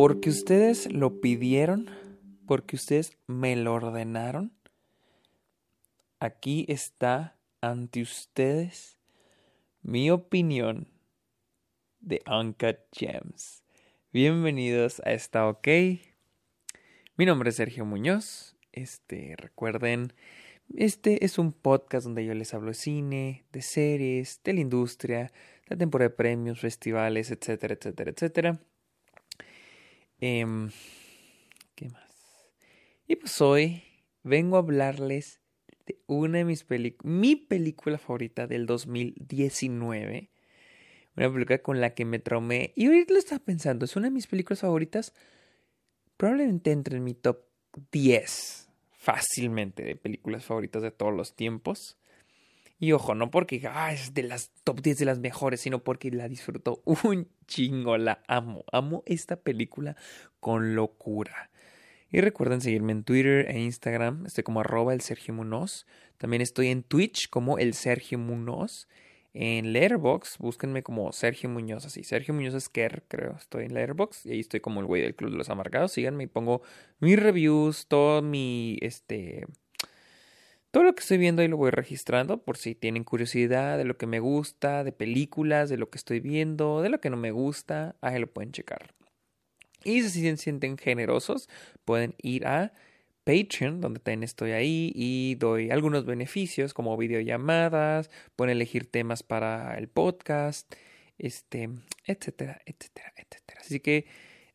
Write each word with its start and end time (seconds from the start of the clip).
Porque 0.00 0.30
ustedes 0.30 0.92
lo 0.92 1.20
pidieron, 1.20 1.90
porque 2.46 2.76
ustedes 2.76 3.18
me 3.26 3.56
lo 3.56 3.74
ordenaron, 3.74 4.52
aquí 6.20 6.64
está 6.68 7.36
ante 7.60 8.02
ustedes 8.02 8.96
mi 9.82 10.08
opinión 10.12 10.86
de 11.98 12.22
Uncut 12.30 12.76
Gems. 12.92 13.64
Bienvenidos 14.12 15.02
a 15.04 15.14
Está 15.14 15.48
OK. 15.48 15.66
Mi 17.16 17.26
nombre 17.26 17.50
es 17.50 17.56
Sergio 17.56 17.84
Muñoz. 17.84 18.56
Este, 18.70 19.34
recuerden, 19.36 20.12
este 20.76 21.24
es 21.24 21.40
un 21.40 21.52
podcast 21.52 22.04
donde 22.04 22.24
yo 22.24 22.34
les 22.34 22.54
hablo 22.54 22.68
de 22.68 22.74
cine, 22.74 23.46
de 23.50 23.62
series, 23.62 24.40
de 24.44 24.52
la 24.52 24.60
industria, 24.60 25.32
la 25.66 25.76
temporada 25.76 26.10
de 26.10 26.14
premios, 26.14 26.60
festivales, 26.60 27.32
etcétera, 27.32 27.74
etcétera, 27.74 28.12
etcétera. 28.12 28.60
Em, 30.20 30.70
¿Qué 31.74 31.88
más? 31.90 32.10
Y 33.06 33.16
pues 33.16 33.40
hoy 33.40 33.82
vengo 34.22 34.56
a 34.56 34.60
hablarles 34.60 35.40
de 35.86 36.00
una 36.06 36.38
de 36.38 36.44
mis 36.44 36.64
películas, 36.64 37.12
mi 37.12 37.36
película 37.36 37.98
favorita 37.98 38.46
del 38.46 38.66
2019. 38.66 40.30
Una 41.16 41.32
película 41.32 41.58
con 41.58 41.80
la 41.80 41.94
que 41.94 42.04
me 42.04 42.18
traumé. 42.18 42.72
Y 42.76 42.86
ahorita 42.86 43.12
lo 43.12 43.18
estaba 43.18 43.44
pensando, 43.44 43.84
es 43.84 43.96
una 43.96 44.06
de 44.06 44.12
mis 44.12 44.26
películas 44.26 44.60
favoritas. 44.60 45.14
Probablemente 46.16 46.72
entre 46.72 46.96
en 46.96 47.04
mi 47.04 47.14
top 47.14 47.44
10 47.92 48.68
fácilmente 48.90 49.84
de 49.84 49.96
películas 49.96 50.44
favoritas 50.44 50.82
de 50.82 50.90
todos 50.90 51.14
los 51.14 51.34
tiempos. 51.34 51.97
Y 52.78 52.92
ojo, 52.92 53.14
no 53.14 53.30
porque 53.30 53.60
ah, 53.68 53.92
es 53.92 54.14
de 54.14 54.22
las 54.22 54.52
top 54.62 54.80
10 54.80 54.98
de 54.98 55.04
las 55.04 55.18
mejores, 55.18 55.60
sino 55.60 55.82
porque 55.82 56.10
la 56.10 56.28
disfruto 56.28 56.80
un 56.84 57.28
chingo, 57.46 57.98
la 57.98 58.22
amo. 58.28 58.64
Amo 58.70 59.02
esta 59.06 59.36
película 59.36 59.96
con 60.40 60.76
locura. 60.76 61.50
Y 62.10 62.20
recuerden 62.20 62.60
seguirme 62.60 62.92
en 62.92 63.04
Twitter 63.04 63.50
e 63.50 63.60
Instagram, 63.60 64.24
estoy 64.26 64.44
como 64.44 64.60
arroba 64.60 64.94
el 64.94 65.00
Sergio 65.00 65.34
Munoz. 65.34 65.86
También 66.16 66.40
estoy 66.40 66.68
en 66.68 66.82
Twitch 66.82 67.28
como 67.28 67.58
el 67.58 67.74
Sergio 67.74 68.18
Munoz. 68.18 68.88
En 69.34 69.72
Letterboxd, 69.72 70.38
búsquenme 70.38 70.82
como 70.82 71.12
Sergio 71.12 71.50
Muñoz, 71.50 71.84
así. 71.84 72.02
Sergio 72.02 72.32
Muñoz 72.32 72.54
Esquer, 72.54 73.04
creo. 73.08 73.36
Estoy 73.36 73.66
en 73.66 73.74
Letterboxd 73.74 74.26
y 74.26 74.32
ahí 74.32 74.40
estoy 74.40 74.60
como 74.60 74.80
el 74.80 74.86
güey 74.86 75.02
del 75.02 75.14
Club 75.14 75.32
de 75.32 75.36
los 75.36 75.50
Amargados. 75.50 75.92
Síganme 75.92 76.24
y 76.24 76.26
pongo 76.28 76.62
mis 76.98 77.18
reviews, 77.20 77.86
todo 77.88 78.22
mi, 78.22 78.78
este, 78.80 79.46
todo 80.70 80.82
lo 80.84 80.94
que 80.94 81.00
estoy 81.00 81.18
viendo 81.18 81.42
ahí 81.42 81.48
lo 81.48 81.56
voy 81.56 81.70
registrando 81.70 82.42
por 82.42 82.56
si 82.56 82.74
tienen 82.74 83.04
curiosidad 83.04 83.78
de 83.78 83.84
lo 83.84 83.96
que 83.96 84.06
me 84.06 84.20
gusta, 84.20 84.84
de 84.84 84.92
películas, 84.92 85.70
de 85.70 85.78
lo 85.78 85.90
que 85.90 85.98
estoy 85.98 86.20
viendo, 86.20 86.82
de 86.82 86.90
lo 86.90 87.00
que 87.00 87.10
no 87.10 87.16
me 87.16 87.30
gusta, 87.30 87.96
ahí 88.00 88.18
lo 88.18 88.26
pueden 88.26 88.52
checar. 88.52 88.94
Y 89.84 90.02
si 90.02 90.22
se 90.22 90.36
sienten 90.36 90.76
generosos, 90.76 91.48
pueden 91.84 92.14
ir 92.22 92.46
a 92.46 92.72
Patreon, 93.24 93.80
donde 93.80 94.00
también 94.00 94.22
estoy 94.24 94.52
ahí 94.52 94.92
y 94.94 95.34
doy 95.36 95.70
algunos 95.70 96.04
beneficios 96.06 96.74
como 96.74 96.96
videollamadas, 96.96 98.10
pueden 98.36 98.52
elegir 98.52 98.90
temas 98.90 99.22
para 99.22 99.76
el 99.78 99.88
podcast, 99.88 100.74
este, 101.18 101.68
etcétera, 102.04 102.60
etcétera, 102.64 103.12
etcétera. 103.16 103.60
Así 103.60 103.80
que 103.80 104.06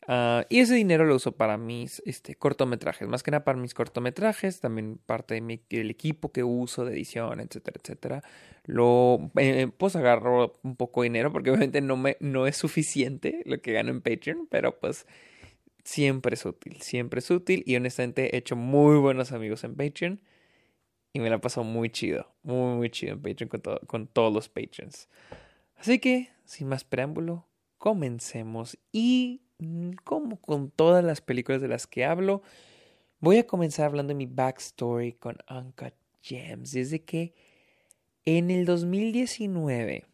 Ah, 0.07 0.45
y 0.49 0.59
ese 0.59 0.75
dinero 0.75 1.05
lo 1.05 1.15
uso 1.15 1.33
para 1.33 1.57
mis 1.57 2.01
este, 2.05 2.35
cortometrajes, 2.35 3.07
más 3.07 3.23
que 3.23 3.31
nada 3.31 3.43
para 3.43 3.57
mis 3.57 3.73
cortometrajes, 3.73 4.59
también 4.59 4.97
parte 5.05 5.39
de 5.39 5.61
del 5.69 5.91
equipo 5.91 6.31
que 6.31 6.43
uso 6.43 6.85
de 6.85 6.93
edición, 6.93 7.39
etcétera, 7.39 7.79
etcétera. 7.81 8.23
Lo, 8.65 9.31
eh, 9.37 9.69
pues 9.77 9.95
agarro 9.95 10.53
un 10.63 10.75
poco 10.75 11.01
de 11.01 11.05
dinero 11.09 11.31
porque 11.31 11.49
obviamente 11.51 11.81
no, 11.81 11.97
me, 11.97 12.17
no 12.19 12.47
es 12.47 12.57
suficiente 12.57 13.43
lo 13.45 13.61
que 13.61 13.73
gano 13.73 13.91
en 13.91 14.01
Patreon, 14.01 14.47
pero 14.49 14.79
pues 14.79 15.07
siempre 15.83 16.35
es 16.35 16.45
útil, 16.45 16.81
siempre 16.81 17.19
es 17.19 17.31
útil 17.31 17.63
y 17.65 17.75
honestamente 17.75 18.35
he 18.35 18.39
hecho 18.39 18.55
muy 18.55 18.97
buenos 18.97 19.31
amigos 19.31 19.63
en 19.63 19.75
Patreon 19.75 20.21
y 21.13 21.19
me 21.19 21.29
la 21.29 21.39
pasado 21.39 21.63
muy 21.63 21.89
chido, 21.89 22.33
muy, 22.43 22.75
muy 22.75 22.89
chido 22.89 23.13
en 23.13 23.21
Patreon 23.21 23.49
con, 23.49 23.61
con 23.87 24.07
todos 24.07 24.33
los 24.33 24.49
patrons. 24.49 25.07
Así 25.77 25.99
que, 25.99 26.29
sin 26.45 26.67
más 26.67 26.83
preámbulo, 26.83 27.47
comencemos 27.77 28.77
y 28.91 29.41
como 30.03 30.37
con 30.39 30.69
todas 30.71 31.03
las 31.03 31.21
películas 31.21 31.61
de 31.61 31.67
las 31.67 31.87
que 31.87 32.05
hablo, 32.05 32.41
voy 33.19 33.37
a 33.37 33.47
comenzar 33.47 33.85
hablando 33.85 34.11
de 34.11 34.15
mi 34.15 34.25
backstory 34.25 35.13
con 35.13 35.37
Uncut 35.49 35.93
Gems. 36.21 36.71
Desde 36.71 37.03
que 37.03 37.33
en 38.25 38.51
el 38.51 38.65
2019, 38.65 40.05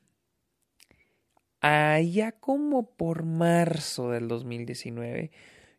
allá 1.61 2.31
como 2.33 2.95
por 2.95 3.23
marzo 3.23 4.11
del 4.11 4.27
2019, 4.27 5.31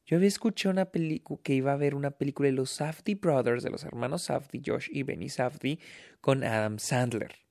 yo 0.06 0.16
había 0.16 0.28
escuchado 0.28 0.72
una 0.72 0.87
película 0.87 1.41
que 1.42 1.54
iba 1.54 1.72
a 1.72 1.76
ver 1.76 1.94
una 1.94 2.10
película 2.10 2.48
de 2.48 2.52
los 2.52 2.70
Safdie 2.70 3.14
Brothers, 3.14 3.62
de 3.62 3.70
los 3.70 3.84
hermanos 3.84 4.22
Safdie, 4.22 4.62
Josh 4.64 4.88
y 4.91 5.04
Benny 5.04 5.28
Safdie, 5.28 5.78
con 6.20 6.42
Adam 6.42 6.78
Sandler. 6.78 7.50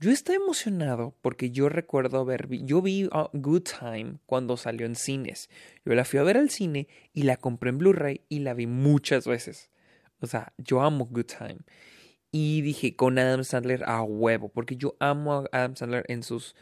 Yo 0.00 0.12
estoy 0.12 0.36
emocionado 0.36 1.16
porque 1.22 1.50
yo 1.50 1.68
recuerdo 1.68 2.20
haber 2.20 2.48
yo 2.48 2.80
vi 2.80 3.06
uh, 3.06 3.28
Good 3.32 3.64
Time 3.80 4.18
cuando 4.26 4.56
salió 4.56 4.86
en 4.86 4.94
cines. 4.94 5.50
Yo 5.84 5.92
la 5.94 6.04
fui 6.04 6.20
a 6.20 6.22
ver 6.22 6.36
al 6.36 6.50
cine 6.50 6.86
y 7.12 7.24
la 7.24 7.36
compré 7.36 7.70
en 7.70 7.78
Blu-ray 7.78 8.20
y 8.28 8.38
la 8.38 8.54
vi 8.54 8.68
muchas 8.68 9.26
veces. 9.26 9.72
O 10.20 10.28
sea, 10.28 10.52
yo 10.56 10.82
amo 10.82 11.06
Good 11.06 11.26
Time. 11.38 11.58
Y 12.30 12.60
dije 12.62 12.94
con 12.94 13.18
Adam 13.18 13.42
Sandler 13.42 13.82
a 13.86 14.02
huevo, 14.02 14.50
porque 14.50 14.76
yo 14.76 14.96
amo 15.00 15.32
a 15.34 15.48
Adam 15.50 15.74
Sandler 15.74 16.04
en 16.06 16.22
sus 16.22 16.54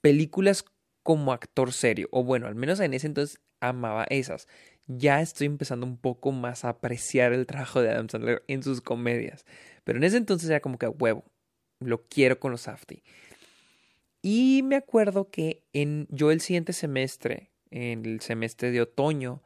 películas 0.00 0.64
como 1.02 1.34
actor 1.34 1.72
serio. 1.72 2.08
O 2.10 2.24
bueno, 2.24 2.46
al 2.46 2.54
menos 2.54 2.80
en 2.80 2.94
ese 2.94 3.06
entonces 3.06 3.38
amaba 3.60 4.04
esas. 4.04 4.48
Ya 4.86 5.20
estoy 5.20 5.46
empezando 5.46 5.84
un 5.84 5.98
poco 5.98 6.32
más 6.32 6.64
a 6.64 6.70
apreciar 6.70 7.34
el 7.34 7.46
trabajo 7.46 7.82
de 7.82 7.90
Adam 7.90 8.08
Sandler 8.08 8.44
en 8.48 8.62
sus 8.62 8.80
comedias. 8.80 9.44
Pero 9.84 9.98
en 9.98 10.04
ese 10.04 10.16
entonces 10.16 10.48
era 10.48 10.60
como 10.60 10.78
que 10.78 10.86
a 10.86 10.90
huevo 10.90 11.24
lo 11.86 12.02
quiero 12.08 12.38
con 12.38 12.52
los 12.52 12.62
Safdie. 12.62 13.02
Y 14.22 14.62
me 14.64 14.76
acuerdo 14.76 15.30
que 15.30 15.64
en, 15.72 16.06
yo 16.08 16.30
el 16.30 16.40
siguiente 16.40 16.72
semestre, 16.72 17.50
en 17.70 18.06
el 18.06 18.20
semestre 18.20 18.70
de 18.70 18.80
otoño, 18.80 19.42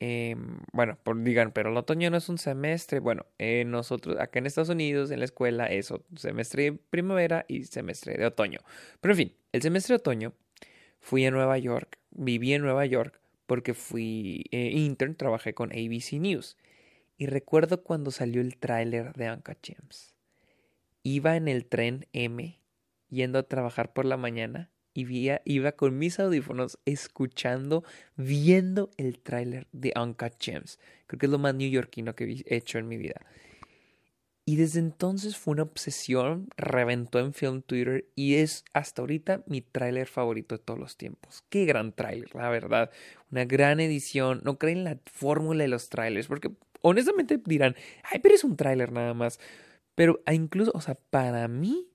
em, 0.00 0.58
bueno, 0.72 0.98
por, 1.04 1.22
digan, 1.22 1.52
pero 1.52 1.70
el 1.70 1.76
otoño 1.76 2.10
no 2.10 2.16
es 2.16 2.28
un 2.28 2.38
semestre. 2.38 2.98
Bueno, 2.98 3.26
eh, 3.38 3.64
nosotros 3.64 4.18
acá 4.18 4.40
en 4.40 4.46
Estados 4.46 4.68
Unidos, 4.68 5.12
en 5.12 5.20
la 5.20 5.26
escuela, 5.26 5.66
es 5.66 5.92
semestre 6.16 6.64
de 6.64 6.72
primavera 6.72 7.44
y 7.46 7.64
semestre 7.64 8.16
de 8.18 8.26
otoño. 8.26 8.58
Pero 9.00 9.12
en 9.14 9.18
fin, 9.18 9.36
el 9.52 9.62
semestre 9.62 9.94
de 9.94 10.00
otoño 10.00 10.32
fui 11.00 11.24
a 11.24 11.30
Nueva 11.30 11.58
York, 11.58 11.98
viví 12.10 12.52
en 12.52 12.62
Nueva 12.62 12.86
York 12.86 13.20
porque 13.46 13.74
fui 13.74 14.44
eh, 14.50 14.70
intern, 14.72 15.14
trabajé 15.14 15.54
con 15.54 15.70
ABC 15.72 16.14
News. 16.14 16.56
Y 17.16 17.26
recuerdo 17.26 17.82
cuando 17.84 18.10
salió 18.10 18.40
el 18.40 18.56
tráiler 18.56 19.12
de 19.14 19.26
Anka 19.26 19.56
James 19.62 20.14
iba 21.02 21.36
en 21.36 21.48
el 21.48 21.66
tren 21.66 22.06
M 22.12 22.58
yendo 23.08 23.38
a 23.38 23.42
trabajar 23.42 23.92
por 23.92 24.04
la 24.04 24.16
mañana 24.16 24.70
y 24.92 25.30
iba 25.44 25.72
con 25.72 25.98
mis 25.98 26.18
audífonos 26.18 26.78
escuchando, 26.84 27.84
viendo 28.16 28.90
el 28.96 29.20
tráiler 29.20 29.66
de 29.72 29.92
Uncut 29.96 30.34
Gems. 30.38 30.78
Creo 31.06 31.18
que 31.18 31.26
es 31.26 31.32
lo 31.32 31.38
más 31.38 31.54
neoyorquino 31.54 32.14
que 32.14 32.42
he 32.44 32.56
hecho 32.56 32.78
en 32.78 32.88
mi 32.88 32.96
vida. 32.96 33.20
Y 34.44 34.56
desde 34.56 34.80
entonces 34.80 35.36
fue 35.36 35.52
una 35.52 35.62
obsesión, 35.62 36.48
reventó 36.56 37.20
en 37.20 37.34
Film 37.34 37.62
Twitter 37.62 38.06
y 38.16 38.36
es 38.36 38.64
hasta 38.72 39.02
ahorita 39.02 39.44
mi 39.46 39.60
tráiler 39.60 40.08
favorito 40.08 40.56
de 40.56 40.64
todos 40.64 40.80
los 40.80 40.96
tiempos. 40.96 41.44
Qué 41.50 41.66
gran 41.66 41.92
tráiler, 41.92 42.34
la 42.34 42.48
verdad. 42.48 42.90
Una 43.30 43.44
gran 43.44 43.78
edición. 43.78 44.40
No 44.42 44.58
creen 44.58 44.82
la 44.82 44.98
fórmula 45.06 45.62
de 45.62 45.68
los 45.68 45.88
trailers 45.88 46.26
porque 46.26 46.50
honestamente 46.80 47.40
dirán, 47.44 47.76
ay, 48.02 48.18
pero 48.18 48.34
es 48.34 48.42
un 48.42 48.56
tráiler 48.56 48.90
nada 48.90 49.14
más. 49.14 49.38
Pero 50.00 50.22
incluso, 50.32 50.72
o 50.72 50.80
sea, 50.80 50.94
para 50.94 51.46
mí, 51.46 51.86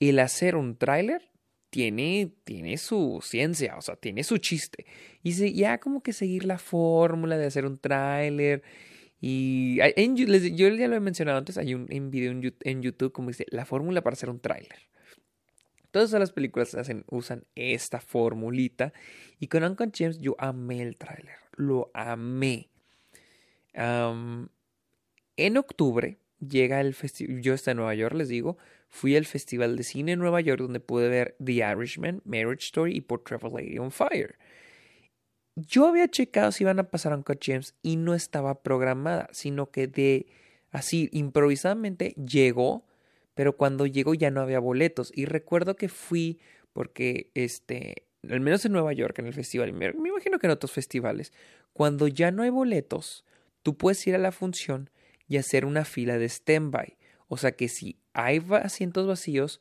el 0.00 0.18
hacer 0.18 0.56
un 0.56 0.76
tráiler 0.76 1.30
tiene, 1.70 2.32
tiene 2.42 2.76
su 2.78 3.20
ciencia, 3.22 3.76
o 3.76 3.80
sea, 3.80 3.94
tiene 3.94 4.24
su 4.24 4.38
chiste. 4.38 4.86
Y 5.22 5.54
ya 5.54 5.78
como 5.78 6.02
que 6.02 6.12
seguir 6.12 6.46
la 6.46 6.58
fórmula 6.58 7.38
de 7.38 7.46
hacer 7.46 7.64
un 7.64 7.78
tráiler. 7.78 8.64
Y 9.20 9.76
yo 9.76 10.68
ya 10.68 10.88
lo 10.88 10.96
he 10.96 11.00
mencionado 11.00 11.38
antes, 11.38 11.56
hay 11.56 11.74
un, 11.74 11.86
video 12.10 12.32
en, 12.32 12.82
YouTube 12.82 13.12
como 13.12 13.28
dice, 13.28 13.46
la 13.50 13.64
fórmula 13.64 14.02
para 14.02 14.14
hacer 14.14 14.30
un 14.30 14.40
tráiler. 14.40 14.88
Todas 15.92 16.10
las 16.14 16.32
películas 16.32 16.74
hacen, 16.74 17.04
usan 17.08 17.44
esta 17.54 18.00
formulita. 18.00 18.92
Y 19.38 19.46
con 19.46 19.62
Uncut 19.62 19.94
James 19.96 20.18
yo 20.18 20.34
amé 20.40 20.82
el 20.82 20.96
tráiler. 20.96 21.36
Lo 21.54 21.92
amé. 21.94 22.68
en 23.76 25.56
octubre 25.56 26.18
llega 26.48 26.80
el 26.80 26.94
festival, 26.94 27.40
yo 27.40 27.54
estoy 27.54 27.72
en 27.72 27.78
Nueva 27.78 27.94
York, 27.94 28.14
les 28.14 28.28
digo, 28.28 28.56
fui 28.88 29.16
al 29.16 29.24
Festival 29.24 29.76
de 29.76 29.82
Cine 29.82 30.12
en 30.12 30.20
Nueva 30.20 30.40
York 30.40 30.60
donde 30.60 30.80
pude 30.80 31.08
ver 31.08 31.36
The 31.44 31.52
Irishman, 31.52 32.22
Marriage 32.24 32.66
Story 32.66 32.96
y 32.96 33.00
Portrait 33.00 33.42
of 33.42 33.52
a 33.52 33.56
Lady 33.56 33.78
on 33.78 33.90
Fire. 33.90 34.36
Yo 35.56 35.86
había 35.86 36.08
checado 36.08 36.52
si 36.52 36.64
iban 36.64 36.78
a 36.78 36.90
pasar 36.90 37.12
a 37.12 37.16
Uncut 37.16 37.38
James 37.40 37.74
y 37.82 37.96
no 37.96 38.14
estaba 38.14 38.62
programada, 38.62 39.28
sino 39.32 39.70
que 39.70 39.86
de 39.86 40.26
así 40.70 41.08
improvisadamente 41.12 42.14
llegó, 42.14 42.84
pero 43.34 43.56
cuando 43.56 43.86
llegó 43.86 44.14
ya 44.14 44.30
no 44.30 44.40
había 44.40 44.58
boletos 44.58 45.12
y 45.14 45.26
recuerdo 45.26 45.76
que 45.76 45.88
fui 45.88 46.40
porque 46.72 47.30
este 47.34 48.06
al 48.30 48.40
menos 48.40 48.64
en 48.64 48.72
Nueva 48.72 48.92
York, 48.92 49.18
en 49.18 49.26
el 49.26 49.34
festival, 49.34 49.72
me 49.72 49.86
imagino 49.86 50.38
que 50.38 50.46
en 50.46 50.52
otros 50.52 50.72
festivales, 50.72 51.32
cuando 51.72 52.08
ya 52.08 52.30
no 52.30 52.42
hay 52.42 52.50
boletos, 52.50 53.24
tú 53.62 53.76
puedes 53.76 54.06
ir 54.06 54.14
a 54.14 54.18
la 54.18 54.32
función 54.32 54.90
y 55.28 55.36
hacer 55.36 55.64
una 55.64 55.84
fila 55.84 56.18
de 56.18 56.28
stand-by. 56.28 56.96
O 57.28 57.36
sea 57.36 57.52
que 57.52 57.68
si 57.68 57.98
hay 58.12 58.44
asientos 58.62 59.06
vacíos, 59.06 59.60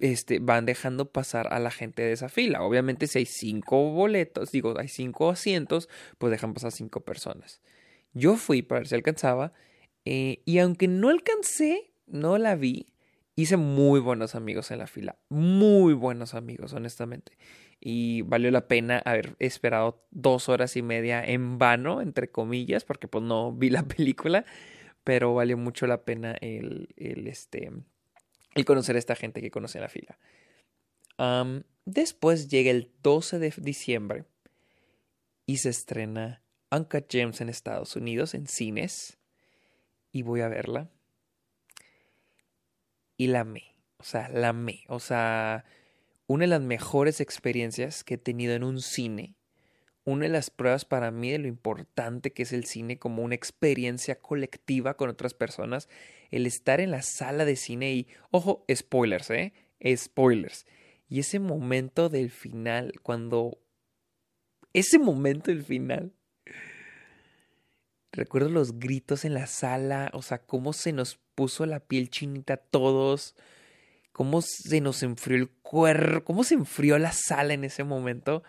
este, 0.00 0.38
van 0.38 0.66
dejando 0.66 1.12
pasar 1.12 1.52
a 1.52 1.58
la 1.58 1.70
gente 1.70 2.02
de 2.02 2.12
esa 2.12 2.28
fila. 2.28 2.62
Obviamente, 2.62 3.06
si 3.06 3.18
hay 3.18 3.26
cinco 3.26 3.90
boletos, 3.92 4.50
digo, 4.50 4.78
hay 4.78 4.88
cinco 4.88 5.30
asientos, 5.30 5.88
pues 6.18 6.30
dejan 6.30 6.54
pasar 6.54 6.72
cinco 6.72 7.00
personas. 7.00 7.60
Yo 8.12 8.36
fui 8.36 8.62
para 8.62 8.80
ver 8.80 8.88
si 8.88 8.94
alcanzaba, 8.94 9.52
eh, 10.04 10.42
y 10.44 10.58
aunque 10.58 10.88
no 10.88 11.10
alcancé, 11.10 11.92
no 12.06 12.38
la 12.38 12.56
vi, 12.56 12.92
hice 13.36 13.56
muy 13.56 14.00
buenos 14.00 14.34
amigos 14.34 14.70
en 14.70 14.78
la 14.78 14.86
fila. 14.86 15.18
Muy 15.28 15.92
buenos 15.92 16.34
amigos, 16.34 16.72
honestamente. 16.72 17.32
Y 17.80 18.22
valió 18.22 18.50
la 18.50 18.68
pena 18.68 19.00
haber 19.04 19.36
esperado 19.38 20.04
dos 20.10 20.48
horas 20.48 20.76
y 20.76 20.82
media 20.82 21.24
en 21.24 21.58
vano, 21.58 22.02
entre 22.02 22.30
comillas, 22.30 22.84
porque 22.84 23.08
pues 23.08 23.24
no 23.24 23.52
vi 23.52 23.70
la 23.70 23.82
película, 23.88 24.44
pero 25.04 25.34
valió 25.34 25.56
mucho 25.56 25.86
la 25.86 26.04
pena 26.04 26.36
el, 26.40 26.88
el 26.96 27.26
este, 27.26 27.70
el 28.54 28.64
conocer 28.64 28.96
a 28.96 28.98
esta 28.98 29.16
gente 29.16 29.40
que 29.40 29.50
conoce 29.50 29.78
en 29.78 29.82
la 29.82 29.88
fila. 29.88 30.18
después 31.84 32.48
llega 32.48 32.70
el 32.70 32.90
12 33.02 33.38
de 33.38 33.54
diciembre 33.56 34.24
y 35.46 35.58
se 35.58 35.70
estrena 35.70 36.42
Uncut 36.70 37.06
Gems 37.10 37.40
en 37.40 37.48
Estados 37.48 37.96
Unidos 37.96 38.34
en 38.34 38.46
cines 38.46 39.18
y 40.12 40.22
voy 40.22 40.40
a 40.40 40.48
verla. 40.48 40.88
Y 43.16 43.26
la 43.26 43.40
amé, 43.40 43.74
o 43.98 44.04
sea, 44.04 44.28
la 44.30 44.48
amé, 44.48 44.84
o 44.88 44.98
sea, 44.98 45.64
una 46.32 46.44
de 46.44 46.48
las 46.48 46.62
mejores 46.62 47.20
experiencias 47.20 48.04
que 48.04 48.14
he 48.14 48.18
tenido 48.18 48.54
en 48.54 48.62
un 48.62 48.80
cine 48.80 49.34
una 50.04 50.24
de 50.24 50.30
las 50.30 50.50
pruebas 50.50 50.84
para 50.84 51.10
mí 51.10 51.30
de 51.30 51.38
lo 51.38 51.48
importante 51.48 52.32
que 52.32 52.42
es 52.42 52.52
el 52.52 52.64
cine 52.64 52.98
como 52.98 53.22
una 53.22 53.34
experiencia 53.34 54.18
colectiva 54.18 54.96
con 54.96 55.10
otras 55.10 55.34
personas, 55.34 55.88
el 56.30 56.46
estar 56.46 56.80
en 56.80 56.90
la 56.90 57.02
sala 57.02 57.44
de 57.44 57.56
cine 57.56 57.92
y, 57.92 58.08
ojo, 58.30 58.64
spoilers, 58.72 59.30
¿eh? 59.30 59.52
Spoilers. 59.94 60.66
Y 61.08 61.20
ese 61.20 61.38
momento 61.38 62.08
del 62.08 62.30
final, 62.30 62.94
cuando... 63.02 63.58
Ese 64.72 64.98
momento 64.98 65.50
del 65.50 65.64
final. 65.64 66.12
Recuerdo 68.12 68.48
los 68.48 68.78
gritos 68.78 69.24
en 69.24 69.34
la 69.34 69.46
sala, 69.46 70.10
o 70.14 70.22
sea, 70.22 70.38
cómo 70.38 70.72
se 70.72 70.92
nos 70.92 71.18
puso 71.34 71.66
la 71.66 71.80
piel 71.80 72.10
chinita 72.10 72.54
a 72.54 72.56
todos, 72.56 73.34
cómo 74.12 74.42
se 74.42 74.80
nos 74.80 75.02
enfrió 75.02 75.36
el 75.36 75.48
cuerpo, 75.48 76.24
cómo 76.24 76.44
se 76.44 76.54
enfrió 76.54 76.98
la 76.98 77.12
sala 77.12 77.54
en 77.54 77.64
ese 77.64 77.84
momento 77.84 78.42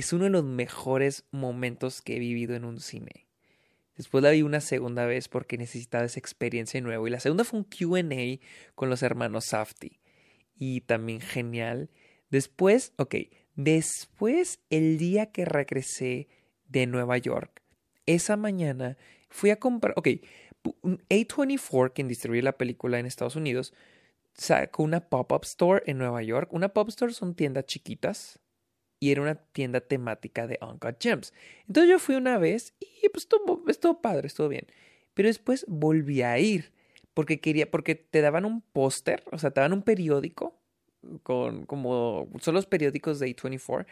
es 0.00 0.12
uno 0.12 0.24
de 0.24 0.30
los 0.30 0.44
mejores 0.44 1.24
momentos 1.32 2.02
que 2.02 2.16
he 2.16 2.18
vivido 2.20 2.54
en 2.54 2.64
un 2.64 2.80
cine. 2.80 3.26
Después 3.96 4.22
la 4.22 4.30
vi 4.30 4.42
una 4.42 4.60
segunda 4.60 5.06
vez 5.06 5.26
porque 5.26 5.58
necesitaba 5.58 6.04
esa 6.04 6.20
experiencia 6.20 6.80
nueva. 6.80 7.08
Y 7.08 7.10
la 7.10 7.18
segunda 7.18 7.42
fue 7.42 7.58
un 7.58 7.64
QA 7.64 8.40
con 8.76 8.90
los 8.90 9.02
hermanos 9.02 9.46
Safty. 9.46 9.98
Y 10.54 10.82
también 10.82 11.20
genial. 11.20 11.90
Después, 12.30 12.92
ok, 12.96 13.16
después 13.56 14.60
el 14.70 14.98
día 14.98 15.32
que 15.32 15.44
regresé 15.44 16.28
de 16.68 16.86
Nueva 16.86 17.18
York, 17.18 17.62
esa 18.06 18.36
mañana 18.36 18.96
fui 19.30 19.50
a 19.50 19.56
comprar, 19.56 19.94
ok, 19.96 20.08
A24, 21.08 21.92
quien 21.92 22.06
distribuye 22.06 22.42
la 22.42 22.56
película 22.56 23.00
en 23.00 23.06
Estados 23.06 23.34
Unidos, 23.34 23.74
sacó 24.38 24.82
una 24.82 25.00
pop-up 25.08 25.42
store 25.44 25.82
en 25.86 25.98
Nueva 25.98 26.22
York. 26.22 26.50
Una 26.52 26.70
pop-up 26.70 26.88
store 26.88 27.12
son 27.12 27.34
tiendas 27.34 27.66
chiquitas, 27.66 28.40
y 29.00 29.12
era 29.12 29.22
una 29.22 29.36
tienda 29.36 29.80
temática 29.80 30.46
de 30.46 30.58
Uncut 30.60 30.96
Gems. 31.00 31.32
Entonces 31.66 31.90
yo 31.90 31.98
fui 31.98 32.16
una 32.16 32.38
vez 32.38 32.74
y 32.80 33.08
pues 33.10 33.24
estuvo, 33.24 33.62
estuvo 33.68 34.00
padre, 34.00 34.26
estuvo 34.26 34.48
bien. 34.48 34.66
Pero 35.14 35.28
después 35.28 35.64
volví 35.68 36.22
a 36.22 36.38
ir 36.38 36.72
porque 37.14 37.40
quería, 37.40 37.70
porque 37.70 37.94
te 37.94 38.20
daban 38.20 38.44
un 38.44 38.60
póster, 38.60 39.24
o 39.32 39.38
sea, 39.38 39.50
te 39.50 39.60
daban 39.60 39.72
un 39.72 39.82
periódico 39.82 40.54
con 41.22 41.64
como 41.64 42.28
son 42.40 42.54
los 42.54 42.66
periódicos 42.66 43.18
de 43.20 43.34
A24 43.34 43.86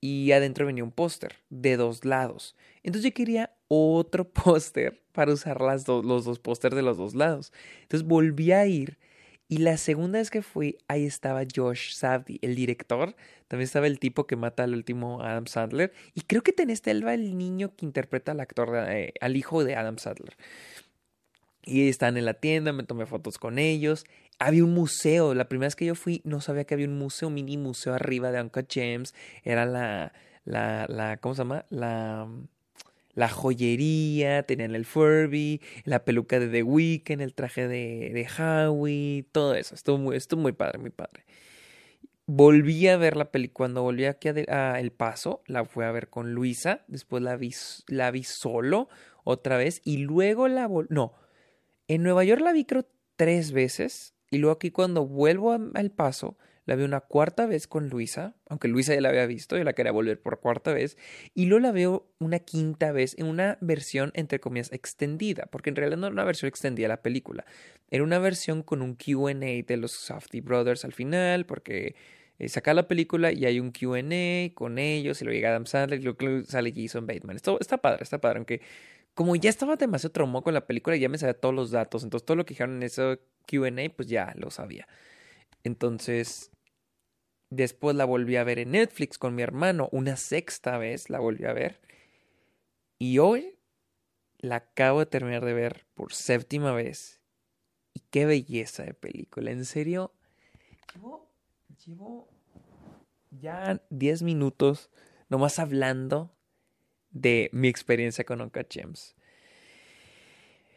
y 0.00 0.32
adentro 0.32 0.66
venía 0.66 0.84
un 0.84 0.92
póster 0.92 1.36
de 1.48 1.76
dos 1.76 2.04
lados. 2.04 2.56
Entonces 2.82 3.10
yo 3.10 3.14
quería 3.14 3.56
otro 3.68 4.28
póster 4.32 5.02
para 5.12 5.32
usar 5.32 5.60
las 5.60 5.88
los 5.88 6.24
dos 6.24 6.38
pósters 6.38 6.76
de 6.76 6.82
los 6.82 6.98
dos 6.98 7.14
lados. 7.14 7.52
Entonces 7.82 8.06
volví 8.06 8.52
a 8.52 8.66
ir 8.66 8.98
y 9.48 9.58
la 9.58 9.76
segunda 9.76 10.18
vez 10.18 10.30
que 10.30 10.42
fui, 10.42 10.78
ahí 10.88 11.04
estaba 11.04 11.42
Josh 11.54 11.92
Savdi, 11.92 12.38
el 12.42 12.54
director. 12.54 13.14
También 13.48 13.66
estaba 13.66 13.86
el 13.86 13.98
tipo 13.98 14.26
que 14.26 14.36
mata 14.36 14.64
al 14.64 14.74
último 14.74 15.22
Adam 15.22 15.46
Sandler. 15.46 15.92
Y 16.14 16.22
creo 16.22 16.42
que 16.42 16.52
tenés 16.52 16.86
Elba, 16.86 17.12
el 17.14 17.36
niño 17.36 17.76
que 17.76 17.84
interpreta 17.84 18.32
al 18.32 18.40
actor, 18.40 18.70
eh, 18.88 19.12
al 19.20 19.36
hijo 19.36 19.62
de 19.62 19.76
Adam 19.76 19.98
Sandler. 19.98 20.36
Y 21.62 21.88
están 21.88 22.16
en 22.16 22.24
la 22.24 22.34
tienda, 22.34 22.72
me 22.72 22.84
tomé 22.84 23.06
fotos 23.06 23.38
con 23.38 23.58
ellos. 23.58 24.06
Había 24.38 24.64
un 24.64 24.72
museo. 24.72 25.34
La 25.34 25.48
primera 25.48 25.66
vez 25.66 25.76
que 25.76 25.86
yo 25.86 25.94
fui, 25.94 26.22
no 26.24 26.40
sabía 26.40 26.64
que 26.64 26.74
había 26.74 26.86
un 26.88 26.98
museo, 26.98 27.28
mini 27.30 27.58
museo 27.58 27.94
arriba 27.94 28.32
de 28.32 28.40
Uncle 28.40 28.66
James. 28.70 29.14
Era 29.44 29.66
la, 29.66 30.12
la, 30.44 30.86
la, 30.88 31.18
¿cómo 31.18 31.34
se 31.34 31.42
llama? 31.42 31.66
La 31.68 32.28
la 33.14 33.28
joyería, 33.28 34.42
tenían 34.42 34.74
el 34.74 34.84
Furby, 34.84 35.60
la 35.84 36.04
peluca 36.04 36.38
de 36.40 36.48
The 36.48 36.62
Weeknd, 36.62 37.20
el 37.20 37.34
traje 37.34 37.68
de, 37.68 38.10
de 38.12 38.26
Howie, 38.38 39.24
todo 39.32 39.54
eso. 39.54 39.74
Estuvo 39.74 39.98
muy, 39.98 40.16
estuvo 40.16 40.40
muy 40.40 40.52
padre, 40.52 40.78
muy 40.78 40.90
padre. 40.90 41.24
Volví 42.26 42.88
a 42.88 42.96
ver 42.96 43.16
la 43.16 43.30
película, 43.30 43.54
cuando 43.54 43.82
volví 43.82 44.06
aquí 44.06 44.28
a, 44.48 44.80
El 44.80 44.92
Paso, 44.92 45.42
la 45.46 45.66
fui 45.66 45.84
a 45.84 45.92
ver 45.92 46.08
con 46.08 46.32
Luisa, 46.32 46.82
después 46.88 47.22
la 47.22 47.36
vi, 47.36 47.54
la 47.86 48.10
vi 48.10 48.24
solo 48.24 48.88
otra 49.24 49.58
vez 49.58 49.82
y 49.84 49.98
luego 49.98 50.48
la 50.48 50.66
volví, 50.66 50.88
no, 50.90 51.12
en 51.86 52.02
Nueva 52.02 52.24
York 52.24 52.40
la 52.40 52.52
vi 52.52 52.64
creo 52.64 52.86
tres 53.16 53.52
veces 53.52 54.14
y 54.30 54.38
luego 54.38 54.56
aquí 54.56 54.70
cuando 54.70 55.06
vuelvo 55.06 55.52
a 55.52 55.60
El 55.74 55.90
Paso, 55.90 56.38
la 56.66 56.76
veo 56.76 56.86
una 56.86 57.00
cuarta 57.00 57.46
vez 57.46 57.66
con 57.66 57.88
Luisa, 57.88 58.34
aunque 58.48 58.68
Luisa 58.68 58.94
ya 58.94 59.00
la 59.00 59.10
había 59.10 59.26
visto, 59.26 59.56
yo 59.56 59.64
la 59.64 59.74
quería 59.74 59.92
volver 59.92 60.20
por 60.20 60.40
cuarta 60.40 60.72
vez, 60.72 60.96
y 61.34 61.46
luego 61.46 61.60
la 61.60 61.72
veo 61.72 62.10
una 62.18 62.38
quinta 62.38 62.92
vez 62.92 63.14
en 63.18 63.26
una 63.26 63.58
versión, 63.60 64.12
entre 64.14 64.40
comillas, 64.40 64.72
extendida, 64.72 65.46
porque 65.50 65.70
en 65.70 65.76
realidad 65.76 65.98
no 65.98 66.06
era 66.06 66.14
una 66.14 66.24
versión 66.24 66.48
extendida 66.48 66.88
la 66.88 67.02
película, 67.02 67.44
era 67.90 68.02
una 68.02 68.18
versión 68.18 68.62
con 68.62 68.82
un 68.82 68.96
QA 68.96 69.34
de 69.34 69.76
los 69.76 69.92
Safety 69.92 70.40
Brothers 70.40 70.84
al 70.84 70.92
final, 70.92 71.46
porque 71.46 71.94
eh, 72.38 72.48
saca 72.48 72.74
la 72.74 72.88
película 72.88 73.30
y 73.32 73.44
hay 73.44 73.60
un 73.60 73.70
QA 73.70 74.54
con 74.54 74.78
ellos, 74.78 75.20
y 75.20 75.24
luego 75.24 75.34
llega 75.34 75.50
Adam 75.50 75.66
Sandler, 75.66 76.00
y 76.00 76.02
luego 76.02 76.44
sale 76.46 76.72
Jason 76.74 77.06
Bateman. 77.06 77.36
Esto 77.36 77.58
está 77.60 77.78
padre, 77.78 78.02
está 78.02 78.20
padre, 78.20 78.38
aunque 78.38 78.60
como 79.14 79.36
ya 79.36 79.48
estaba 79.50 79.76
demasiado 79.76 80.12
traumado 80.12 80.42
con 80.42 80.54
la 80.54 80.66
película, 80.66 80.96
ya 80.96 81.08
me 81.08 81.18
sabía 81.18 81.34
todos 81.34 81.54
los 81.54 81.70
datos, 81.70 82.02
entonces 82.02 82.26
todo 82.26 82.36
lo 82.36 82.44
que 82.44 82.54
dijeron 82.54 82.76
en 82.76 82.82
ese 82.82 83.20
QA, 83.46 83.70
pues 83.94 84.08
ya 84.08 84.32
lo 84.36 84.50
sabía. 84.50 84.88
Entonces, 85.62 86.50
Después 87.50 87.96
la 87.96 88.04
volví 88.04 88.36
a 88.36 88.44
ver 88.44 88.58
en 88.58 88.72
Netflix 88.72 89.18
con 89.18 89.34
mi 89.34 89.42
hermano, 89.42 89.88
una 89.92 90.16
sexta 90.16 90.78
vez 90.78 91.10
la 91.10 91.20
volví 91.20 91.44
a 91.44 91.52
ver. 91.52 91.80
Y 92.98 93.18
hoy 93.18 93.58
la 94.38 94.56
acabo 94.56 95.00
de 95.00 95.06
terminar 95.06 95.44
de 95.44 95.54
ver 95.54 95.86
por 95.94 96.12
séptima 96.12 96.72
vez. 96.72 97.20
Y 97.92 98.00
qué 98.10 98.26
belleza 98.26 98.82
de 98.82 98.94
película, 98.94 99.50
en 99.50 99.64
serio. 99.64 100.12
Llevo, 100.94 101.30
llevo 101.86 102.28
ya 103.30 103.82
10 103.90 104.22
minutos 104.22 104.90
nomás 105.28 105.58
hablando 105.58 106.34
de 107.10 107.48
mi 107.52 107.68
experiencia 107.68 108.24
con 108.24 108.40
Onka 108.40 108.66
Gems. 108.68 109.14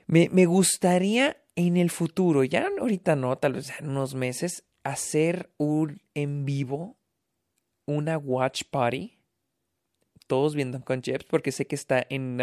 Me, 0.06 0.30
me, 0.30 0.46
gustaría 0.46 1.38
en 1.56 1.76
el 1.76 1.90
futuro, 1.90 2.44
ya 2.44 2.70
ahorita 2.80 3.16
no, 3.16 3.38
tal 3.38 3.54
vez 3.54 3.72
en 3.80 3.90
unos 3.90 4.16
meses, 4.16 4.64
hacer 4.88 5.50
un 5.58 6.01
en 6.13 6.46
vivo, 6.46 6.98
una 7.86 8.17
watch 8.17 8.63
party, 8.70 9.17
todos 10.27 10.56
viendo 10.56 10.84
con 10.84 11.01
Jeps, 11.01 11.25
porque 11.25 11.51
sé 11.51 11.67
que 11.67 11.75
está 11.75 12.06
en, 12.10 12.39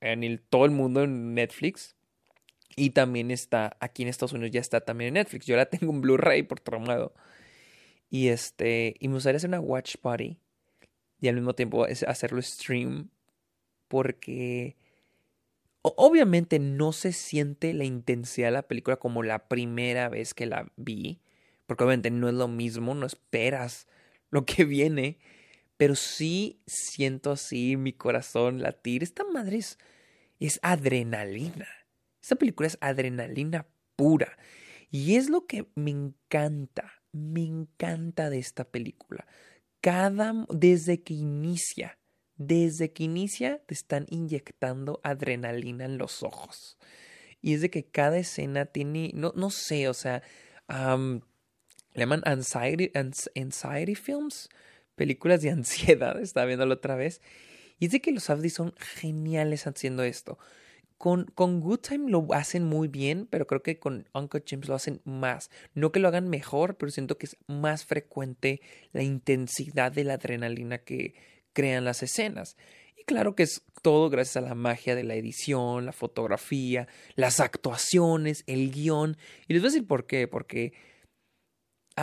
en 0.00 0.24
el, 0.24 0.40
todo 0.40 0.64
el 0.64 0.70
mundo 0.70 1.02
en 1.02 1.34
Netflix. 1.34 1.96
Y 2.76 2.90
también 2.90 3.32
está 3.32 3.76
aquí 3.80 4.02
en 4.02 4.08
Estados 4.08 4.32
Unidos, 4.32 4.52
ya 4.52 4.60
está 4.60 4.80
también 4.80 5.08
en 5.08 5.14
Netflix. 5.14 5.46
Yo 5.46 5.56
la 5.56 5.66
tengo 5.70 5.92
en 5.92 6.00
Blu-ray 6.00 6.44
por 6.44 6.60
traumado. 6.60 7.12
Y 8.10 8.28
este, 8.28 8.94
y 9.00 9.08
me 9.08 9.14
gustaría 9.14 9.38
hacer 9.38 9.50
una 9.50 9.60
watch 9.60 9.96
party 9.96 10.38
y 11.20 11.28
al 11.28 11.34
mismo 11.34 11.54
tiempo 11.54 11.84
hacerlo 11.84 12.40
stream 12.40 13.10
porque 13.88 14.76
obviamente 15.82 16.58
no 16.58 16.92
se 16.92 17.12
siente 17.12 17.74
la 17.74 17.84
intensidad 17.84 18.48
de 18.48 18.52
la 18.52 18.62
película 18.62 18.96
como 18.96 19.22
la 19.22 19.48
primera 19.48 20.08
vez 20.08 20.32
que 20.32 20.46
la 20.46 20.70
vi 20.76 21.20
porque 21.68 21.84
obviamente 21.84 22.10
no 22.10 22.28
es 22.28 22.34
lo 22.34 22.48
mismo, 22.48 22.94
no 22.94 23.04
esperas 23.04 23.86
lo 24.30 24.46
que 24.46 24.64
viene, 24.64 25.18
pero 25.76 25.94
sí 25.94 26.62
siento 26.66 27.30
así 27.30 27.76
mi 27.76 27.92
corazón 27.92 28.62
latir. 28.62 29.02
Esta 29.02 29.22
madre 29.22 29.58
es, 29.58 29.78
es 30.40 30.58
adrenalina. 30.62 31.68
Esta 32.22 32.36
película 32.36 32.66
es 32.66 32.78
adrenalina 32.80 33.68
pura. 33.96 34.38
Y 34.90 35.16
es 35.16 35.28
lo 35.28 35.46
que 35.46 35.68
me 35.74 35.90
encanta, 35.90 37.02
me 37.12 37.42
encanta 37.42 38.30
de 38.30 38.38
esta 38.38 38.64
película. 38.64 39.26
cada, 39.82 40.46
desde 40.48 41.02
que 41.02 41.12
inicia, 41.12 41.98
desde 42.36 42.92
que 42.94 43.04
inicia 43.04 43.62
te 43.66 43.74
están 43.74 44.06
inyectando 44.08 45.00
adrenalina 45.04 45.84
en 45.84 45.98
los 45.98 46.22
ojos. 46.22 46.78
Y 47.42 47.52
es 47.52 47.60
de 47.60 47.68
que 47.68 47.84
cada 47.84 48.16
escena 48.16 48.64
tiene, 48.64 49.10
no, 49.14 49.34
no 49.36 49.50
sé, 49.50 49.86
o 49.88 49.94
sea, 49.94 50.22
le 51.94 52.00
llaman 52.00 52.22
anxiety, 52.24 52.90
anxiety 52.94 53.94
films, 53.94 54.48
películas 54.94 55.42
de 55.42 55.50
ansiedad, 55.52 56.20
estaba 56.20 56.46
viéndolo 56.46 56.74
otra 56.74 56.96
vez. 56.96 57.20
Y 57.78 57.86
es 57.86 57.92
de 57.92 58.00
que 58.00 58.12
los 58.12 58.24
Safdie 58.24 58.50
son 58.50 58.74
geniales 58.78 59.66
haciendo 59.66 60.02
esto. 60.02 60.38
Con, 60.96 61.26
con 61.26 61.60
Good 61.60 61.78
Time 61.78 62.10
lo 62.10 62.26
hacen 62.32 62.64
muy 62.64 62.88
bien, 62.88 63.28
pero 63.30 63.46
creo 63.46 63.62
que 63.62 63.78
con 63.78 64.08
Uncle 64.12 64.42
James 64.44 64.68
lo 64.68 64.74
hacen 64.74 65.00
más. 65.04 65.48
No 65.74 65.92
que 65.92 66.00
lo 66.00 66.08
hagan 66.08 66.28
mejor, 66.28 66.76
pero 66.76 66.90
siento 66.90 67.18
que 67.18 67.26
es 67.26 67.36
más 67.46 67.84
frecuente 67.84 68.60
la 68.92 69.04
intensidad 69.04 69.92
de 69.92 70.02
la 70.02 70.14
adrenalina 70.14 70.78
que 70.78 71.14
crean 71.52 71.84
las 71.84 72.02
escenas. 72.02 72.56
Y 72.96 73.04
claro 73.04 73.36
que 73.36 73.44
es 73.44 73.62
todo 73.82 74.10
gracias 74.10 74.38
a 74.38 74.48
la 74.48 74.56
magia 74.56 74.96
de 74.96 75.04
la 75.04 75.14
edición, 75.14 75.86
la 75.86 75.92
fotografía, 75.92 76.88
las 77.14 77.38
actuaciones, 77.38 78.42
el 78.48 78.72
guion. 78.72 79.16
Y 79.46 79.52
les 79.52 79.62
voy 79.62 79.68
a 79.68 79.72
decir 79.72 79.86
por 79.86 80.06
qué, 80.06 80.26
porque 80.26 80.72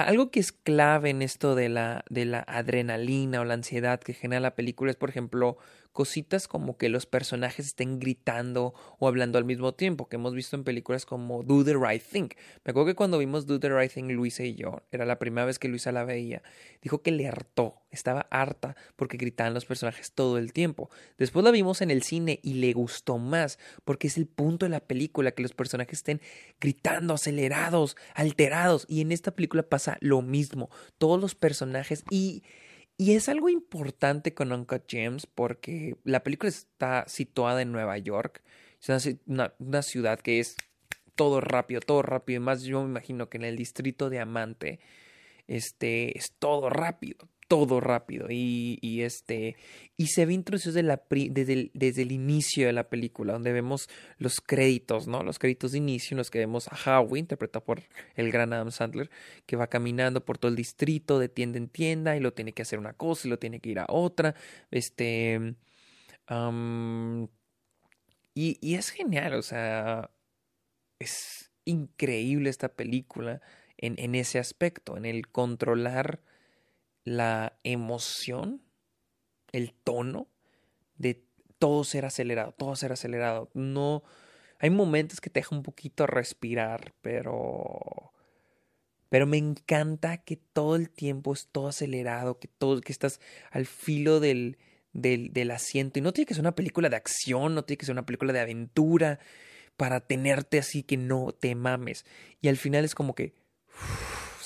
algo 0.04 0.32
que 0.32 0.40
es 0.40 0.52
clave 0.52 1.10
en 1.10 1.22
esto 1.22 1.56
de 1.56 1.70
la, 1.70 2.06
de 2.10 2.26
la 2.26 2.40
adrenalina 2.48 3.42
o 3.42 3.46
la 3.46 3.54
ansiedad 3.56 4.00
que 4.00 4.14
genera 4.14 4.40
la 4.40 4.56
película 4.56 4.92
es, 4.92 4.98
por 4.98 5.10
ejemplo, 5.10 5.58
cositas 5.96 6.50
como 6.50 6.78
que 6.78 6.90
los 6.90 7.06
personajes 7.06 7.68
estén 7.68 8.00
gritando 8.00 8.74
o 9.00 9.08
hablando 9.08 9.38
al 9.38 9.46
mismo 9.46 9.74
tiempo, 9.74 10.10
que 10.10 10.18
hemos 10.18 10.36
visto 10.36 10.58
en 10.58 10.66
películas 10.66 11.06
como 11.06 11.42
Do 11.42 11.64
the 11.64 11.74
Right 11.74 12.04
Thing. 12.04 12.28
Me 12.66 12.72
acuerdo 12.72 12.88
que 12.88 12.96
cuando 12.96 13.18
vimos 13.18 13.48
Do 13.48 13.62
the 13.62 13.70
Right 13.70 13.94
Thing, 13.94 14.12
Luisa 14.12 14.44
y 14.44 14.56
yo, 14.56 14.84
era 14.92 15.06
la 15.06 15.18
primera 15.18 15.46
vez 15.46 15.58
que 15.58 15.70
Luisa 15.70 15.94
la 15.94 16.04
veía, 16.04 16.44
dijo 16.82 17.02
que 17.02 17.12
le 17.12 17.30
hartó, 17.30 17.82
estaba 17.92 18.28
harta 18.30 18.76
porque 18.98 19.16
gritaban 19.16 19.54
los 19.54 19.66
personajes 19.66 20.12
todo 20.12 20.38
el 20.38 20.52
tiempo. 20.52 20.90
Después 21.18 21.46
la 21.46 21.52
vimos 21.52 21.82
en 21.82 21.90
el 21.90 22.04
cine 22.04 22.42
y 22.44 22.56
le 22.56 22.74
gustó 22.74 23.18
más, 23.18 23.58
porque 23.86 24.08
es 24.08 24.18
el 24.18 24.28
punto 24.28 24.66
de 24.66 24.72
la 24.72 24.82
película, 24.82 25.32
que 25.32 25.44
los 25.44 25.54
personajes 25.54 26.00
estén 26.00 26.20
gritando, 26.60 27.14
acelerados, 27.14 27.96
alterados, 28.16 28.86
y 28.90 29.00
en 29.00 29.14
esta 29.14 29.32
película 29.32 29.64
pasa 29.64 29.98
lo 30.02 30.22
mismo, 30.22 30.70
todos 30.98 31.22
los 31.22 31.36
personajes 31.36 32.04
y 32.10 32.44
y 32.98 33.16
es 33.16 33.28
algo 33.30 33.50
importante 33.50 34.34
con 34.34 34.52
Uncut 34.52 34.84
Gems 34.88 35.26
porque 35.26 35.98
la 36.04 36.24
película 36.24 36.50
está 36.50 37.06
situada 37.08 37.62
en 37.62 37.72
Nueva 37.72 37.98
York. 37.98 38.42
Es 38.82 39.20
una, 39.26 39.54
una, 39.60 39.82
ciudad 39.82 40.20
que 40.20 40.40
es 40.40 40.56
todo 41.16 41.42
rápido, 41.42 41.82
todo 41.82 42.02
rápido. 42.02 42.42
más 42.42 42.64
yo 42.64 42.82
me 42.84 42.90
imagino 42.90 43.30
que 43.30 43.38
en 43.38 43.44
el 43.44 43.58
distrito 43.58 44.10
de 44.10 44.20
Amante 44.20 44.80
este, 45.48 46.18
es 46.18 46.34
todo 46.40 46.70
rápido, 46.70 47.30
todo 47.48 47.80
rápido 47.80 48.28
y, 48.30 49.02
este 49.02 49.56
y 49.98 50.08
se 50.08 50.26
ve 50.26 50.34
introducido 50.34 50.74
desde, 50.74 51.00
desde, 51.30 51.54
el, 51.54 51.72
desde 51.74 52.02
el 52.02 52.12
inicio 52.12 52.66
de 52.66 52.74
la 52.74 52.90
película 52.90 53.34
donde 53.34 53.52
vemos 53.52 53.88
los 54.18 54.42
créditos 54.42 55.08
no 55.08 55.22
los 55.24 55.38
créditos 55.38 55.72
de 55.74 55.78
inicio 55.78 56.16
en 56.16 56.20
los 56.20 56.32
que 56.32 56.40
vemos 56.40 56.68
a 56.68 57.00
Howie 57.00 57.20
interpretado 57.20 57.64
por 57.64 57.84
el 58.16 58.32
gran 58.32 58.52
Adam 58.52 58.72
Sandler 58.72 59.12
que 59.46 59.56
va 59.56 59.68
caminando 59.68 60.26
por 60.26 60.38
todo 60.38 60.50
el 60.50 60.56
distrito 60.56 61.20
de 61.20 61.30
tienda 61.30 61.58
en 61.58 61.70
tienda 61.70 62.18
y 62.18 62.20
lo 62.20 62.34
tiene 62.34 62.54
que 62.54 62.64
hacer 62.64 62.80
una 62.80 62.94
cosa 62.94 63.28
y 63.28 63.32
lo 63.32 63.38
tiene 63.38 63.60
que 63.60 63.70
ir 63.70 63.80
a 63.80 63.86
otra 63.90 64.36
este 64.72 65.56
y, 68.34 68.76
es 68.76 68.90
genial 68.90 69.36
o 69.36 69.44
sea 69.44 70.10
es 70.98 71.52
increíble 71.66 72.50
esta 72.50 72.70
película 72.70 73.42
en 73.78 74.16
ese 74.16 74.40
aspecto 74.40 74.98
en 74.98 75.06
el 75.06 75.28
controlar 75.28 76.22
la 77.06 77.58
emoción, 77.64 78.62
el 79.52 79.74
tono 79.74 80.28
de 80.98 81.24
todo 81.60 81.86
ser 81.86 82.04
acelerado, 82.04 82.52
todo 82.52 82.76
ser 82.76 82.92
acelerado. 82.92 83.50
No, 83.54 84.04
hay 84.60 84.72
momentos 84.72 85.22
que 85.22 85.30
te 85.30 85.40
deja 85.40 85.56
un 85.56 85.64
poquito 85.64 86.08
respirar, 86.08 86.94
pero, 87.02 88.12
pero 89.10 89.28
me 89.28 89.38
encanta 89.38 90.18
que 90.18 90.36
todo 90.36 90.76
el 90.76 90.90
tiempo 90.90 91.34
es 91.34 91.48
todo 91.48 91.70
acelerado, 91.70 92.40
que 92.40 92.48
todo, 92.48 92.82
que 92.82 92.92
estás 92.92 93.22
al 93.52 93.68
filo 93.68 94.20
del, 94.20 94.58
del, 94.92 95.32
del 95.32 95.52
asiento 95.52 96.00
y 96.00 96.02
no 96.02 96.12
tiene 96.12 96.26
que 96.26 96.34
ser 96.34 96.42
una 96.42 96.56
película 96.56 96.90
de 96.90 96.96
acción, 96.96 97.54
no 97.54 97.64
tiene 97.64 97.78
que 97.78 97.86
ser 97.86 97.94
una 97.94 98.06
película 98.06 98.34
de 98.34 98.40
aventura 98.40 99.20
para 99.78 100.00
tenerte 100.00 100.58
así 100.58 100.84
que 100.84 100.98
no 100.98 101.34
te 101.34 101.54
mames. 101.54 102.06
Y 102.42 102.48
al 102.48 102.58
final 102.58 102.84
es 102.84 102.96
como 102.96 103.14
que 103.14 103.36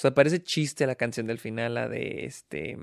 sea, 0.01 0.13
parece 0.13 0.41
chiste 0.41 0.87
la 0.87 0.95
canción 0.95 1.27
del 1.27 1.39
final, 1.39 1.73
la 1.73 1.89
de 1.89 2.25
este. 2.25 2.77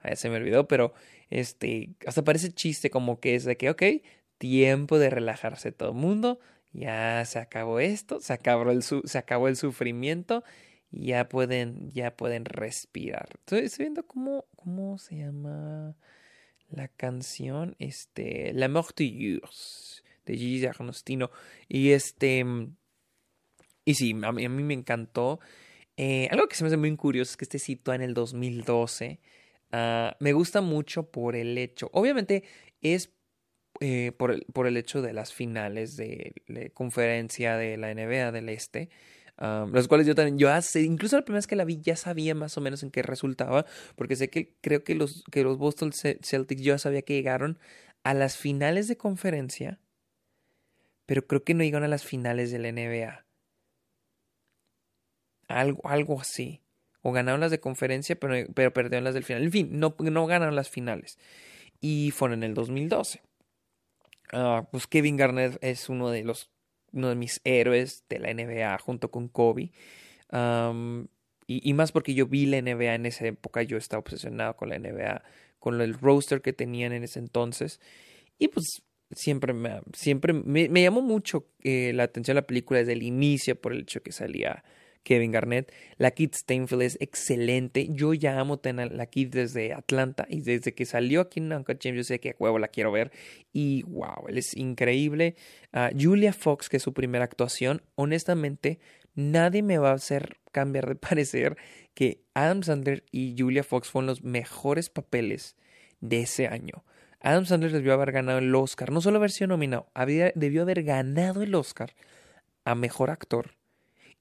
Ah, 0.00 0.14
se 0.16 0.28
me 0.28 0.36
olvidó, 0.36 0.68
pero 0.68 0.92
este. 1.30 1.94
Hasta 2.06 2.24
parece 2.24 2.52
chiste 2.52 2.90
como 2.90 3.20
que 3.20 3.34
es 3.34 3.44
de 3.44 3.56
que, 3.56 3.70
ok, 3.70 3.82
tiempo 4.38 4.98
de 4.98 5.10
relajarse 5.10 5.72
todo 5.72 5.90
el 5.90 5.96
mundo. 5.96 6.38
Ya 6.72 7.24
se 7.24 7.38
acabó 7.38 7.80
esto, 7.80 8.20
se 8.20 8.34
acabó 8.34 8.70
el, 8.70 8.82
se 8.82 9.18
acabó 9.18 9.48
el 9.48 9.56
sufrimiento. 9.56 10.44
Ya 10.90 11.28
pueden, 11.28 11.90
ya 11.90 12.16
pueden 12.16 12.44
respirar. 12.44 13.28
Estoy, 13.40 13.70
viendo 13.78 14.06
cómo, 14.06 14.44
cómo 14.56 14.98
se 14.98 15.16
llama 15.16 15.96
la 16.68 16.88
canción. 16.88 17.76
Este. 17.78 18.52
La 18.52 18.68
mort 18.68 18.98
de 18.98 19.40
Gigi 20.26 20.66
Agostino. 20.66 21.30
Y 21.68 21.92
este. 21.92 22.44
Y 23.84 23.94
sí, 23.94 24.14
a 24.22 24.32
mí, 24.32 24.44
a 24.44 24.48
mí 24.48 24.62
me 24.62 24.74
encantó. 24.74 25.40
Eh, 25.96 26.28
algo 26.30 26.48
que 26.48 26.56
se 26.56 26.64
me 26.64 26.68
hace 26.68 26.76
muy 26.76 26.94
curioso 26.96 27.32
es 27.32 27.36
que 27.36 27.44
este 27.44 27.58
sitúa 27.58 27.94
en 27.94 28.02
el 28.02 28.14
2012. 28.14 29.20
Ah, 29.72 30.16
me 30.20 30.32
gusta 30.32 30.60
mucho 30.60 31.10
por 31.10 31.36
el 31.36 31.58
hecho, 31.58 31.90
obviamente 31.92 32.44
es 32.80 33.12
eh, 33.80 34.12
por, 34.16 34.30
el, 34.30 34.46
por, 34.52 34.66
el, 34.66 34.76
hecho 34.76 35.02
de 35.02 35.12
las 35.12 35.34
finales 35.34 35.96
de, 35.96 36.34
la 36.46 36.68
conferencia 36.70 37.56
de 37.56 37.76
la 37.76 37.92
NBA 37.94 38.32
del 38.32 38.48
Este, 38.48 38.90
ah, 39.38 39.66
los 39.70 39.88
cuales 39.88 40.06
yo 40.06 40.14
también, 40.14 40.38
yo 40.38 40.50
hace, 40.50 40.82
incluso 40.82 41.16
la 41.16 41.24
primera 41.24 41.38
vez 41.38 41.46
que 41.46 41.56
la 41.56 41.64
vi 41.64 41.80
ya 41.80 41.96
sabía 41.96 42.34
más 42.34 42.56
o 42.56 42.60
menos 42.60 42.82
en 42.82 42.90
qué 42.90 43.02
resultaba, 43.02 43.66
porque 43.96 44.16
sé 44.16 44.30
que 44.30 44.56
creo 44.60 44.84
que 44.84 44.94
los, 44.94 45.24
que 45.30 45.42
los 45.42 45.58
Boston 45.58 45.92
Celtics 45.92 46.62
ya 46.62 46.78
sabía 46.78 47.02
que 47.02 47.14
llegaron 47.14 47.58
a 48.04 48.14
las 48.14 48.36
finales 48.36 48.88
de 48.88 48.96
conferencia, 48.96 49.80
pero 51.06 51.26
creo 51.26 51.44
que 51.44 51.54
no 51.54 51.64
llegaron 51.64 51.84
a 51.84 51.88
las 51.88 52.04
finales 52.04 52.50
de 52.50 52.58
la 52.60 52.72
NBA. 52.72 53.25
Algo, 55.48 55.80
algo 55.88 56.20
así. 56.20 56.62
O 57.02 57.12
ganaron 57.12 57.40
las 57.40 57.50
de 57.50 57.60
conferencia, 57.60 58.16
pero, 58.16 58.34
pero 58.54 58.72
perdieron 58.72 59.04
las 59.04 59.14
del 59.14 59.24
final. 59.24 59.44
En 59.44 59.52
fin, 59.52 59.68
no, 59.72 59.94
no 59.98 60.26
ganaron 60.26 60.56
las 60.56 60.70
finales. 60.70 61.18
Y 61.80 62.10
fueron 62.10 62.42
en 62.42 62.50
el 62.50 62.54
2012. 62.54 63.22
Ah, 64.32 64.66
pues 64.70 64.86
Kevin 64.86 65.16
Garnett 65.16 65.58
es 65.62 65.88
uno 65.88 66.10
de 66.10 66.24
los 66.24 66.50
uno 66.92 67.10
de 67.10 67.14
mis 67.14 67.40
héroes 67.44 68.04
de 68.08 68.18
la 68.18 68.32
NBA 68.32 68.78
junto 68.78 69.10
con 69.10 69.28
Kobe. 69.28 69.70
y, 71.46 71.70
y, 71.70 71.74
más 71.74 71.92
porque 71.92 72.14
yo 72.14 72.26
vi 72.26 72.46
la 72.46 72.60
NBA 72.60 72.94
en 72.94 73.06
esa 73.06 73.26
época, 73.26 73.62
yo 73.62 73.76
estaba 73.76 74.00
obsesionado 74.00 74.56
con 74.56 74.70
la 74.70 74.78
NBA, 74.78 75.22
con 75.58 75.80
el 75.80 75.94
roster 75.94 76.40
que 76.42 76.52
tenían 76.52 76.92
en 76.92 77.04
ese 77.04 77.18
entonces. 77.18 77.80
Y 78.38 78.48
pues 78.48 78.82
siempre 79.12 79.52
me, 79.52 79.80
siempre 79.92 80.32
me, 80.32 80.68
llamó 80.68 81.02
mucho 81.02 81.46
eh, 81.62 81.92
la 81.94 82.04
atención 82.04 82.34
la 82.34 82.46
película 82.46 82.80
desde 82.80 82.92
el 82.92 83.02
inicio 83.02 83.60
por 83.60 83.72
el 83.72 83.82
hecho 83.82 84.02
que 84.02 84.12
salía 84.12 84.64
Kevin 85.06 85.30
Garnett. 85.30 85.72
La 85.98 86.10
Kid 86.10 86.34
Steinfeld 86.34 86.82
es 86.82 86.98
excelente. 87.00 87.88
Yo 87.90 88.12
ya 88.12 88.40
amo 88.40 88.58
tener 88.58 88.92
la 88.92 89.06
Kid 89.06 89.28
desde 89.28 89.72
Atlanta 89.72 90.26
y 90.28 90.40
desde 90.40 90.74
que 90.74 90.84
salió 90.84 91.20
aquí 91.20 91.38
en 91.38 91.52
Uncut 91.52 91.78
James 91.80 91.96
yo 91.96 92.04
sé 92.04 92.18
que 92.18 92.34
huevo 92.38 92.58
la 92.58 92.68
quiero 92.68 92.90
ver. 92.90 93.12
Y 93.52 93.84
wow, 93.84 94.26
él 94.28 94.36
es 94.36 94.56
increíble. 94.56 95.36
Ah, 95.72 95.90
Julia 95.98 96.32
Fox, 96.32 96.68
que 96.68 96.78
es 96.78 96.82
su 96.82 96.92
primera 96.92 97.24
actuación, 97.24 97.82
honestamente, 97.94 98.80
nadie 99.14 99.62
me 99.62 99.78
va 99.78 99.92
a 99.92 99.94
hacer 99.94 100.38
cambiar 100.50 100.88
de 100.88 100.96
parecer 100.96 101.56
que 101.94 102.24
Adam 102.34 102.64
Sandler 102.64 103.04
y 103.12 103.36
Julia 103.38 103.62
Fox 103.62 103.88
fueron 103.88 104.06
los 104.08 104.24
mejores 104.24 104.90
papeles 104.90 105.56
de 106.00 106.22
ese 106.22 106.48
año. 106.48 106.84
Adam 107.20 107.46
Sandler 107.46 107.70
debió 107.70 107.94
haber 107.94 108.10
ganado 108.10 108.38
el 108.38 108.54
Oscar, 108.54 108.90
no 108.90 109.00
solo 109.00 109.18
haber 109.18 109.30
sido 109.30 109.48
nominado, 109.48 109.88
debió 110.34 110.62
haber 110.62 110.82
ganado 110.82 111.42
el 111.42 111.54
Oscar 111.54 111.94
a 112.64 112.74
mejor 112.74 113.10
actor 113.10 113.55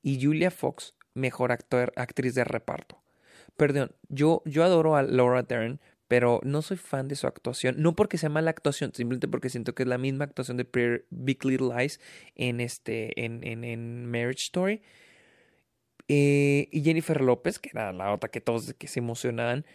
y 0.05 0.23
Julia 0.23 0.51
Fox, 0.51 0.93
mejor 1.15 1.51
actor, 1.51 1.91
actriz 1.95 2.35
de 2.35 2.43
reparto. 2.43 3.01
Perdón, 3.57 3.95
yo, 4.07 4.43
yo 4.45 4.63
adoro 4.63 4.95
a 4.95 5.01
Laura 5.01 5.41
Dern, 5.41 5.79
pero 6.07 6.41
no 6.43 6.61
soy 6.61 6.77
fan 6.77 7.07
de 7.07 7.15
su 7.15 7.25
actuación. 7.25 7.77
No 7.79 7.95
porque 7.95 8.19
sea 8.19 8.29
mala 8.29 8.51
actuación, 8.51 8.91
simplemente 8.93 9.27
porque 9.27 9.49
siento 9.49 9.73
que 9.73 9.81
es 9.81 9.89
la 9.89 9.97
misma 9.97 10.25
actuación 10.25 10.57
de 10.57 11.03
Big 11.09 11.43
Little 11.43 11.75
Lies 11.75 11.99
en, 12.35 12.61
este, 12.61 13.25
en, 13.25 13.43
en, 13.43 14.05
Marriage 14.05 14.43
Story. 14.43 14.83
Eh, 16.07 16.67
y 16.71 16.83
Jennifer 16.83 17.19
López, 17.19 17.57
que 17.57 17.71
era 17.73 17.91
la 17.91 18.13
otra 18.13 18.29
que 18.29 18.41
todos 18.41 18.75
que 18.75 18.87
se 18.87 18.99
emocionaban. 18.99 19.65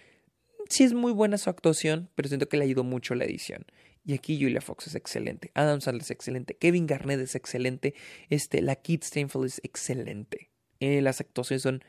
Sí 0.68 0.84
es 0.84 0.92
muy 0.92 1.10
buena 1.10 1.38
su 1.38 1.50
actuación, 1.50 2.08
pero 2.14 2.28
siento 2.28 2.49
que 2.49 2.56
le 2.56 2.66
ayudó 2.66 2.84
mucho 2.84 3.16
la 3.16 3.25
edición. 3.25 3.66
Y 4.04 4.14
aquí 4.14 4.40
Julia 4.40 4.61
Fox 4.61 4.87
es 4.87 4.95
excelente, 4.95 5.50
Adam 5.54 5.80
Sandler 5.80 6.02
es 6.02 6.11
excelente, 6.11 6.57
Kevin 6.57 6.87
Garnett 6.87 7.21
es 7.21 7.35
excelente, 7.35 7.95
este, 8.30 8.62
la 8.62 8.76
Kid 8.76 9.02
Steinfeld 9.02 9.45
es 9.45 9.61
excelente. 9.62 10.50
Eh, 10.80 11.02
las 11.02 11.21
actuaciones 11.21 11.62
son 11.62 11.85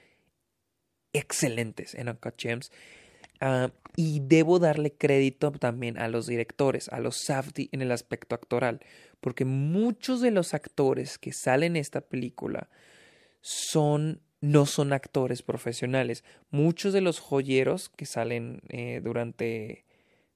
excelentes 1.14 1.96
en 1.96 2.10
Uncut 2.10 2.36
Gems. 2.38 2.72
Ah, 3.40 3.72
y 3.96 4.20
debo 4.22 4.60
darle 4.60 4.94
crédito 4.94 5.52
también 5.52 5.98
a 5.98 6.08
los 6.08 6.28
directores, 6.28 6.90
a 6.90 7.00
los 7.00 7.24
Safdie 7.26 7.70
en 7.72 7.82
el 7.82 7.92
aspecto 7.92 8.36
actoral, 8.36 8.82
porque 9.20 9.46
muchos 9.46 10.22
de 10.22 10.32
los 10.32 10.54
actores 10.54 11.18
que 11.18 11.34
salen 11.34 11.76
en 11.76 11.82
esta 11.82 12.02
película 12.02 12.70
son 13.42 14.22
no 14.42 14.66
son 14.66 14.92
actores 14.92 15.44
profesionales. 15.44 16.24
Muchos 16.50 16.94
de 16.94 17.02
los 17.02 17.20
joyeros 17.20 17.90
que 17.90 18.06
salen 18.06 18.62
eh, 18.70 19.00
durante, 19.04 19.86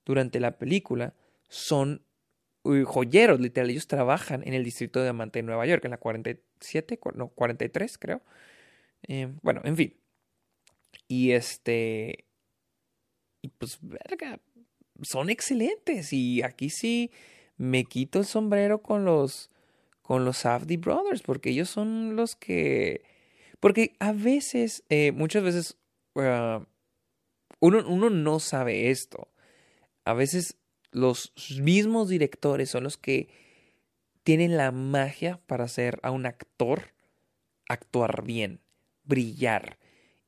durante 0.05 0.39
la 0.39 0.57
película 0.57 1.15
son 1.47 2.03
joyeros, 2.85 3.39
literal. 3.39 3.69
Ellos 3.69 3.87
trabajan 3.87 4.41
en 4.45 4.53
el 4.53 4.63
distrito 4.63 4.99
de 4.99 5.05
Diamante 5.05 5.39
de 5.39 5.43
Nueva 5.43 5.65
York, 5.65 5.85
en 5.85 5.91
la 5.91 5.97
47, 5.97 6.99
no, 7.15 7.29
43 7.29 7.97
creo. 7.97 8.21
Eh, 9.07 9.33
bueno, 9.41 9.61
en 9.63 9.75
fin. 9.75 9.95
Y 11.07 11.31
este... 11.31 12.25
Y 13.41 13.49
pues, 13.49 13.77
verga, 13.81 14.39
son 15.03 15.29
excelentes. 15.29 16.11
Y 16.13 16.41
aquí 16.41 16.69
sí 16.69 17.11
me 17.57 17.85
quito 17.85 18.19
el 18.19 18.25
sombrero 18.25 18.81
con 18.81 19.05
los 19.05 19.51
con 20.01 20.23
los 20.23 20.37
Safdie 20.37 20.77
Brothers, 20.77 21.23
porque 21.23 21.49
ellos 21.49 21.67
son 21.67 22.15
los 22.15 22.35
que 22.35 23.01
porque 23.59 23.95
a 23.99 24.11
veces, 24.11 24.83
eh, 24.89 25.11
muchas 25.11 25.43
veces, 25.43 25.77
ah, 26.15 26.65
uno, 27.59 27.83
uno 27.87 28.11
no 28.11 28.39
sabe 28.39 28.91
esto. 28.91 29.31
A 30.03 30.13
veces 30.13 30.57
los 30.95 31.33
mismos 31.61 32.07
directores 32.09 32.69
son 32.69 32.85
los 32.85 32.97
que 32.97 33.27
tienen 34.23 34.57
la 34.57 34.71
magia 34.71 35.39
para 35.45 35.65
hacer 35.65 35.99
a 36.01 36.11
un 36.11 36.25
actor 36.25 36.93
actuar 37.67 38.23
bien, 38.23 38.61
brillar. 39.03 39.77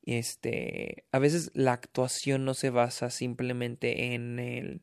Este, 0.04 1.04
a 1.10 1.18
veces 1.18 1.50
la 1.54 1.72
actuación 1.72 2.44
no 2.44 2.54
se 2.54 2.70
basa 2.70 3.10
simplemente 3.10 4.14
en 4.14 4.38
el, 4.38 4.82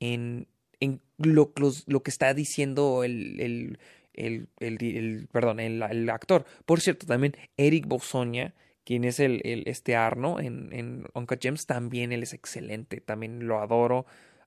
en, 0.00 0.48
en 0.80 1.00
lo, 1.18 1.52
lo, 1.86 2.02
que 2.02 2.10
está 2.10 2.34
diciendo 2.34 3.04
el, 3.04 3.40
el, 3.40 3.78
el, 4.12 4.48
el, 4.58 5.28
perdón, 5.32 5.60
el, 5.60 6.10
actor. 6.10 6.44
Por 6.66 6.80
cierto, 6.80 7.06
también 7.06 7.36
Eric 7.56 7.86
Bosonia, 7.86 8.54
quien 8.84 9.04
es 9.04 9.20
el, 9.20 9.40
este 9.66 9.94
Arno 9.96 10.40
en, 10.40 10.72
en 10.72 11.06
Uncut 11.14 11.40
Gems, 11.40 11.66
también 11.66 12.12
él 12.12 12.22
es 12.22 12.34
excelente, 12.34 13.00
también 13.00 13.46
lo 13.46 13.60
adoro. 13.60 14.04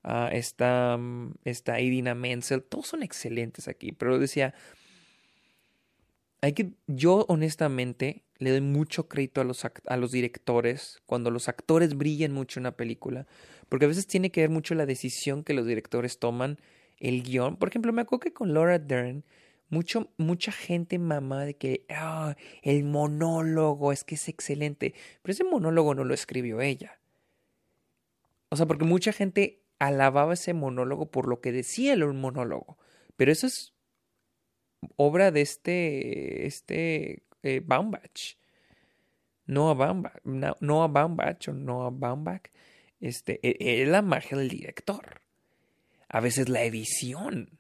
Uh, 0.07 0.29
está, 0.31 0.97
está 1.43 1.81
Idina 1.81 2.15
Menzel, 2.15 2.63
todos 2.63 2.87
son 2.87 3.03
excelentes 3.03 3.67
aquí, 3.67 3.91
pero 3.91 4.17
decía, 4.19 4.53
hay 6.39 6.53
que, 6.53 6.71
yo 6.87 7.25
honestamente 7.27 8.23
le 8.37 8.51
doy 8.51 8.61
mucho 8.61 9.09
crédito 9.09 9.41
a 9.41 9.43
los, 9.43 9.65
a 9.65 9.97
los 9.97 10.11
directores 10.13 11.01
cuando 11.05 11.29
los 11.29 11.49
actores 11.49 11.97
brillan 11.97 12.31
mucho 12.31 12.57
en 12.57 12.61
una 12.61 12.77
película, 12.77 13.27
porque 13.67 13.83
a 13.83 13.89
veces 13.89 14.07
tiene 14.07 14.31
que 14.31 14.39
ver 14.39 14.49
mucho 14.49 14.75
la 14.75 14.85
decisión 14.85 15.43
que 15.43 15.53
los 15.53 15.67
directores 15.67 16.19
toman, 16.19 16.57
el 16.99 17.21
guion. 17.23 17.57
Por 17.57 17.67
ejemplo, 17.67 17.91
me 17.91 18.03
acuerdo 18.03 18.21
que 18.21 18.33
con 18.33 18.53
Laura 18.53 18.79
Dern, 18.79 19.25
mucho, 19.67 20.09
mucha 20.15 20.53
gente 20.53 20.99
mamá 20.99 21.43
de 21.43 21.55
que 21.55 21.85
ah, 21.89 22.37
el 22.61 22.85
monólogo 22.85 23.91
es 23.91 24.05
que 24.05 24.15
es 24.15 24.29
excelente, 24.29 24.93
pero 25.21 25.33
ese 25.33 25.43
monólogo 25.43 25.95
no 25.95 26.05
lo 26.05 26.13
escribió 26.13 26.61
ella. 26.61 26.97
O 28.47 28.55
sea, 28.55 28.65
porque 28.65 28.85
mucha 28.85 29.11
gente 29.11 29.66
alababa 29.79 30.33
ese 30.33 30.53
monólogo 30.53 31.11
por 31.11 31.27
lo 31.27 31.41
que 31.41 31.51
decía 31.51 31.93
el 31.93 32.05
monólogo, 32.13 32.77
pero 33.15 33.31
eso 33.31 33.47
es 33.47 33.73
obra 34.95 35.31
de 35.31 35.41
este, 35.41 36.45
este 36.45 37.23
eh, 37.43 37.61
Baumbach. 37.65 38.37
Noah 39.45 39.75
Baumbach, 39.75 40.13
Noah 40.59 40.87
Baumbach 40.87 41.47
o 41.47 41.53
Noah 41.53 41.89
Baumbach, 41.91 42.51
este, 42.99 43.39
es 43.41 43.87
la 43.87 44.01
magia 44.01 44.37
del 44.37 44.49
director. 44.49 45.21
A 46.09 46.19
veces 46.19 46.49
la 46.49 46.63
edición 46.63 47.57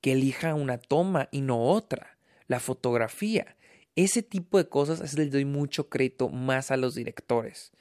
que 0.00 0.12
elija 0.12 0.54
una 0.54 0.78
toma 0.78 1.28
y 1.30 1.42
no 1.42 1.62
otra, 1.62 2.18
la 2.48 2.58
fotografía. 2.58 3.56
Ese 3.96 4.22
tipo 4.22 4.58
de 4.58 4.68
cosas 4.68 5.00
es 5.00 5.16
les 5.16 5.30
doy 5.30 5.44
mucho 5.44 5.88
crédito 5.88 6.28
más 6.28 6.70
a 6.70 6.76
los 6.76 6.94
directores. 6.94 7.72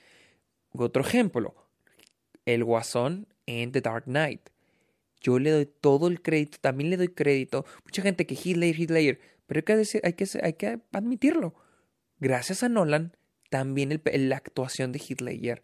Otro 0.71 1.01
ejemplo, 1.01 1.55
el 2.45 2.63
guasón 2.63 3.27
en 3.45 3.71
The 3.71 3.81
Dark 3.81 4.05
Knight. 4.05 4.49
Yo 5.21 5.39
le 5.39 5.51
doy 5.51 5.65
todo 5.65 6.07
el 6.07 6.21
crédito, 6.21 6.57
también 6.61 6.89
le 6.89 6.97
doy 6.97 7.09
crédito. 7.09 7.65
Mucha 7.83 8.01
gente 8.01 8.25
que 8.25 8.37
Hitler, 8.41 8.79
Hitler, 8.79 9.19
pero 9.47 9.59
hay 9.59 9.63
que, 9.63 9.75
decir, 9.75 10.01
que, 10.01 10.27
hay 10.41 10.53
que 10.53 10.79
admitirlo. 10.91 11.55
Gracias 12.19 12.63
a 12.63 12.69
Nolan, 12.69 13.17
también 13.49 14.01
la 14.05 14.37
actuación 14.37 14.91
de 14.91 15.01
Hitler 15.05 15.63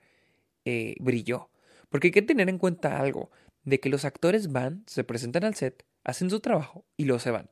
eh, 0.66 0.96
brilló. 1.00 1.50
Porque 1.90 2.08
hay 2.08 2.12
que 2.12 2.22
tener 2.22 2.50
en 2.50 2.58
cuenta 2.58 3.00
algo, 3.00 3.32
de 3.64 3.80
que 3.80 3.90
los 3.90 4.06
actores 4.06 4.52
van, 4.52 4.84
se 4.88 5.04
presentan 5.04 5.44
al 5.44 5.56
set, 5.56 5.86
hacen 6.04 6.30
su 6.30 6.40
trabajo 6.40 6.86
y 6.98 7.06
luego 7.06 7.20
se 7.20 7.32
van. 7.32 7.50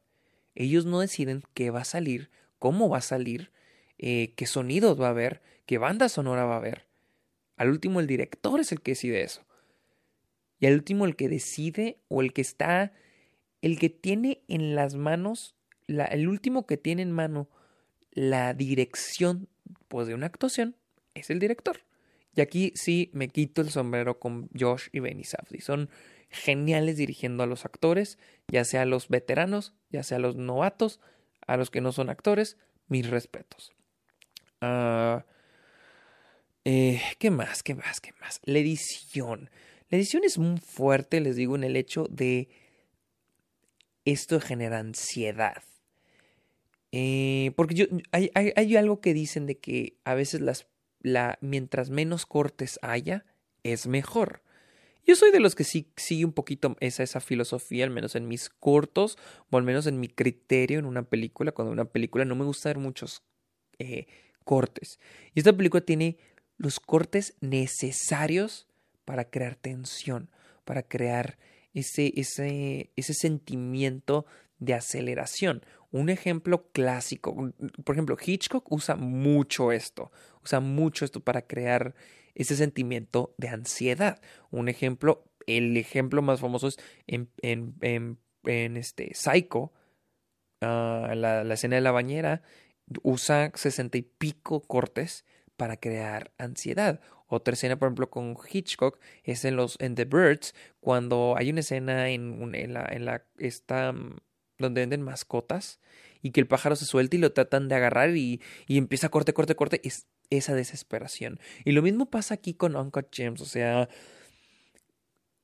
Ellos 0.55 0.85
no 0.85 0.99
deciden 0.99 1.43
qué 1.53 1.71
va 1.71 1.81
a 1.81 1.85
salir, 1.85 2.29
cómo 2.59 2.89
va 2.89 2.99
a 2.99 3.01
salir, 3.01 3.51
eh, 3.97 4.33
qué 4.35 4.45
sonidos 4.45 4.99
va 4.99 5.07
a 5.07 5.11
haber, 5.11 5.41
qué 5.65 5.77
banda 5.77 6.09
sonora 6.09 6.45
va 6.45 6.55
a 6.55 6.57
haber. 6.57 6.87
Al 7.55 7.69
último 7.69 7.99
el 7.99 8.07
director 8.07 8.59
es 8.59 8.71
el 8.71 8.81
que 8.81 8.91
decide 8.91 9.21
eso. 9.21 9.45
Y 10.59 10.65
al 10.65 10.73
último 10.73 11.05
el 11.05 11.15
que 11.15 11.29
decide 11.29 11.99
o 12.07 12.21
el 12.21 12.33
que 12.33 12.41
está, 12.41 12.93
el 13.61 13.79
que 13.79 13.89
tiene 13.89 14.43
en 14.47 14.75
las 14.75 14.95
manos, 14.95 15.55
el 15.87 16.27
último 16.27 16.65
que 16.65 16.77
tiene 16.77 17.01
en 17.01 17.11
mano 17.11 17.49
la 18.11 18.53
dirección 18.53 19.49
pues, 19.87 20.07
de 20.07 20.13
una 20.13 20.27
actuación 20.27 20.75
es 21.13 21.29
el 21.29 21.39
director. 21.39 21.81
Y 22.35 22.41
aquí 22.41 22.71
sí 22.75 23.11
me 23.13 23.27
quito 23.27 23.61
el 23.61 23.69
sombrero 23.69 24.19
con 24.19 24.49
Josh 24.57 24.87
y 24.91 24.99
Benny 24.99 25.23
Safdie. 25.23 25.61
Son 25.61 25.89
geniales 26.29 26.97
dirigiendo 26.97 27.43
a 27.43 27.47
los 27.47 27.65
actores, 27.65 28.17
ya 28.47 28.65
sea 28.65 28.83
a 28.83 28.85
los 28.85 29.07
veteranos, 29.09 29.73
ya 29.91 30.01
sea 30.01 30.17
a 30.17 30.21
los 30.21 30.35
novatos, 30.35 30.99
a 31.45 31.57
los 31.57 31.69
que 31.69 31.81
no 31.81 31.91
son 31.91 32.09
actores, 32.09 32.57
mis 32.87 33.09
respetos. 33.09 33.73
Ah, 34.61 35.25
eh, 36.65 37.01
¿Qué 37.19 37.31
más? 37.31 37.63
¿Qué 37.63 37.75
más? 37.75 38.01
¿Qué 38.01 38.13
más? 38.19 38.39
La 38.43 38.59
edición. 38.59 39.49
La 39.89 39.97
edición 39.97 40.23
es 40.23 40.37
muy 40.37 40.59
fuerte, 40.59 41.19
les 41.21 41.35
digo, 41.35 41.55
en 41.55 41.63
el 41.63 41.75
hecho 41.75 42.07
de 42.09 42.49
esto 44.05 44.39
genera 44.39 44.79
ansiedad. 44.79 45.63
Eh, 46.91 47.51
porque 47.55 47.75
yo, 47.75 47.85
hay, 48.11 48.75
algo 48.75 49.01
que 49.01 49.13
dicen 49.13 49.47
de 49.47 49.57
que 49.57 49.97
a 50.03 50.13
veces 50.13 50.41
las, 50.41 50.67
la, 50.99 51.37
mientras 51.41 51.89
menos 51.89 52.25
cortes 52.25 52.79
haya, 52.81 53.25
es 53.63 53.87
mejor. 53.87 54.43
Yo 55.05 55.15
soy 55.15 55.31
de 55.31 55.39
los 55.39 55.55
que 55.55 55.63
sí 55.63 55.91
sigue 55.97 56.23
un 56.23 56.33
poquito 56.33 56.77
esa, 56.79 57.03
esa 57.03 57.19
filosofía, 57.19 57.83
al 57.83 57.89
menos 57.89 58.15
en 58.15 58.27
mis 58.27 58.49
cortos, 58.49 59.17
o 59.49 59.57
al 59.57 59.63
menos 59.63 59.85
en 59.87 59.99
mi 59.99 60.07
criterio 60.07 60.79
en 60.79 60.85
una 60.85 61.03
película. 61.03 61.51
Cuando 61.51 61.73
una 61.73 61.85
película 61.85 62.25
no 62.25 62.35
me 62.35 62.45
gusta 62.45 62.69
ver 62.69 62.77
muchos 62.77 63.23
eh, 63.79 64.07
cortes. 64.43 64.99
Y 65.33 65.39
esta 65.39 65.53
película 65.53 65.81
tiene 65.81 66.17
los 66.57 66.79
cortes 66.79 67.35
necesarios 67.41 68.67
para 69.05 69.29
crear 69.29 69.55
tensión, 69.55 70.29
para 70.65 70.83
crear 70.83 71.37
ese, 71.73 72.13
ese, 72.15 72.91
ese 72.95 73.13
sentimiento 73.13 74.25
de 74.59 74.73
aceleración. 74.73 75.65
Un 75.91 76.09
ejemplo 76.09 76.69
clásico, 76.71 77.53
por 77.83 77.95
ejemplo, 77.95 78.17
Hitchcock 78.19 78.71
usa 78.71 78.95
mucho 78.95 79.71
esto, 79.71 80.11
usa 80.43 80.59
mucho 80.59 81.05
esto 81.05 81.19
para 81.19 81.43
crear 81.43 81.93
ese 82.33 82.55
sentimiento 82.55 83.35
de 83.37 83.49
ansiedad. 83.49 84.21
Un 84.49 84.69
ejemplo, 84.69 85.25
el 85.45 85.77
ejemplo 85.77 86.21
más 86.21 86.39
famoso 86.39 86.67
es 86.67 86.77
en, 87.05 87.29
en, 87.41 88.17
en, 88.43 88.77
este 88.77 89.13
Psycho, 89.13 89.71
ah, 90.61 91.13
la, 91.15 91.43
la, 91.43 91.53
escena 91.53 91.75
de 91.75 91.81
la 91.81 91.91
bañera, 91.91 92.41
usa 93.03 93.51
sesenta 93.53 93.97
y 93.97 94.01
pico 94.01 94.61
cortes 94.61 95.25
para 95.57 95.77
crear 95.77 96.31
ansiedad. 96.37 96.99
Otra 97.27 97.53
escena, 97.53 97.77
por 97.77 97.87
ejemplo, 97.87 98.09
con 98.09 98.35
Hitchcock 98.51 98.99
es 99.23 99.45
en 99.45 99.55
los 99.55 99.77
en 99.79 99.95
The 99.95 100.05
Birds, 100.05 100.53
cuando 100.79 101.35
hay 101.37 101.49
una 101.49 101.61
escena 101.61 102.09
en, 102.09 102.73
la, 102.73 103.25
mm, 103.91 104.17
donde 104.59 104.81
venden 104.81 105.01
mascotas 105.01 105.79
y 106.21 106.31
que 106.31 106.41
el 106.41 106.47
pájaro 106.47 106.75
se 106.75 106.85
suelta 106.85 107.15
y 107.15 107.19
lo 107.19 107.33
tratan 107.33 107.67
de 107.69 107.75
agarrar 107.75 108.15
y, 108.15 108.41
y 108.67 108.77
empieza 108.77 109.07
a 109.07 109.09
corte, 109.09 109.33
corte, 109.33 109.55
corte. 109.55 109.81
Es 109.83 110.07
esa 110.29 110.55
desesperación. 110.55 111.39
Y 111.65 111.71
lo 111.71 111.81
mismo 111.81 112.09
pasa 112.09 112.35
aquí 112.35 112.53
con 112.53 112.75
Uncut 112.75 113.07
Gems, 113.11 113.41
o 113.41 113.45
sea, 113.45 113.89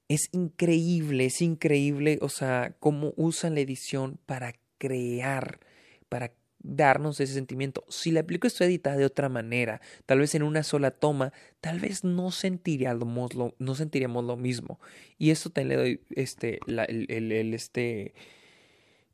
es 0.08 0.30
increíble, 0.32 1.26
es 1.26 1.41
increíble, 1.41 2.17
o 2.22 2.30
sea, 2.30 2.76
cómo 2.80 3.13
usan 3.15 3.56
la 3.56 3.62
edición 3.62 4.19
para 4.26 4.56
crear, 4.80 5.60
para 6.10 6.34
darnos 6.60 7.19
ese 7.19 7.34
sentimiento. 7.34 7.84
Si 7.89 8.12
la 8.12 8.24
película 8.24 8.48
está 8.48 8.65
editada 8.65 8.98
de 8.98 9.06
otra 9.06 9.30
manera, 9.30 9.82
tal 10.06 10.19
vez 10.19 10.36
en 10.36 10.43
una 10.43 10.63
sola 10.63 10.91
toma, 10.91 11.34
tal 11.62 11.80
vez 11.80 12.04
no 12.04 12.32
sentiríamos 12.32 13.34
lo, 13.34 13.56
no 13.60 13.76
sentiríamos 13.76 14.24
lo 14.26 14.38
mismo. 14.38 14.80
Y 15.17 15.32
esto 15.32 15.50
te 15.50 15.65
le 15.65 15.76
doy, 15.76 16.02
este, 16.15 16.60
el, 16.67 17.54
este, 17.54 18.13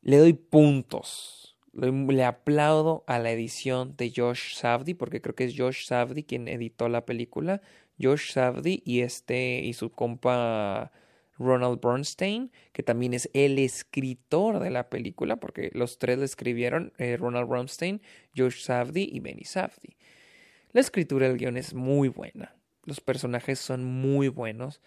le 0.02 0.18
doy 0.18 0.32
puntos 0.34 1.56
Le 1.72 2.24
aplaudo 2.24 3.04
a 3.06 3.18
la 3.18 3.30
edición 3.30 3.96
de 3.96 4.12
Josh 4.14 4.54
Savdi, 4.56 4.94
porque 4.94 5.20
creo 5.20 5.34
que 5.34 5.44
es 5.44 5.54
Josh 5.56 5.86
Savdi 5.86 6.24
quien 6.24 6.48
editó 6.48 6.88
la 6.88 7.04
película. 7.04 7.60
Josh 8.00 8.32
Savdi 8.32 8.82
y 8.84 9.00
este 9.00 9.60
y 9.60 9.72
su 9.74 9.90
compa 9.90 10.92
Ronald 11.38 11.80
Bernstein, 11.80 12.50
que 12.72 12.82
también 12.82 13.14
es 13.14 13.30
el 13.34 13.58
escritor 13.58 14.60
de 14.60 14.70
la 14.70 14.88
película, 14.88 15.36
porque 15.36 15.70
los 15.74 15.98
tres 15.98 16.18
le 16.18 16.24
escribieron, 16.24 16.92
eh, 16.98 17.16
Ronald 17.16 17.48
Bernstein, 17.48 18.00
Josh 18.36 18.62
Savdi 18.62 19.08
y 19.12 19.20
Benny 19.20 19.44
Savdi. 19.44 19.96
La 20.72 20.80
escritura 20.80 21.28
del 21.28 21.38
guion 21.38 21.56
es 21.56 21.74
muy 21.74 22.08
buena, 22.08 22.56
los 22.84 23.00
personajes 23.00 23.58
son 23.58 23.84
muy 23.84 24.28
buenos, 24.28 24.80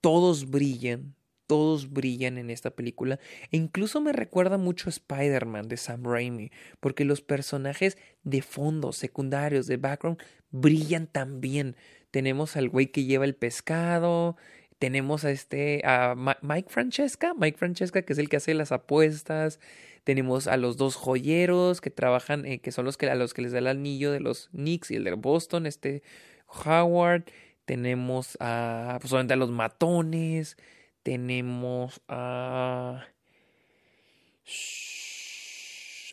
todos 0.00 0.50
brillan, 0.50 1.14
todos 1.46 1.92
brillan 1.92 2.38
en 2.38 2.50
esta 2.50 2.70
película 2.70 3.18
e 3.50 3.56
incluso 3.56 4.00
me 4.00 4.12
recuerda 4.12 4.58
mucho 4.58 4.88
a 4.88 4.90
Spider-Man 4.90 5.68
de 5.68 5.76
Sam 5.76 6.04
Raimi, 6.04 6.50
porque 6.80 7.04
los 7.04 7.20
personajes 7.20 7.98
de 8.22 8.42
fondo, 8.42 8.92
secundarios, 8.92 9.66
de 9.66 9.76
background, 9.76 10.22
brillan 10.50 11.06
también. 11.06 11.76
Tenemos 12.10 12.56
al 12.56 12.68
güey 12.68 12.86
que 12.86 13.04
lleva 13.04 13.24
el 13.24 13.34
pescado, 13.34 14.36
tenemos 14.78 15.24
a 15.24 15.30
este, 15.30 15.82
a 15.84 16.14
Mike 16.42 16.68
Francesca, 16.70 17.34
Mike 17.34 17.58
Francesca 17.58 18.02
que 18.02 18.12
es 18.12 18.18
el 18.18 18.28
que 18.28 18.36
hace 18.36 18.54
las 18.54 18.72
apuestas, 18.72 19.60
tenemos 20.04 20.46
a 20.46 20.56
los 20.56 20.76
dos 20.76 20.96
joyeros 20.96 21.80
que 21.80 21.90
trabajan, 21.90 22.44
eh, 22.46 22.60
que 22.60 22.72
son 22.72 22.84
los 22.84 22.96
que 22.96 23.08
a 23.10 23.14
los 23.14 23.34
que 23.34 23.42
les 23.42 23.52
da 23.52 23.58
el 23.58 23.66
anillo 23.66 24.12
de 24.12 24.20
los 24.20 24.48
Knicks 24.48 24.90
y 24.90 24.96
el 24.96 25.04
de 25.04 25.12
Boston, 25.12 25.66
este 25.66 26.02
Howard, 26.46 27.24
tenemos 27.64 28.36
a, 28.40 28.98
pues 29.00 29.12
a 29.12 29.36
los 29.36 29.50
matones, 29.50 30.56
tenemos 31.02 32.00
a 32.08 33.04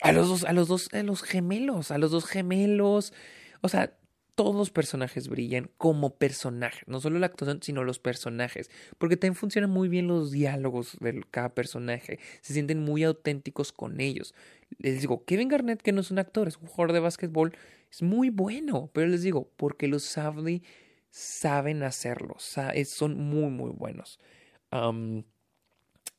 a 0.02 0.12
los 0.12 0.28
dos, 0.28 0.44
a 0.44 0.52
los 0.52 0.68
dos, 0.68 0.88
a 0.92 1.02
los 1.02 1.22
gemelos, 1.22 1.90
a 1.90 1.98
los 1.98 2.10
dos 2.10 2.26
gemelos. 2.26 3.12
O 3.60 3.68
sea, 3.68 3.92
todos 4.34 4.54
los 4.54 4.70
personajes 4.70 5.28
brillan 5.28 5.70
como 5.76 6.16
personajes, 6.16 6.82
no 6.86 7.00
solo 7.00 7.18
la 7.18 7.26
actuación, 7.26 7.62
sino 7.62 7.84
los 7.84 7.98
personajes, 7.98 8.70
porque 8.98 9.16
también 9.16 9.34
funcionan 9.34 9.70
muy 9.70 9.88
bien 9.88 10.08
los 10.08 10.30
diálogos 10.30 10.96
de 11.00 11.22
cada 11.30 11.54
personaje, 11.54 12.18
se 12.40 12.54
sienten 12.54 12.80
muy 12.80 13.04
auténticos 13.04 13.72
con 13.72 14.00
ellos. 14.00 14.34
Les 14.78 15.00
digo, 15.00 15.24
Kevin 15.24 15.48
Garnett, 15.48 15.82
que 15.82 15.92
no 15.92 16.00
es 16.00 16.10
un 16.10 16.18
actor, 16.18 16.48
es 16.48 16.56
un 16.56 16.66
jugador 16.66 16.92
de 16.94 17.00
básquetbol, 17.00 17.54
es 17.90 18.02
muy 18.02 18.30
bueno, 18.30 18.90
pero 18.94 19.06
les 19.06 19.22
digo, 19.22 19.50
porque 19.56 19.86
los 19.86 20.02
Savly 20.02 20.62
saben 21.10 21.82
hacerlo, 21.82 22.36
son 22.38 23.18
muy, 23.18 23.50
muy 23.50 23.70
buenos. 23.70 24.18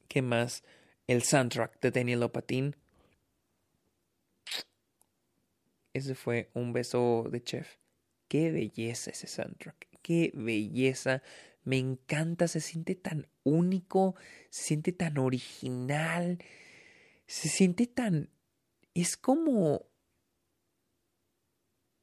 ¿Qué 0.08 0.21
más? 0.21 0.63
El 1.08 1.23
soundtrack 1.23 1.80
de 1.82 1.89
Daniel 1.89 2.19
Lopatin. 2.19 2.76
Ese 5.93 6.13
fue 6.13 6.52
un 6.54 6.73
beso 6.73 7.28
de 7.32 7.43
chef. 7.43 7.82
Qué 8.27 8.51
belleza 8.51 9.12
ese 9.12 9.27
soundtrack. 9.27 9.88
Qué 10.01 10.31
belleza. 10.33 11.21
Me 11.63 11.77
encanta. 11.77 12.47
Se 12.47 12.59
siente 12.59 12.95
tan 12.95 13.27
único. 13.43 14.15
Se 14.49 14.63
siente 14.63 14.91
tan 14.91 15.17
original. 15.17 16.39
Se 17.27 17.49
siente 17.49 17.88
tan... 17.88 18.29
Es 18.93 19.17
como 19.17 19.88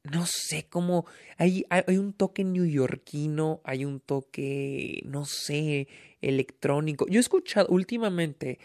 no 0.05 0.25
sé 0.27 0.67
cómo, 0.69 1.07
hay, 1.37 1.65
hay, 1.69 1.99
un 1.99 2.13
toque 2.13 2.43
neoyorquino, 2.45 3.61
hay 3.65 3.85
un 3.85 4.01
toque, 4.01 5.03
no 5.05 5.27
sé, 5.27 5.89
electrónico. 6.23 7.07
Yo 7.09 7.19
he 7.19 7.21
escuchado, 7.21 7.69
últimamente, 7.69 8.59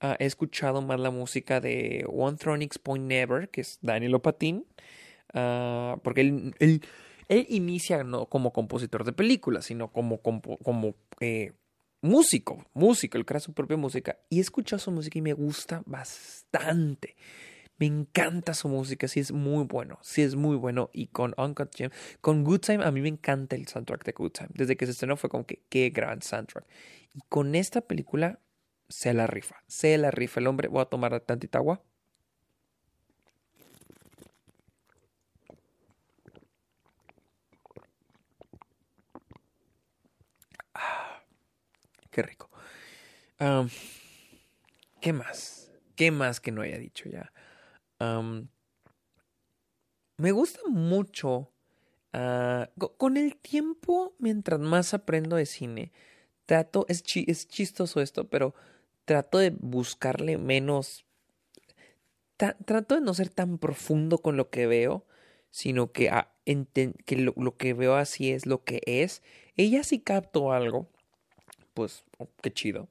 ah, 0.00 0.16
he 0.18 0.24
escuchado 0.24 0.80
más 0.80 0.98
la 0.98 1.10
música 1.10 1.60
de 1.60 2.06
One 2.08 2.38
Thronics 2.38 2.78
Point 2.78 3.04
Never, 3.04 3.48
que 3.50 3.60
es 3.60 3.78
Daniel 3.82 4.14
Opatin, 4.14 4.64
uh, 5.34 5.98
porque 6.02 6.22
él, 6.22 6.54
él, 6.58 6.82
él, 7.28 7.46
inicia 7.48 8.04
no 8.04 8.26
como 8.26 8.52
compositor 8.52 9.04
de 9.04 9.12
películas, 9.12 9.66
sino 9.66 9.92
como, 9.92 10.20
como, 10.20 10.94
eh, 11.20 11.52
músico, 12.00 12.64
músico, 12.74 13.18
él 13.18 13.24
crea 13.24 13.40
su 13.40 13.52
propia 13.52 13.76
música. 13.76 14.18
Y 14.28 14.38
he 14.38 14.40
escuchado 14.40 14.80
su 14.80 14.90
música 14.90 15.18
y 15.18 15.22
me 15.22 15.32
gusta 15.32 15.82
bastante. 15.86 17.16
Me 17.78 17.86
encanta 17.86 18.54
su 18.54 18.68
música, 18.68 19.06
sí 19.06 19.20
es 19.20 19.30
muy 19.30 19.64
bueno, 19.64 19.98
sí 20.02 20.22
es 20.22 20.34
muy 20.34 20.56
bueno. 20.56 20.90
Y 20.92 21.08
con 21.08 21.32
Uncut 21.38 21.72
Gem, 21.74 21.90
con 22.20 22.42
Good 22.42 22.60
Time, 22.60 22.84
a 22.84 22.90
mí 22.90 23.00
me 23.00 23.08
encanta 23.08 23.54
el 23.54 23.68
soundtrack 23.68 24.04
de 24.04 24.12
Good 24.12 24.32
Time. 24.32 24.48
Desde 24.52 24.76
que 24.76 24.86
se 24.86 24.92
estrenó 24.92 25.16
fue 25.16 25.30
como 25.30 25.46
que 25.46 25.62
qué 25.68 25.90
gran 25.90 26.20
soundtrack. 26.20 26.66
Y 27.14 27.20
con 27.28 27.54
esta 27.54 27.80
película 27.80 28.40
se 28.88 29.14
la 29.14 29.26
rifa, 29.26 29.62
se 29.68 29.96
la 29.96 30.10
rifa 30.10 30.40
el 30.40 30.48
hombre. 30.48 30.68
Voy 30.68 30.82
a 30.82 30.86
tomar 30.86 31.20
tantita 31.20 31.58
agua. 31.58 31.82
Qué 42.18 42.22
rico. 42.22 42.50
¿Qué 45.00 45.12
más? 45.12 45.70
¿Qué 45.94 46.10
más 46.10 46.40
que 46.40 46.50
no 46.50 46.62
haya 46.62 46.78
dicho 46.78 47.08
ya? 47.08 47.32
me 50.16 50.32
gusta 50.32 50.60
mucho. 50.68 51.52
Ah, 52.12 52.70
con 52.96 53.16
el 53.16 53.36
tiempo, 53.36 54.16
mientras 54.18 54.58
más 54.58 54.94
aprendo 54.94 55.36
de 55.36 55.46
cine, 55.46 55.92
trato, 56.46 56.86
es, 56.88 57.04
es 57.14 57.46
chistoso 57.46 58.00
esto, 58.00 58.28
pero 58.28 58.52
trato 59.04 59.38
de 59.38 59.50
buscarle 59.50 60.38
menos. 60.38 61.06
trato 62.36 62.96
de 62.96 63.00
no 63.00 63.14
ser 63.14 63.28
tan 63.28 63.58
profundo 63.58 64.18
con 64.18 64.36
lo 64.36 64.50
que 64.50 64.66
veo, 64.66 65.06
sino 65.50 65.92
que, 65.92 66.10
ah, 66.10 66.34
que 66.44 67.16
lo, 67.16 67.56
que 67.56 67.74
veo 67.74 67.94
así 67.94 68.32
es 68.32 68.46
lo 68.46 68.64
que 68.64 68.80
es. 68.86 69.22
Ella 69.56 69.84
sí 69.84 70.00
capto 70.00 70.52
algo, 70.52 70.90
pues, 71.78 72.04
oh, 72.18 72.28
qué 72.42 72.52
chido 72.52 72.88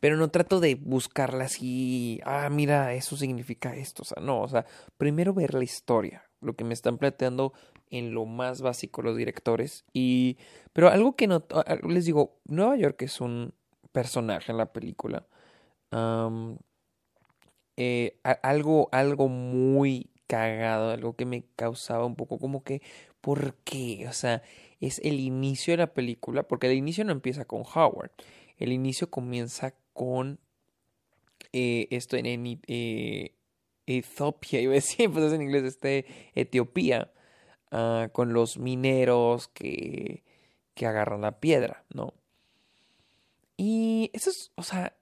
pero 0.00 0.16
no 0.16 0.32
trato 0.32 0.58
de 0.58 0.74
buscarla 0.74 1.44
así, 1.44 2.20
ah, 2.24 2.48
mira, 2.50 2.92
eso 2.92 3.16
significa 3.16 3.76
esto, 3.76 4.02
o 4.02 4.04
sea, 4.04 4.20
no, 4.20 4.40
o 4.40 4.48
sea, 4.48 4.66
primero 4.98 5.32
ver 5.32 5.54
la 5.54 5.62
historia, 5.62 6.28
lo 6.40 6.56
que 6.56 6.64
me 6.64 6.74
están 6.74 6.98
planteando 6.98 7.52
en 7.92 8.12
lo 8.12 8.24
más 8.24 8.62
básico 8.62 9.02
los 9.02 9.16
directores 9.16 9.84
y 9.92 10.38
pero 10.72 10.88
algo 10.88 11.14
que 11.14 11.28
no 11.28 11.44
les 11.88 12.06
digo 12.06 12.40
Nueva 12.46 12.76
York 12.76 13.02
es 13.02 13.20
un 13.20 13.54
personaje 13.92 14.50
en 14.50 14.58
la 14.58 14.72
película 14.72 15.26
eh, 17.76 18.18
algo 18.42 18.88
algo 18.92 19.28
muy 19.28 20.10
cagado 20.26 20.90
algo 20.90 21.14
que 21.14 21.26
me 21.26 21.44
causaba 21.54 22.06
un 22.06 22.16
poco 22.16 22.38
como 22.38 22.64
que 22.64 22.80
¿por 23.20 23.54
qué? 23.56 24.06
o 24.08 24.12
sea 24.12 24.42
es 24.82 24.98
el 25.02 25.18
inicio 25.20 25.72
de 25.72 25.78
la 25.78 25.94
película 25.94 26.42
porque 26.42 26.66
el 26.66 26.74
inicio 26.74 27.04
no 27.04 27.12
empieza 27.12 27.46
con 27.46 27.62
Howard 27.62 28.10
el 28.58 28.72
inicio 28.72 29.10
comienza 29.10 29.74
con 29.92 30.38
eh, 31.52 31.88
esto 31.90 32.16
en, 32.16 32.60
eh, 32.66 33.34
Etiopía, 33.86 34.60
iba 34.60 34.72
a 34.72 34.74
decir, 34.74 35.10
pues 35.10 35.24
es 35.26 35.32
en 35.32 35.42
inglés, 35.42 35.64
este, 35.64 36.06
Etiopía, 36.34 37.12
ah, 37.70 38.08
con 38.12 38.32
los 38.32 38.58
mineros 38.58 39.48
que, 39.48 40.22
que 40.74 40.86
agarran 40.86 41.22
la 41.22 41.40
piedra, 41.40 41.84
¿no? 41.92 42.14
Y 43.56 44.10
eso 44.12 44.30
es, 44.30 44.52
o 44.54 44.62
sea, 44.62 44.96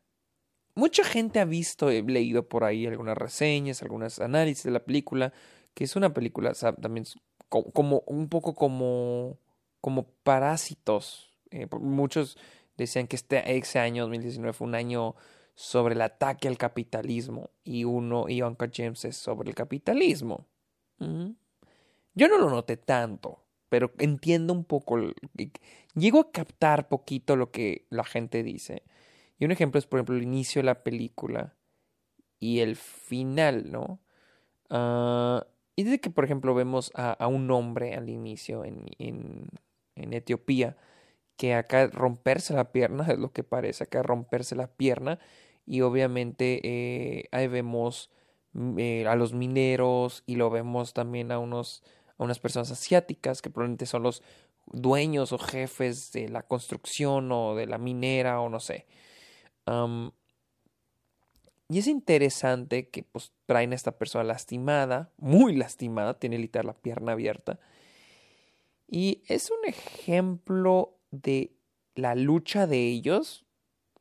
mucha 0.75 1.05
gente 1.05 1.41
ha 1.41 1.45
visto, 1.45 1.91
he 1.91 2.03
leído 2.03 2.49
por 2.49 2.65
ahí 2.65 2.87
algunas 2.87 3.17
reseñas, 3.17 3.83
algunos 3.83 4.19
análisis 4.19 4.65
de 4.65 4.71
la 4.73 4.85
película, 4.85 5.33
que 5.75 5.85
es 5.85 5.97
una 5.97 6.13
película, 6.13 6.53
también 6.81 7.05
como, 7.49 8.03
un 8.07 8.29
poco 8.29 8.55
como, 8.55 9.39
como 9.81 10.05
parásitos. 10.23 11.33
Eh, 11.51 11.67
muchos 11.81 12.37
decían 12.77 13.07
que 13.07 13.17
este 13.17 13.57
ese 13.57 13.79
año 13.79 14.05
2019 14.05 14.53
fue 14.53 14.69
un 14.69 14.75
año 14.75 15.15
sobre 15.55 15.95
el 15.95 16.01
ataque 16.03 16.49
al 16.49 16.57
capitalismo 16.57 17.51
y 17.65 17.85
uno 17.85 18.29
y 18.29 18.43
Uncle 18.43 18.71
James 18.73 19.05
es 19.05 19.17
sobre 19.17 19.51
el 19.51 19.55
capitalismo. 19.55 20.47
Yo 20.99 22.29
no 22.29 22.39
lo 22.39 22.51
noté 22.51 22.77
tanto, 22.77 23.45
pero 23.69 23.93
entiendo 23.99 24.53
un 24.53 24.65
poco, 24.65 24.99
llego 25.95 26.21
a 26.21 26.31
captar 26.31 26.89
poquito 26.89 27.37
lo 27.37 27.51
que 27.51 27.87
la 27.89 28.05
gente 28.05 28.43
dice. 28.43 28.83
Y 29.39 29.47
un 29.47 29.53
ejemplo 29.53 29.79
es, 29.79 29.87
por 29.87 29.99
ejemplo, 29.99 30.17
el 30.17 30.23
inicio 30.23 30.61
de 30.61 30.67
la 30.67 30.83
película 30.83 31.57
y 32.39 32.61
el 32.61 32.77
final, 32.77 33.71
¿no? 33.71 34.01
Ah, 34.69 35.47
y 35.77 35.85
desde 35.85 36.01
que, 36.01 36.11
por 36.11 36.25
ejemplo, 36.25 36.55
vemos 36.55 36.93
a, 36.95 37.27
un 37.27 37.51
hombre 37.51 37.95
al 37.95 38.11
inicio 38.11 38.65
en, 38.65 38.87
en, 38.99 39.47
en 39.95 40.13
Etiopía 40.13 40.77
que 41.37 41.55
acá 41.55 41.87
romperse 41.87 42.55
la 42.55 42.73
pierna, 42.73 43.07
es 43.11 43.19
lo 43.19 43.33
que 43.33 43.43
parece, 43.45 43.85
acá 43.85 44.03
romperse 44.03 44.55
la 44.57 44.69
pierna 44.69 45.19
y 45.67 45.83
obviamente 45.83 46.61
eh, 46.65 47.29
ahí 47.33 47.49
vemos 47.49 48.11
mm, 48.53 48.79
eh, 48.79 49.07
a 49.07 49.17
los 49.17 49.33
mineros 49.33 50.23
y 50.27 50.37
lo 50.37 50.51
vemos 50.51 50.95
también 50.95 51.33
a 51.33 51.39
unos 51.39 51.83
a 52.19 52.25
unas 52.25 52.39
personas 52.39 52.71
asiáticas 52.71 53.41
que 53.41 53.49
probablemente 53.49 53.87
son 53.87 54.03
los 54.03 54.23
dueños 54.67 55.33
o 55.33 55.39
jefes 55.39 56.13
de 56.13 56.29
la 56.29 56.43
construcción 56.43 57.33
o 57.33 57.55
de 57.55 57.67
la 57.67 57.79
minera 57.79 58.41
o 58.41 58.51
no 58.51 58.61
sé 58.61 58.87
y 61.71 61.79
es 61.79 61.87
interesante 61.87 62.89
que 62.89 63.05
pues 63.05 63.33
traen 63.47 63.71
a 63.71 63.77
esta 63.77 63.93
persona 63.93 64.25
lastimada, 64.25 65.13
muy 65.19 65.55
lastimada, 65.55 66.19
tiene 66.19 66.37
literal 66.37 66.67
la 66.67 66.75
pierna 66.75 67.13
abierta. 67.13 67.61
Y 68.91 69.23
es 69.29 69.51
un 69.51 69.65
ejemplo 69.67 70.97
de 71.11 71.53
la 71.95 72.15
lucha 72.15 72.67
de 72.67 72.89
ellos, 72.89 73.45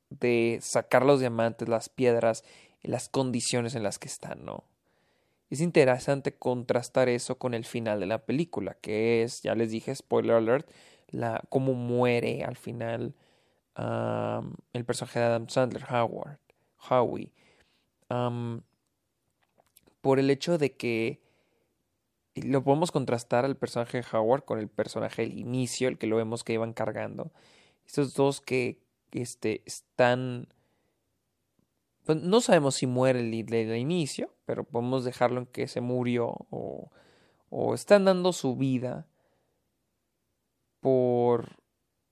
de 0.10 0.60
sacar 0.62 1.06
los 1.06 1.20
diamantes, 1.20 1.70
las 1.70 1.90
piedras, 1.90 2.44
las 2.82 3.10
condiciones 3.10 3.76
en 3.76 3.84
las 3.84 4.00
que 4.00 4.08
están, 4.08 4.46
¿no? 4.46 4.64
Es 5.52 5.62
interesante 5.62 6.36
contrastar 6.36 7.10
eso 7.10 7.38
con 7.38 7.54
el 7.54 7.66
final 7.66 8.00
de 8.00 8.06
la 8.08 8.26
película, 8.26 8.76
que 8.82 9.24
es, 9.24 9.42
ya 9.42 9.56
les 9.56 9.72
dije, 9.72 9.94
spoiler 9.94 10.36
alert, 10.36 10.70
la, 11.10 11.44
cómo 11.50 11.74
muere 11.74 12.44
al 12.44 12.56
final 12.56 13.14
el 14.74 14.86
personaje 14.86 15.20
de 15.20 15.26
Adam 15.26 15.48
Sandler, 15.48 15.86
Howard, 15.90 16.40
Howie 16.90 17.32
por 20.02 20.20
el 20.20 20.30
hecho 20.30 20.58
de 20.58 20.72
que 20.74 21.22
lo 22.42 22.64
podemos 22.64 22.92
contrastar 22.92 23.46
al 23.46 23.58
personaje 23.58 24.00
de 24.00 24.06
Howard 24.12 24.44
con 24.44 24.60
el 24.60 24.68
personaje 24.68 25.24
del 25.24 25.38
inicio, 25.38 25.88
el 25.88 25.98
que 25.98 26.08
lo 26.08 26.18
vemos 26.18 26.44
que 26.44 26.54
iban 26.54 26.74
cargando. 26.74 27.32
Estos 27.86 28.14
dos 28.14 28.42
que 28.42 28.82
este, 29.12 29.64
están... 29.66 30.48
Pues 32.06 32.22
no 32.22 32.42
sabemos 32.42 32.76
si 32.76 32.88
muere 32.88 33.20
el 33.20 33.46
del 33.46 33.78
inicio, 33.78 34.34
pero 34.46 34.64
podemos 34.64 35.04
dejarlo 35.04 35.42
en 35.42 35.46
que 35.46 35.68
se 35.68 35.82
murió 35.82 36.48
o, 36.50 36.90
o 37.50 37.74
están 37.74 38.06
dando 38.06 38.34
su 38.34 38.56
vida 38.56 39.08
por 40.80 41.58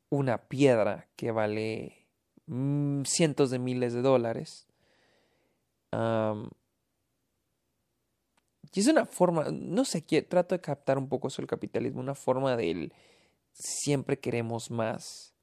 una 0.10 0.38
piedra 0.48 1.08
que 1.16 1.32
vale 1.32 2.06
mm, 2.46 3.04
cientos 3.04 3.50
de 3.50 3.60
miles 3.60 3.94
de 3.94 4.02
dólares 4.02 4.68
y 8.74 8.80
es 8.80 8.88
una 8.88 9.06
forma, 9.06 9.46
no 9.52 9.86
sé, 9.86 10.02
trato 10.02 10.56
de 10.56 10.62
captar 10.62 10.98
un 10.98 11.10
poco 11.10 11.28
eso 11.28 11.42
el 11.42 11.48
capitalismo, 11.48 12.00
una 12.00 12.16
forma 12.16 12.56
del 12.56 12.94
siempre 13.54 14.20
queremos 14.20 14.72
más. 14.72 15.34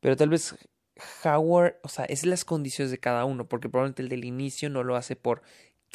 Pero 0.00 0.16
tal 0.16 0.30
vez 0.30 0.54
Howard, 1.24 1.76
o 1.82 1.88
sea, 1.88 2.04
es 2.04 2.24
las 2.26 2.44
condiciones 2.44 2.90
de 2.90 2.98
cada 2.98 3.24
uno, 3.24 3.48
porque 3.48 3.68
probablemente 3.68 4.02
el 4.02 4.08
del 4.08 4.24
inicio 4.24 4.70
no 4.70 4.84
lo 4.84 4.96
hace 4.96 5.16
por 5.16 5.42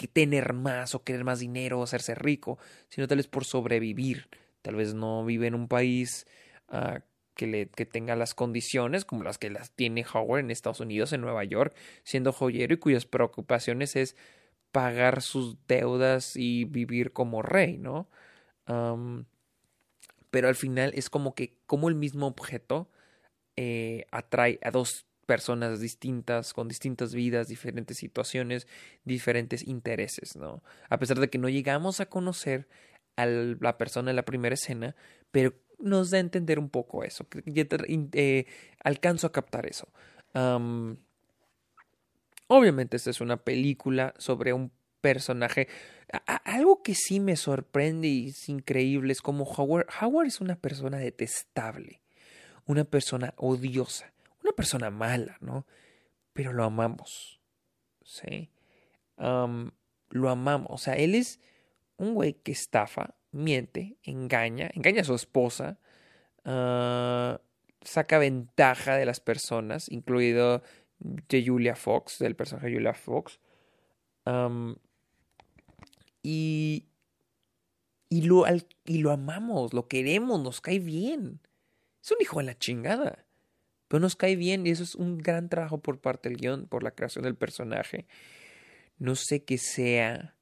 tener 0.05 0.53
más 0.53 0.93
o 0.93 1.03
querer 1.03 1.23
más 1.23 1.39
dinero 1.39 1.79
o 1.79 1.83
hacerse 1.83 2.13
rico, 2.13 2.59
sino 2.89 3.07
tal 3.07 3.17
vez 3.17 3.27
por 3.27 3.45
sobrevivir. 3.45 4.29
Tal 4.61 4.75
vez 4.75 4.93
no 4.93 5.25
vive 5.25 5.47
en 5.47 5.55
un 5.55 5.67
país 5.67 6.27
uh, 6.69 6.99
que, 7.33 7.47
le, 7.47 7.69
que 7.69 7.85
tenga 7.85 8.15
las 8.15 8.35
condiciones 8.35 9.05
como 9.05 9.23
las 9.23 9.37
que 9.37 9.49
las 9.49 9.71
tiene 9.71 10.05
Howard 10.13 10.41
en 10.41 10.51
Estados 10.51 10.81
Unidos, 10.81 11.13
en 11.13 11.21
Nueva 11.21 11.43
York, 11.45 11.75
siendo 12.03 12.33
joyero 12.33 12.73
y 12.73 12.77
cuyas 12.77 13.05
preocupaciones 13.05 13.95
es 13.95 14.15
pagar 14.71 15.21
sus 15.21 15.57
deudas 15.67 16.35
y 16.35 16.65
vivir 16.65 17.13
como 17.13 17.41
rey, 17.41 17.77
¿no? 17.77 18.09
pero 20.29 20.49
al 20.49 20.55
final 20.55 20.91
es 20.93 21.09
como 21.09 21.33
que 21.35 21.57
como 21.65 21.87
el 21.87 21.95
mismo 21.95 22.27
objeto 22.27 22.89
eh, 23.55 24.05
atrae 24.11 24.59
a 24.61 24.71
dos 24.71 25.07
personas 25.25 25.79
distintas, 25.79 26.53
con 26.53 26.67
distintas 26.67 27.13
vidas, 27.13 27.47
diferentes 27.47 27.97
situaciones, 27.97 28.67
diferentes 29.03 29.67
intereses, 29.67 30.35
¿no? 30.35 30.63
A 30.89 30.99
pesar 30.99 31.19
de 31.19 31.29
que 31.29 31.37
no 31.37 31.49
llegamos 31.49 31.99
a 31.99 32.07
conocer 32.07 32.67
a 33.17 33.25
la 33.25 33.77
persona 33.77 34.11
en 34.11 34.15
la 34.15 34.25
primera 34.25 34.55
escena, 34.55 34.95
pero 35.31 35.53
nos 35.79 36.11
da 36.11 36.17
a 36.17 36.21
entender 36.21 36.59
un 36.59 36.69
poco 36.69 37.03
eso. 37.03 37.27
Eh, 37.45 38.45
alcanzo 38.83 39.27
a 39.27 39.31
captar 39.31 39.67
eso. 39.67 39.89
Obviamente 42.47 42.97
esta 42.97 43.09
es 43.09 43.21
una 43.21 43.37
película 43.37 44.13
sobre 44.17 44.53
un 44.53 44.71
personaje. 45.01 45.67
algo 46.25 46.81
que 46.81 46.95
sí 46.95 47.19
me 47.19 47.35
sorprende 47.35 48.07
y 48.07 48.29
es 48.29 48.49
increíble 48.49 49.11
es 49.11 49.21
como 49.21 49.43
Howard, 49.43 49.87
Howard 50.01 50.27
es 50.27 50.41
una 50.41 50.55
persona 50.55 50.97
detestable, 50.97 52.01
una 52.65 52.83
persona 52.83 53.33
odiosa, 53.37 54.13
una 54.43 54.53
persona 54.53 54.89
mala, 54.89 55.37
¿no? 55.41 55.65
Pero 56.33 56.53
lo 56.53 56.63
amamos, 56.63 57.39
¿sí? 58.03 58.49
lo 59.17 60.29
amamos, 60.29 60.67
o 60.69 60.77
sea, 60.77 60.93
él 60.95 61.15
es 61.15 61.39
un 61.97 62.13
güey 62.13 62.33
que 62.33 62.51
estafa, 62.51 63.15
miente, 63.31 63.97
engaña, 64.03 64.69
engaña 64.73 65.01
a 65.01 65.05
su 65.05 65.15
esposa, 65.15 65.79
ah, 66.45 67.41
saca 67.81 68.19
ventaja 68.19 68.95
de 68.95 69.05
las 69.05 69.19
personas, 69.19 69.89
incluido 69.89 70.61
de 70.99 71.45
Julia 71.45 71.75
Fox, 71.75 72.19
del 72.19 72.35
personaje 72.35 72.67
de 72.67 72.75
Julia 72.75 72.93
Fox. 72.93 73.39
y, 76.23 76.85
y, 78.09 78.21
lo, 78.23 78.45
y 78.85 78.97
lo 78.99 79.11
amamos, 79.11 79.73
lo 79.73 79.87
queremos, 79.87 80.41
nos 80.41 80.61
cae 80.61 80.79
bien. 80.79 81.39
Es 82.03 82.11
un 82.11 82.17
hijo 82.21 82.39
de 82.39 82.45
la 82.45 82.57
chingada. 82.57 83.25
Pero 83.87 84.01
nos 84.01 84.15
cae 84.15 84.35
bien 84.35 84.67
y 84.67 84.71
eso 84.71 84.83
es 84.83 84.95
un 84.95 85.17
gran 85.17 85.49
trabajo 85.49 85.79
por 85.79 85.99
parte 85.99 86.29
del 86.29 86.37
guion, 86.37 86.67
por 86.67 86.83
la 86.83 86.91
creación 86.91 87.23
del 87.23 87.35
personaje. 87.35 88.05
No 88.97 89.15
sé 89.15 89.43
qué 89.43 89.57
sea, 89.57 90.35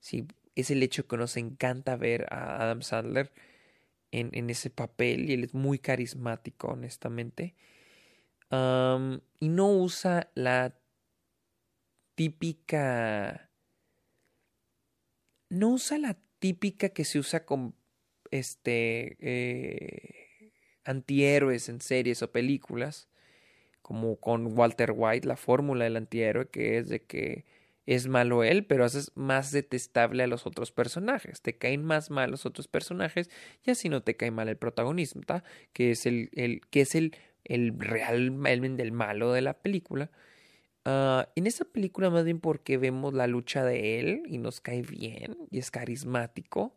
si 0.00 0.26
es 0.54 0.70
el 0.70 0.82
hecho 0.82 1.06
que 1.06 1.16
nos 1.16 1.36
encanta 1.36 1.96
ver 1.96 2.26
a 2.30 2.62
Adam 2.62 2.82
Sandler 2.82 3.30
en, 4.10 4.30
en 4.32 4.48
ese 4.48 4.70
papel 4.70 5.28
y 5.28 5.34
él 5.34 5.44
es 5.44 5.54
muy 5.54 5.78
carismático, 5.78 6.68
honestamente. 6.68 7.54
Y 8.50 9.48
no 9.48 9.72
usa 9.72 10.30
la 10.34 10.74
típica... 12.14 13.50
No 15.50 15.70
usa 15.70 15.98
la 15.98 16.18
típica 16.38 16.90
que 16.90 17.04
se 17.04 17.18
usa 17.18 17.46
con 17.46 17.74
este 18.30 19.16
eh, 19.20 20.52
antihéroes 20.84 21.68
en 21.68 21.80
series 21.80 22.22
o 22.22 22.30
películas, 22.30 23.08
como 23.80 24.16
con 24.16 24.58
Walter 24.58 24.92
White, 24.94 25.26
la 25.26 25.36
fórmula 25.36 25.84
del 25.84 25.96
antihéroe, 25.96 26.48
que 26.48 26.78
es 26.78 26.88
de 26.88 27.02
que 27.02 27.46
es 27.86 28.06
malo 28.06 28.44
él, 28.44 28.66
pero 28.66 28.84
haces 28.84 29.12
más 29.14 29.50
detestable 29.50 30.22
a 30.22 30.26
los 30.26 30.46
otros 30.46 30.72
personajes. 30.72 31.40
Te 31.40 31.56
caen 31.56 31.82
más 31.84 32.10
mal 32.10 32.30
los 32.30 32.44
otros 32.44 32.68
personajes 32.68 33.30
y 33.64 33.70
así 33.70 33.88
no 33.88 34.02
te 34.02 34.14
cae 34.14 34.30
mal 34.30 34.48
el 34.50 34.58
protagonista, 34.58 35.42
que 35.72 35.92
es 35.92 36.04
el, 36.04 36.28
el, 36.34 36.60
que 36.68 36.82
es 36.82 36.94
el, 36.94 37.16
el 37.48 37.78
real 37.78 38.46
el 38.46 38.92
malo 38.92 39.32
de 39.32 39.40
la 39.42 39.54
película. 39.54 40.10
Ah, 40.84 41.28
en 41.36 41.46
esta 41.46 41.64
película 41.64 42.10
más 42.10 42.24
bien 42.24 42.40
porque 42.40 42.78
vemos 42.78 43.12
la 43.14 43.26
lucha 43.26 43.64
de 43.64 44.00
él 44.00 44.22
y 44.26 44.38
nos 44.38 44.60
cae 44.60 44.82
bien 44.82 45.36
y 45.50 45.58
es 45.58 45.70
carismático. 45.70 46.76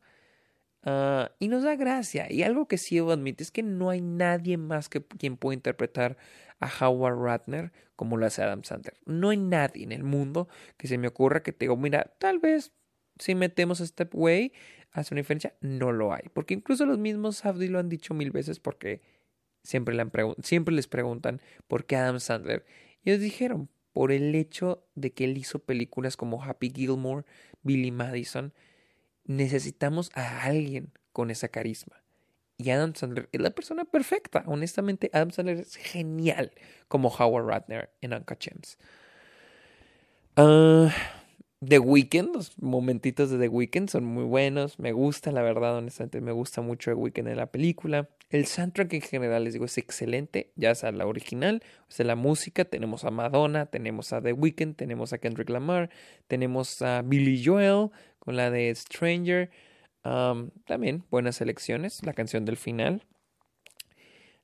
Ah, 0.83 1.31
y 1.39 1.47
nos 1.47 1.63
da 1.63 1.75
gracia. 1.75 2.31
Y 2.31 2.43
algo 2.43 2.67
que 2.67 2.77
sí 2.77 2.95
debo 2.95 3.13
es 3.13 3.51
que 3.51 3.63
no 3.63 3.89
hay 3.89 4.01
nadie 4.01 4.57
más 4.57 4.89
que 4.89 5.03
quien 5.03 5.37
pueda 5.37 5.53
interpretar 5.53 6.17
a 6.59 6.69
Howard 6.85 7.19
Ratner 7.21 7.71
como 7.95 8.17
lo 8.17 8.25
hace 8.25 8.41
Adam 8.41 8.63
Sandler. 8.63 8.95
No 9.05 9.29
hay 9.29 9.37
nadie 9.37 9.83
en 9.83 9.91
el 9.91 10.03
mundo 10.03 10.47
que 10.77 10.87
se 10.87 10.97
me 10.97 11.07
ocurra 11.07 11.43
que 11.43 11.53
te 11.53 11.65
diga, 11.65 11.75
mira, 11.75 12.13
tal 12.19 12.39
vez 12.39 12.71
si 13.19 13.35
metemos 13.35 13.81
a 13.81 13.85
Step 13.85 14.13
Way 14.15 14.53
hace 14.91 15.13
una 15.13 15.21
diferencia. 15.21 15.53
No 15.61 15.91
lo 15.91 16.13
hay. 16.13 16.23
Porque 16.33 16.53
incluso 16.53 16.85
los 16.85 16.97
mismos 16.97 17.37
Safdie 17.37 17.69
lo 17.69 17.79
han 17.79 17.89
dicho 17.89 18.13
mil 18.13 18.31
veces 18.31 18.59
porque 18.59 19.01
siempre, 19.63 19.95
les 20.73 20.87
preguntan 20.87 21.41
por 21.67 21.85
qué 21.85 21.95
Adam 21.95 22.19
Sandler. 22.19 22.65
Y 23.03 23.11
ellos 23.11 23.21
dijeron, 23.21 23.69
por 23.93 24.11
el 24.11 24.33
hecho 24.35 24.85
de 24.95 25.11
que 25.11 25.25
él 25.25 25.37
hizo 25.37 25.59
películas 25.59 26.17
como 26.17 26.43
Happy 26.43 26.71
Gilmore, 26.73 27.25
Billy 27.63 27.91
Madison, 27.91 28.53
necesitamos 29.25 30.11
a 30.13 30.43
alguien 30.43 30.91
con 31.11 31.31
esa 31.31 31.49
carisma. 31.49 32.01
Y 32.57 32.69
Adam 32.69 32.93
Sandler 32.93 33.27
es 33.31 33.41
la 33.41 33.49
persona 33.51 33.85
perfecta. 33.85 34.43
Honestamente, 34.45 35.09
Adam 35.13 35.31
Sandler 35.31 35.57
es 35.57 35.75
genial 35.75 36.51
como 36.87 37.09
Howard 37.09 37.47
Ratner 37.47 37.89
en 38.01 38.13
Uncut 38.13 38.39
Gems. 38.39 38.77
Ah, 40.35 40.93
The 41.63 41.77
Weeknd, 41.77 42.33
los 42.33 42.59
momentitos 42.59 43.29
de 43.29 43.37
The 43.37 43.47
Weeknd 43.47 43.87
son 43.87 44.03
muy 44.03 44.23
buenos. 44.23 44.79
Me 44.79 44.93
gusta, 44.93 45.31
la 45.31 45.43
verdad, 45.43 45.77
honestamente, 45.77 46.19
me 46.19 46.31
gusta 46.31 46.61
mucho 46.61 46.89
The 46.89 46.95
Weeknd 46.95 47.27
en 47.27 47.37
la 47.37 47.51
película. 47.51 48.09
El 48.31 48.47
soundtrack 48.47 48.93
en 48.93 49.01
general, 49.01 49.43
les 49.43 49.53
digo, 49.53 49.65
es 49.65 49.77
excelente, 49.77 50.51
ya 50.55 50.73
sea 50.73 50.91
la 50.91 51.05
original, 51.05 51.61
o 51.87 51.91
sea, 51.91 52.05
la 52.05 52.15
música. 52.15 52.65
Tenemos 52.65 53.03
a 53.03 53.11
Madonna, 53.11 53.67
tenemos 53.67 54.11
a 54.11 54.21
The 54.21 54.33
Weeknd, 54.33 54.75
tenemos 54.75 55.13
a 55.13 55.19
Kendrick 55.19 55.49
Lamar, 55.49 55.91
tenemos 56.27 56.81
a 56.81 57.03
Billy 57.03 57.43
Joel 57.45 57.91
con 58.17 58.35
la 58.35 58.49
de 58.49 58.73
Stranger 58.73 59.51
también 60.65 61.03
buenas 61.11 61.41
elecciones, 61.41 62.03
la 62.03 62.13
canción 62.13 62.43
del 62.45 62.57
final. 62.57 63.03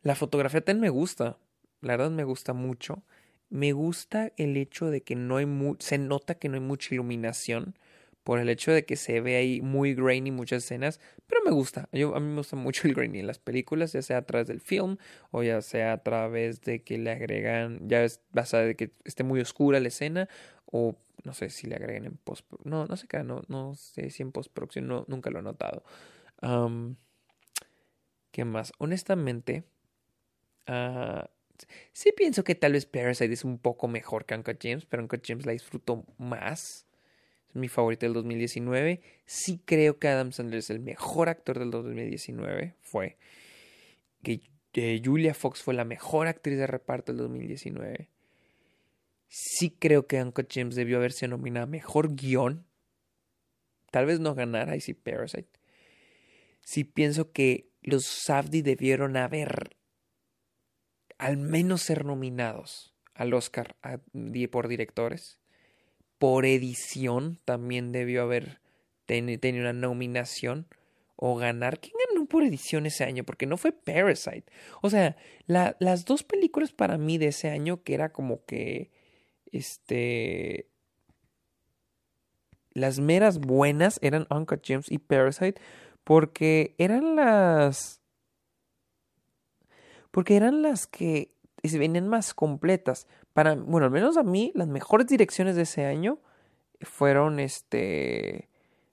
La 0.03 0.15
fotografía 0.15 0.61
también 0.61 0.81
me 0.81 0.89
gusta, 0.89 1.37
la 1.81 1.97
verdad 1.97 2.11
me 2.11 2.23
gusta 2.23 2.53
mucho. 2.53 3.03
Me 3.49 3.71
gusta 3.71 4.31
el 4.37 4.57
hecho 4.57 4.89
de 4.89 5.01
que 5.01 5.15
no 5.15 5.37
hay 5.37 5.47
se 5.79 5.97
nota 5.97 6.35
que 6.35 6.49
no 6.49 6.55
hay 6.55 6.61
mucha 6.61 6.93
iluminación 6.93 7.75
por 8.23 8.39
el 8.39 8.49
hecho 8.49 8.73
de 8.73 8.83
que 8.83 8.97
se 8.97 9.21
ve 9.21 9.37
ahí 9.37 9.61
muy 9.61 9.95
grainy 9.95 10.31
muchas 10.31 10.65
escenas, 10.65 10.99
pero 11.27 11.41
me 11.45 11.51
gusta. 11.51 11.87
A 11.93 12.19
mí 12.19 12.27
me 12.27 12.35
gusta 12.35 12.57
mucho 12.57 12.85
el 12.85 12.93
grainy 12.93 13.19
en 13.19 13.27
las 13.27 13.39
películas, 13.39 13.93
ya 13.93 14.01
sea 14.01 14.17
a 14.17 14.21
través 14.23 14.47
del 14.47 14.59
film 14.59 14.97
o 15.31 15.43
ya 15.43 15.61
sea 15.61 15.93
a 15.93 16.03
través 16.03 16.59
de 16.59 16.83
que 16.83 16.97
le 16.97 17.11
agregan, 17.11 17.87
ya 17.87 18.03
es 18.03 18.19
de 18.33 18.75
que 18.75 18.91
esté 19.05 19.23
muy 19.23 19.39
oscura 19.39 19.79
la 19.79 19.87
escena 19.87 20.27
o 20.65 20.97
no 21.23 21.33
sé 21.33 21.49
si 21.49 21.67
le 21.67 21.75
agreguen 21.75 22.05
en 22.05 22.17
post. 22.17 22.45
No, 22.65 22.85
no 22.85 22.97
sé 22.97 23.07
qué, 23.07 23.23
no, 23.23 23.43
no 23.47 23.75
sé 23.75 24.09
si 24.09 24.23
en 24.23 24.33
postproducción, 24.33 24.87
no, 24.87 25.05
nunca 25.07 25.29
lo 25.29 25.39
he 25.39 25.43
notado. 25.43 25.85
¿Qué 28.31 28.45
más? 28.45 28.73
Honestamente, 28.77 29.63
uh, 30.67 31.25
sí 31.93 32.11
pienso 32.15 32.43
que 32.43 32.55
tal 32.55 32.73
vez 32.73 32.85
Parasite 32.85 33.33
es 33.33 33.43
un 33.43 33.57
poco 33.57 33.87
mejor 33.87 34.25
que 34.25 34.35
Uncut 34.35 34.57
James, 34.61 34.85
pero 34.85 35.03
Uncut 35.03 35.23
James 35.25 35.45
la 35.45 35.51
disfruto 35.51 36.05
más. 36.17 36.85
Es 37.49 37.55
mi 37.55 37.67
favorita 37.67 38.05
del 38.05 38.13
2019. 38.13 39.01
Sí 39.25 39.61
creo 39.65 39.99
que 39.99 40.07
Adam 40.07 40.31
Sandler 40.31 40.59
es 40.59 40.69
el 40.69 40.79
mejor 40.79 41.29
actor 41.29 41.59
del 41.59 41.71
2019. 41.71 42.75
Fue. 42.81 43.17
Que 44.23 45.01
Julia 45.03 45.33
Fox 45.33 45.63
fue 45.63 45.73
la 45.73 45.85
mejor 45.85 46.27
actriz 46.27 46.57
de 46.57 46.67
reparto 46.67 47.11
del 47.11 47.19
2019. 47.19 48.09
Sí 49.27 49.71
creo 49.71 50.07
que 50.07 50.21
Uncle 50.21 50.47
James 50.49 50.75
debió 50.75 50.97
haberse 50.97 51.27
nominado 51.27 51.67
mejor 51.67 52.15
guion. 52.15 52.65
Tal 53.91 54.05
vez 54.05 54.19
no 54.19 54.35
ganara 54.35 54.75
y 54.75 54.81
sí 54.81 54.93
Parasite. 54.93 55.49
Sí 56.61 56.83
pienso 56.83 57.31
que 57.31 57.69
los 57.81 58.05
Safdie 58.05 58.61
debieron 58.61 59.15
haber 59.15 59.76
al 61.17 61.37
menos 61.37 61.81
ser 61.81 62.05
nominados 62.05 62.93
al 63.13 63.33
Oscar 63.33 63.75
por 64.51 64.67
directores. 64.67 65.39
Por 66.19 66.45
edición 66.45 67.39
también 67.45 67.91
debió 67.91 68.23
haber 68.23 68.59
tenido 69.05 69.61
una 69.61 69.73
nominación 69.73 70.67
o 71.15 71.35
ganar. 71.35 71.79
¿Quién 71.79 71.93
ganó 72.07 72.25
por 72.27 72.43
edición 72.43 72.85
ese 72.85 73.03
año? 73.03 73.23
Porque 73.23 73.45
no 73.45 73.57
fue 73.57 73.71
Parasite. 73.71 74.45
O 74.81 74.89
sea, 74.89 75.17
las 75.47 76.05
dos 76.05 76.23
películas 76.23 76.71
para 76.71 76.97
mí 76.97 77.17
de 77.17 77.27
ese 77.27 77.49
año 77.49 77.83
que 77.83 77.93
era 77.93 78.13
como 78.13 78.45
que. 78.45 78.91
Este. 79.51 80.69
Las 82.71 82.99
meras 82.99 83.39
buenas 83.39 83.99
eran 84.03 84.27
Uncut 84.29 84.63
Gems 84.63 84.91
y 84.91 84.99
Parasite. 84.99 85.59
Porque 86.03 86.75
eran 86.77 87.15
las. 87.15 88.01
Porque 90.17 90.35
eran 90.35 90.63
las 90.63 90.87
que 90.87 91.31
se 91.63 91.77
venían 91.77 92.07
más 92.07 92.33
completas. 92.33 93.05
Para, 93.33 93.53
bueno, 93.53 93.85
al 93.85 93.91
menos 93.91 94.17
a 94.17 94.23
mí, 94.23 94.51
las 94.55 94.67
mejores 94.67 95.05
direcciones 95.05 95.55
de 95.55 95.61
ese 95.61 95.85
año 95.85 96.17
fueron 96.81 97.39
este. 97.39 98.49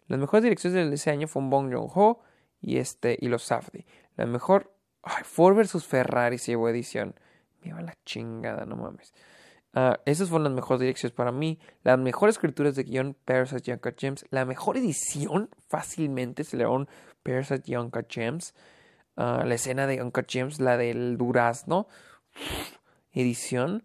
Las 0.07 0.21
mejores 0.21 0.45
direcciones 0.45 0.91
de 0.91 0.95
ese 0.95 1.11
año 1.11 1.27
fueron 1.27 1.49
Bong 1.49 1.73
Joon-ho 1.73 2.21
y, 2.61 2.77
este, 2.77 3.17
y 3.19 3.29
los 3.29 3.43
Safdie. 3.43 3.87
La 4.19 4.27
mejor... 4.27 4.71
Ay, 5.03 5.25
Ford 5.25 5.57
vs 5.57 5.87
Ferrari 5.87 6.37
se 6.37 6.53
llevó 6.53 6.69
edición. 6.69 7.15
Me 7.63 7.73
va 7.73 7.81
la 7.81 7.97
chingada, 8.05 8.67
no 8.67 8.77
mames. 8.77 9.15
Uh, 9.75 9.95
esas 10.05 10.29
fueron 10.29 10.45
las 10.45 10.53
mejores 10.53 10.81
direcciones 10.83 11.17
para 11.17 11.33
mí. 11.33 11.59
Las 11.85 11.99
mejores 11.99 12.35
escrituras 12.35 12.75
de 12.77 12.83
guion, 12.83 13.17
Parasite 13.25 13.71
y 13.71 13.73
Uncut 13.73 13.99
Gems. 13.99 14.27
La 14.29 14.45
mejor 14.45 14.77
edición, 14.77 15.49
fácilmente, 15.69 16.45
se 16.45 16.59
le 16.59 16.67
Parasite 17.23 17.63
y 17.65 17.77
Uncut 17.77 18.13
Gems. 18.13 18.53
Uh, 19.16 19.44
la 19.44 19.55
escena 19.55 19.87
de 19.87 20.03
Uncut 20.03 20.31
Gems, 20.31 20.61
la 20.61 20.77
del 20.77 21.16
durazno. 21.16 21.88
Edición. 23.12 23.85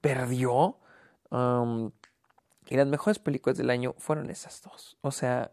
Perdió. 0.00 0.78
Y 1.32 2.76
las 2.76 2.86
mejores 2.86 3.18
películas 3.18 3.56
del 3.56 3.70
año 3.70 3.94
fueron 3.98 4.30
esas 4.30 4.62
dos. 4.62 4.96
O 5.00 5.10
sea, 5.10 5.52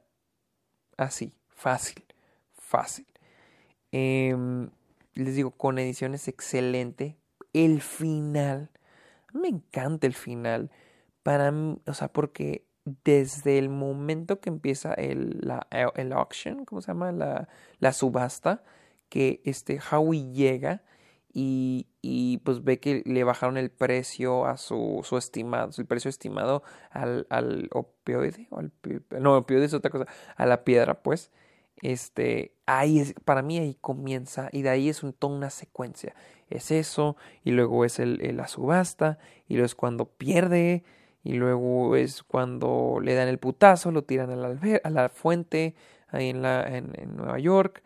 así, 0.98 1.34
fácil, 1.50 2.04
fácil. 2.54 3.06
Em, 3.92 4.70
les 5.14 5.36
digo, 5.36 5.52
con 5.52 5.80
ediciones 5.80 6.28
excelente. 6.28 7.18
El 7.54 7.82
final. 7.82 8.72
Me 9.34 9.50
encanta 9.50 10.08
el 10.08 10.14
final. 10.14 10.72
Para 11.24 11.52
mí, 11.52 11.80
o 11.86 11.94
sea, 11.94 12.08
porque 12.08 12.68
desde 13.04 13.58
el 13.58 13.70
momento 13.70 14.40
que 14.40 14.50
empieza 14.50 14.94
el, 14.94 15.42
el 15.96 16.14
auction, 16.14 16.66
¿cómo 16.66 16.82
se 16.82 16.88
llama? 16.88 17.12
La, 17.12 17.50
la 17.80 17.94
subasta, 17.94 18.64
que 19.10 19.42
este 19.46 19.80
Howie 19.80 20.32
llega 20.32 20.82
y, 21.34 21.86
y, 22.02 22.40
pues 22.40 22.64
ve 22.64 22.80
que 22.80 23.04
le 23.06 23.24
bajaron 23.24 23.58
el 23.58 23.70
precio 23.70 24.46
a 24.46 24.58
su, 24.58 25.02
su 25.04 25.18
estimado, 25.18 25.70
el 25.78 25.86
precio 25.86 26.10
estimado 26.10 26.64
al, 26.90 27.28
al 27.30 27.70
opioide, 27.72 28.48
o 28.50 28.58
al, 28.58 28.72
no, 29.20 29.38
opioide 29.38 29.66
es 29.66 29.74
otra 29.76 29.92
cosa, 29.92 30.08
a 30.36 30.46
la 30.48 30.64
piedra, 30.64 31.04
pues, 31.04 31.32
este, 31.84 32.54
ahí 32.66 33.00
es, 33.00 33.14
para 33.24 33.44
mí 33.44 33.60
ahí 33.60 33.78
comienza, 33.80 34.50
y 34.52 34.64
de 34.64 34.70
ahí 34.70 34.90
es 34.90 35.04
un, 35.04 35.14
toda 35.14 35.36
una 35.36 35.52
secuencia, 35.52 36.16
es 36.50 36.72
eso, 36.72 37.18
y 37.44 37.52
luego 37.52 37.86
es 37.86 38.00
el, 38.00 38.36
la 38.36 38.48
subasta, 38.48 39.20
y 39.48 39.54
luego 39.56 39.68
es 39.68 39.76
cuando 39.76 40.06
pierde, 40.06 40.84
y 41.24 41.34
luego 41.34 41.96
es 41.96 42.24
cuando 42.24 43.00
le 43.00 43.14
dan 43.14 43.28
el 43.28 43.38
putazo, 43.38 43.92
lo 43.92 44.04
tiran 44.04 44.32
a 44.32 44.36
la, 44.36 44.80
a 44.84 44.90
la 44.90 45.10
fuente, 45.10 45.76
ahí 46.08 46.30
en, 46.30 46.42
la, 46.42 46.66
en, 46.66 46.94
en 47.00 47.16
Nueva 47.16 47.38
York, 47.38 47.84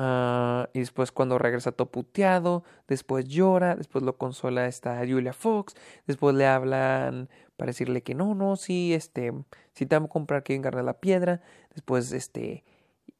Ah, 0.00 0.70
y 0.74 0.78
después 0.78 1.10
cuando 1.10 1.38
regresa 1.38 1.72
todo 1.72 1.90
puteado, 1.90 2.62
después 2.86 3.26
llora, 3.26 3.74
después 3.74 4.04
lo 4.04 4.16
consola 4.16 4.68
esta 4.68 4.98
Julia 4.98 5.32
Fox, 5.32 5.74
después 6.06 6.36
le 6.36 6.46
hablan 6.46 7.28
para 7.56 7.70
decirle 7.70 8.04
que 8.04 8.14
no, 8.14 8.36
no, 8.36 8.54
sí, 8.54 8.94
este, 8.94 9.32
si 9.74 9.86
te 9.86 9.96
vamos 9.96 10.10
a 10.10 10.12
comprar 10.12 10.44
que 10.44 10.54
engarra 10.54 10.84
la 10.84 11.00
piedra, 11.00 11.42
después 11.74 12.12
este, 12.12 12.62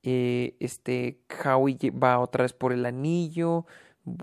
eh, 0.05 0.55
este 0.61 1.21
Howie 1.45 1.91
va 1.91 2.21
otra 2.21 2.45
vez 2.45 2.53
por 2.53 2.73
el 2.73 2.87
anillo, 2.87 3.67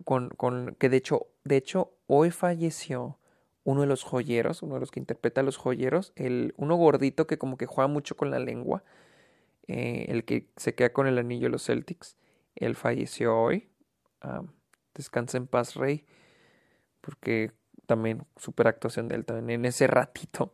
con, 0.05 0.29
con, 0.29 0.75
que 0.79 0.87
de 0.87 0.97
hecho, 0.97 1.27
de 1.43 1.57
hecho, 1.57 1.91
hoy 2.07 2.31
falleció 2.31 3.19
uno 3.65 3.81
de 3.81 3.87
los 3.87 4.03
joyeros, 4.03 4.63
uno 4.63 4.75
de 4.75 4.79
los 4.79 4.91
que 4.91 5.01
interpreta 5.01 5.41
a 5.41 5.43
los 5.43 5.57
joyeros, 5.57 6.13
el, 6.15 6.53
uno 6.55 6.75
gordito 6.77 7.27
que 7.27 7.37
como 7.37 7.57
que 7.57 7.65
juega 7.65 7.89
mucho 7.89 8.15
con 8.15 8.31
la 8.31 8.39
lengua, 8.39 8.83
eh, 9.67 10.05
el 10.07 10.23
que 10.23 10.47
se 10.55 10.73
queda 10.73 10.93
con 10.93 11.07
el 11.07 11.17
anillo 11.17 11.47
de 11.47 11.51
los 11.51 11.65
Celtics. 11.65 12.15
Él 12.55 12.75
falleció 12.75 13.37
hoy. 13.37 13.69
descansa 14.93 15.37
en 15.37 15.47
paz, 15.47 15.75
Rey. 15.75 16.05
Porque 17.01 17.51
también 17.85 18.25
super 18.35 18.67
actuación 18.67 19.07
de 19.07 19.15
él 19.15 19.25
también 19.25 19.61
en 19.61 19.65
ese 19.65 19.87
ratito. 19.87 20.53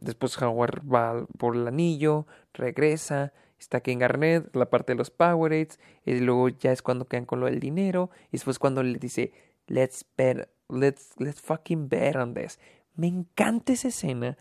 después 0.00 0.40
Howard 0.40 0.82
va 0.82 1.26
por 1.38 1.56
el 1.56 1.66
anillo, 1.66 2.26
regresa, 2.52 3.32
está 3.58 3.78
aquí 3.78 3.92
en 3.92 3.98
Garnet, 3.98 4.54
la 4.54 4.70
parte 4.70 4.92
de 4.92 4.98
los 4.98 5.10
Powerades, 5.10 5.80
y 6.04 6.20
luego 6.20 6.48
ya 6.48 6.72
es 6.72 6.82
cuando 6.82 7.08
quedan 7.08 7.24
con 7.24 7.40
lo 7.40 7.46
del 7.46 7.60
dinero, 7.60 8.10
y 8.28 8.32
después 8.32 8.58
cuando 8.58 8.82
le 8.82 8.98
dice, 8.98 9.32
let's 9.66 10.04
bet, 10.16 10.48
let's, 10.68 11.14
let's 11.18 11.40
fucking 11.40 11.88
bet 11.88 12.16
on 12.16 12.34
this. 12.34 12.58
Me 12.94 13.08
encanta 13.08 13.72
esa 13.72 13.88
escena 13.88 14.38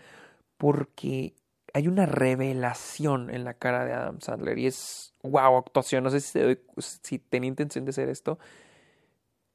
porque 0.58 1.34
hay 1.76 1.90
una 1.90 2.06
revelación 2.06 3.30
en 3.30 3.44
la 3.44 3.54
cara 3.54 3.84
de 3.84 3.92
Adam 3.92 4.22
Sandler 4.22 4.58
y 4.58 4.68
es 4.68 5.14
wow, 5.24 5.58
actuación. 5.58 6.06
No 6.06 6.10
sé 6.10 6.22
si, 6.22 6.40
si 6.78 7.20
tenía 7.20 7.50
intención 7.50 7.84
de 7.84 7.90
hacer 7.90 8.08
esto, 8.08 8.40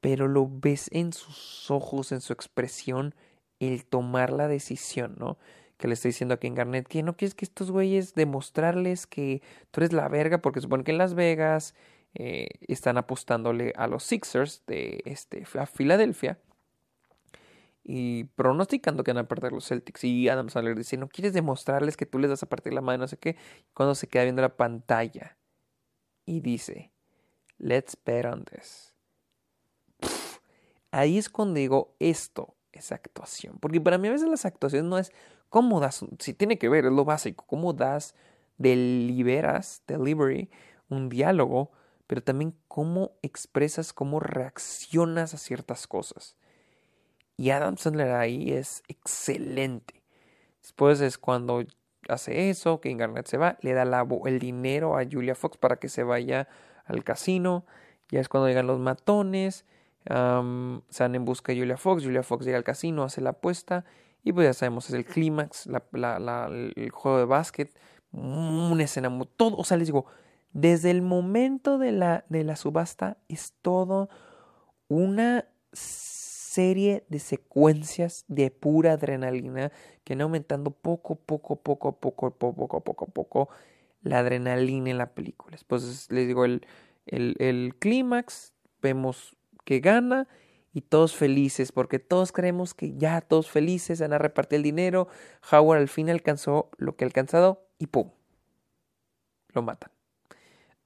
pero 0.01 0.27
lo 0.27 0.47
ves 0.47 0.87
en 0.91 1.13
sus 1.13 1.71
ojos, 1.71 2.11
en 2.11 2.21
su 2.21 2.31
expresión, 2.31 3.15
el 3.59 3.85
tomar 3.85 4.31
la 4.31 4.47
decisión, 4.47 5.15
¿no? 5.17 5.39
Que 5.77 5.87
le 5.87 5.95
estoy 5.95 6.09
diciendo 6.09 6.35
aquí 6.35 6.45
en 6.45 6.53
Garnet, 6.53 6.87
que 6.87 7.01
no 7.01 7.17
quieres 7.17 7.33
que 7.33 7.43
estos 7.43 7.71
güeyes 7.71 8.13
demostrarles 8.13 9.07
que 9.07 9.41
tú 9.71 9.79
eres 9.79 9.91
la 9.91 10.07
verga, 10.07 10.43
porque 10.43 10.61
supone 10.61 10.83
que 10.83 10.91
en 10.91 10.99
Las 10.99 11.15
Vegas 11.15 11.73
eh, 12.13 12.49
están 12.67 12.99
apostándole 12.99 13.73
a 13.75 13.87
los 13.87 14.03
Sixers 14.03 14.61
de 14.67 15.01
este, 15.05 15.43
a 15.57 15.65
Filadelfia 15.65 16.37
y 17.83 18.25
pronosticando 18.25 19.03
que 19.03 19.11
van 19.11 19.25
a 19.25 19.27
perder 19.27 19.51
los 19.51 19.67
Celtics. 19.67 20.03
Y 20.03 20.29
Adam 20.29 20.49
Sandler 20.49 20.77
dice, 20.77 20.97
no 20.97 21.09
quieres 21.09 21.33
demostrarles 21.33 21.97
que 21.97 22.05
tú 22.05 22.19
les 22.19 22.29
das 22.29 22.43
a 22.43 22.49
partir 22.49 22.73
la 22.73 22.81
mano, 22.81 22.99
no 22.99 23.07
sé 23.07 23.17
qué, 23.17 23.37
cuando 23.73 23.95
se 23.95 24.07
queda 24.07 24.23
viendo 24.23 24.41
la 24.41 24.55
pantalla 24.55 25.37
y 26.25 26.41
dice, 26.41 26.91
let's 27.57 27.97
bet 28.05 28.25
on 28.25 28.45
this. 28.45 28.93
ahí 30.91 31.17
es 31.17 31.29
cuando 31.29 31.55
digo, 31.55 31.95
esto 31.99 32.55
es 32.71 32.91
actuación. 32.91 33.57
Porque 33.59 33.81
para 33.81 33.97
mí 33.97 34.07
a 34.07 34.11
veces 34.11 34.29
las 34.29 34.45
actuaciones 34.45 34.89
no 34.89 34.97
es 34.97 35.11
cómo 35.49 35.79
das, 35.79 36.05
si 36.19 36.33
tiene 36.33 36.57
que 36.57 36.69
ver, 36.69 36.85
es 36.85 36.91
lo 36.91 37.05
básico, 37.05 37.45
cómo 37.47 37.73
das, 37.73 38.15
deliberas, 38.57 39.83
delivery, 39.87 40.49
un 40.89 41.09
diálogo, 41.09 41.71
pero 42.07 42.21
también 42.21 42.55
cómo 42.67 43.17
expresas, 43.21 43.93
cómo 43.93 44.19
reaccionas 44.19 45.33
a 45.33 45.37
ciertas 45.37 45.87
cosas. 45.87 46.37
Y 47.41 47.49
Adam 47.49 47.75
Sandler 47.75 48.11
ahí 48.11 48.51
es 48.51 48.83
excelente. 48.87 50.03
Después 50.61 51.01
es 51.01 51.17
cuando 51.17 51.63
hace 52.07 52.51
eso, 52.51 52.79
que 52.79 52.93
Garnett 52.93 53.25
se 53.25 53.37
va, 53.37 53.57
le 53.61 53.73
da 53.73 54.05
el 54.25 54.37
dinero 54.37 54.95
a 54.95 55.03
Julia 55.11 55.33
Fox 55.33 55.57
para 55.57 55.77
que 55.77 55.89
se 55.89 56.03
vaya 56.03 56.47
al 56.85 57.03
casino. 57.03 57.65
Ya 58.09 58.19
es 58.19 58.29
cuando 58.29 58.47
llegan 58.47 58.67
los 58.67 58.77
matones, 58.77 59.65
se 60.05 60.13
van 60.13 61.15
en 61.15 61.25
busca 61.25 61.51
de 61.51 61.57
Julia 61.57 61.77
Fox, 61.77 62.03
Julia 62.03 62.21
Fox 62.21 62.45
llega 62.45 62.59
al 62.59 62.63
casino, 62.63 63.01
hace 63.01 63.21
la 63.21 63.31
apuesta 63.31 63.85
y 64.23 64.33
pues 64.33 64.45
ya 64.45 64.53
sabemos, 64.53 64.87
es 64.89 64.93
el 64.93 65.05
clímax, 65.05 65.65
el 65.65 66.91
juego 66.91 67.17
de 67.17 67.25
básquet, 67.25 67.75
una 68.11 68.83
escena, 68.83 69.09
todo, 69.35 69.57
o 69.57 69.63
sea, 69.63 69.77
les 69.77 69.87
digo, 69.87 70.05
desde 70.53 70.91
el 70.91 71.01
momento 71.01 71.79
de 71.79 71.91
la, 71.91 72.23
de 72.29 72.43
la 72.43 72.55
subasta 72.55 73.17
es 73.29 73.55
todo 73.63 74.09
una 74.89 75.45
serie 76.51 77.05
de 77.07 77.19
secuencias 77.19 78.25
de 78.27 78.51
pura 78.51 78.93
adrenalina 78.93 79.71
que 80.03 80.15
van 80.15 80.21
aumentando 80.21 80.71
poco, 80.71 81.15
poco, 81.15 81.55
poco, 81.55 81.93
poco, 81.93 82.31
poco, 82.31 82.55
poco, 82.55 82.81
poco, 82.81 83.05
poco 83.07 83.49
la 84.01 84.19
adrenalina 84.19 84.89
en 84.89 84.97
la 84.97 85.13
película. 85.13 85.51
Después 85.51 86.11
les 86.11 86.27
digo 86.27 86.43
el, 86.43 86.65
el, 87.05 87.75
clímax, 87.79 88.53
vemos 88.81 89.37
que 89.63 89.79
gana 89.79 90.27
y 90.73 90.81
todos 90.81 91.15
felices, 91.15 91.71
porque 91.71 91.99
todos 91.99 92.33
creemos 92.33 92.73
que 92.73 92.97
ya 92.97 93.21
todos 93.21 93.49
felices 93.49 94.01
van 94.01 94.11
a 94.11 94.17
repartir 94.17 94.57
el 94.57 94.63
dinero. 94.63 95.07
Howard 95.51 95.79
al 95.79 95.87
fin 95.87 96.09
alcanzó 96.09 96.69
lo 96.77 96.97
que 96.97 97.05
ha 97.05 97.07
alcanzado 97.07 97.65
y 97.79 97.87
¡pum! 97.87 98.11
Lo 99.53 99.61
matan. 99.61 99.91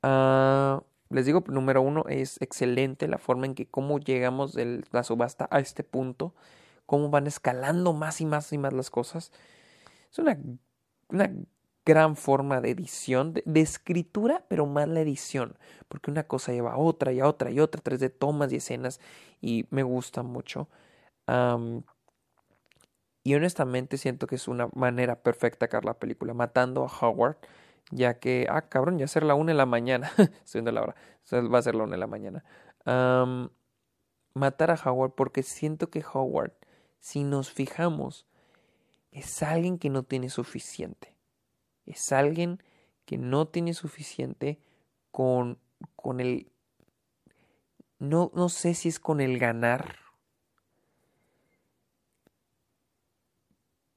Ah, 0.04 0.84
les 1.16 1.26
digo, 1.26 1.44
número 1.48 1.82
uno, 1.82 2.04
es 2.10 2.42
excelente 2.42 3.08
la 3.08 3.18
forma 3.18 3.46
en 3.46 3.56
que 3.56 3.68
cómo 3.68 4.00
llegamos 4.00 4.54
de 4.54 4.84
la 4.92 5.02
subasta 5.04 5.48
a 5.50 5.60
este 5.60 5.84
punto, 5.84 6.36
cómo 6.86 7.10
van 7.10 7.26
escalando 7.26 7.94
más 7.94 8.20
y 8.20 8.26
más 8.26 8.52
y 8.52 8.58
más 8.58 8.74
las 8.74 8.90
cosas. 8.90 9.32
Es 10.12 10.20
una, 10.20 10.38
una 11.08 11.32
gran 11.86 12.18
forma 12.18 12.60
de 12.60 12.72
edición, 12.72 13.34
de, 13.34 13.62
escritura, 13.62 14.44
pero 14.50 14.66
más 14.66 14.90
la 14.90 15.00
edición, 15.00 15.58
porque 15.88 16.12
una 16.12 16.28
cosa 16.28 16.52
lleva 16.52 16.74
a 16.74 16.78
otra 16.78 17.14
y 17.14 17.22
a 17.22 17.28
otra 17.28 17.50
y 17.50 17.62
otra, 17.62 17.82
tres 17.82 18.02
de 18.02 18.10
tomas 18.10 18.52
y 18.52 18.58
escenas, 18.58 19.00
y 19.40 19.68
me 19.70 19.84
gusta 19.84 20.22
mucho. 20.22 20.68
y 23.24 23.34
honestamente 23.36 23.98
siento 23.98 24.28
que 24.28 24.36
es 24.36 24.50
una 24.50 24.68
manera 24.74 25.24
perfecta 25.24 25.68
de 25.68 25.82
la 25.82 25.94
película, 25.98 26.34
matando 26.34 26.84
a 26.84 26.92
Howard, 27.08 27.38
ya 27.92 28.20
que, 28.20 28.48
ah, 28.50 28.70
cabrón, 28.70 28.98
ya 28.98 29.08
ser 29.08 29.24
la 29.24 29.36
una 29.36 29.52
de 29.52 29.58
la 29.58 29.66
mañana, 29.66 30.12
estoy 30.44 30.62
viendo 30.62 30.72
la 30.72 30.82
hora, 30.84 30.96
va 31.34 31.60
a 31.60 31.62
ser 31.62 31.76
la 31.76 31.84
una 31.84 31.94
de 31.94 32.00
la 32.00 32.08
mañana. 32.08 32.44
matar 34.34 34.72
a 34.72 34.76
Howard 34.76 35.14
porque 35.14 35.44
siento 35.44 35.90
que 35.90 36.04
Howard, 36.14 36.54
si 37.00 37.24
nos 37.24 37.52
fijamos, 37.52 38.28
es 39.12 39.44
alguien 39.44 39.78
que 39.80 39.90
no 39.90 40.04
tiene 40.04 40.30
suficiente 40.30 41.16
es 41.86 42.12
alguien 42.12 42.62
que 43.06 43.18
no 43.18 43.48
tiene 43.48 43.74
suficiente 43.74 44.60
con, 45.12 45.60
con 45.96 46.20
el... 46.20 46.52
No, 48.00 48.32
no 48.34 48.50
sé 48.50 48.74
si 48.74 48.90
es 48.90 49.00
con 49.00 49.22
el 49.22 49.40
ganar 49.40 50.00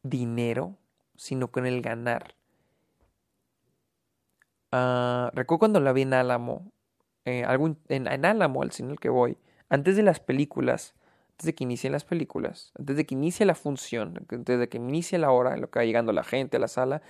dinero, 0.03 0.76
sino 1.16 1.51
con 1.51 1.66
el 1.66 1.82
ganar. 1.82 2.34
Uh, 4.70 5.30
recuerdo 5.32 5.60
cuando 5.60 5.80
la 5.80 5.92
vi 5.92 6.02
en 6.02 6.12
Álamo, 6.12 6.70
eh, 7.24 7.44
en, 7.88 8.06
en, 8.06 8.24
Álamo, 8.24 8.62
al 8.62 8.70
cine 8.70 8.90
al 8.90 9.00
que 9.00 9.08
voy, 9.08 9.38
antes 9.70 9.96
de 9.96 10.02
las 10.02 10.20
películas, 10.20 10.94
antes 11.32 11.46
de 11.46 11.54
que 11.54 11.64
inicien 11.64 11.92
las 11.92 12.04
películas, 12.04 12.72
antes 12.78 12.96
de 12.96 13.06
que 13.06 13.14
inicie 13.14 13.46
la 13.46 13.54
función, 13.54 14.26
antes 14.30 14.58
de 14.58 14.68
que 14.68 14.76
inicie 14.76 15.18
la 15.18 15.30
hora 15.30 15.54
en 15.54 15.62
lo 15.62 15.70
que 15.70 15.78
va 15.78 15.84
llegando 15.84 16.12
la 16.12 16.24
gente 16.24 16.58
a 16.58 16.60
la 16.60 16.68
sala, 16.68 17.00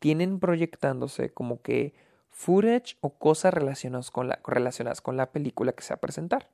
tienen 0.00 0.40
proyectándose 0.40 1.30
como 1.30 1.62
que 1.62 1.94
footage 2.28 2.96
o 3.00 3.10
cosas 3.10 3.54
relacionadas 3.54 4.10
con 4.10 4.28
la, 4.28 4.40
relacionadas 4.44 5.00
con 5.00 5.16
la 5.16 5.30
película 5.30 5.72
que 5.72 5.82
se 5.82 5.94
va 5.94 5.96
a 5.96 6.00
presentar. 6.00 6.50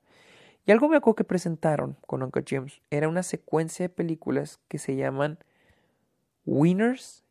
Y 0.64 0.70
algo 0.70 0.88
me 0.88 0.96
acuerdo 0.96 1.16
que 1.16 1.24
presentaron 1.24 1.96
con 2.07 2.22
Uncle 2.22 2.44
James 2.46 2.80
era 2.90 3.09
una 3.09 3.22
secuencia 3.22 3.84
de 3.84 3.88
películas 3.88 4.61
que 4.68 4.78
se 4.78 4.96
llaman 4.96 5.38
Winners 6.44 7.24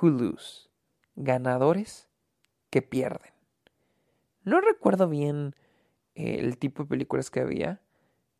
Who 0.00 0.10
Lose, 0.10 0.68
ganadores 1.16 2.08
que 2.72 2.80
pierden. 2.82 3.30
No 4.44 4.60
recuerdo 4.60 5.08
bien 5.08 5.54
eh, 6.14 6.38
el 6.40 6.56
tipo 6.56 6.82
de 6.82 6.88
películas 6.88 7.30
que 7.30 7.40
había, 7.40 7.80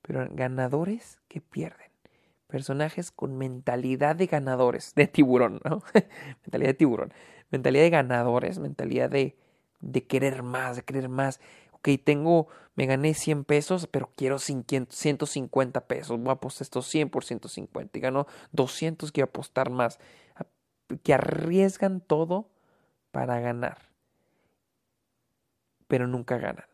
pero 0.01 0.27
ganadores 0.33 1.21
que 1.29 1.41
pierden 1.41 1.93
personajes 2.49 3.11
con 3.11 3.39
mentalidad 3.39 4.17
de 4.17 4.27
ganadores, 4.27 4.95
de 4.95 5.07
tiburón, 5.07 5.61
¿no? 5.65 5.83
mentalidad 6.43 6.71
de 6.71 6.75
tiburón, 6.75 7.15
mentalidad 7.51 7.85
de 7.85 7.91
ganadores, 7.91 8.59
mentalidad 8.59 9.11
de, 9.11 9.37
querer 10.07 10.43
más, 10.43 10.77
de 10.77 10.83
querer 10.83 11.09
más. 11.09 11.41
Ok, 11.73 11.89
tengo, 12.03 12.49
me 12.75 12.87
gané 12.87 13.15
100 13.15 13.45
pesos, 13.45 13.87
pero 13.87 14.11
quiero 14.17 14.39
150 14.39 15.87
pesos. 15.87 16.19
Voy 16.19 16.29
a 16.29 16.33
apostar 16.33 16.63
estos 16.63 16.87
100 16.89 17.11
por 17.11 17.25
150 17.25 17.99
y 17.99 18.01
gano 18.01 18.27
200, 18.53 19.13
quiero 19.13 19.29
apostar 19.29 19.71
más. 19.71 19.99
Que 21.03 21.15
arriesgan 21.15 22.01
todo 22.01 22.51
para 23.13 23.41
ganar, 23.41 23.79
pero 25.93 26.07
nunca 26.07 26.39
ganan. 26.39 26.65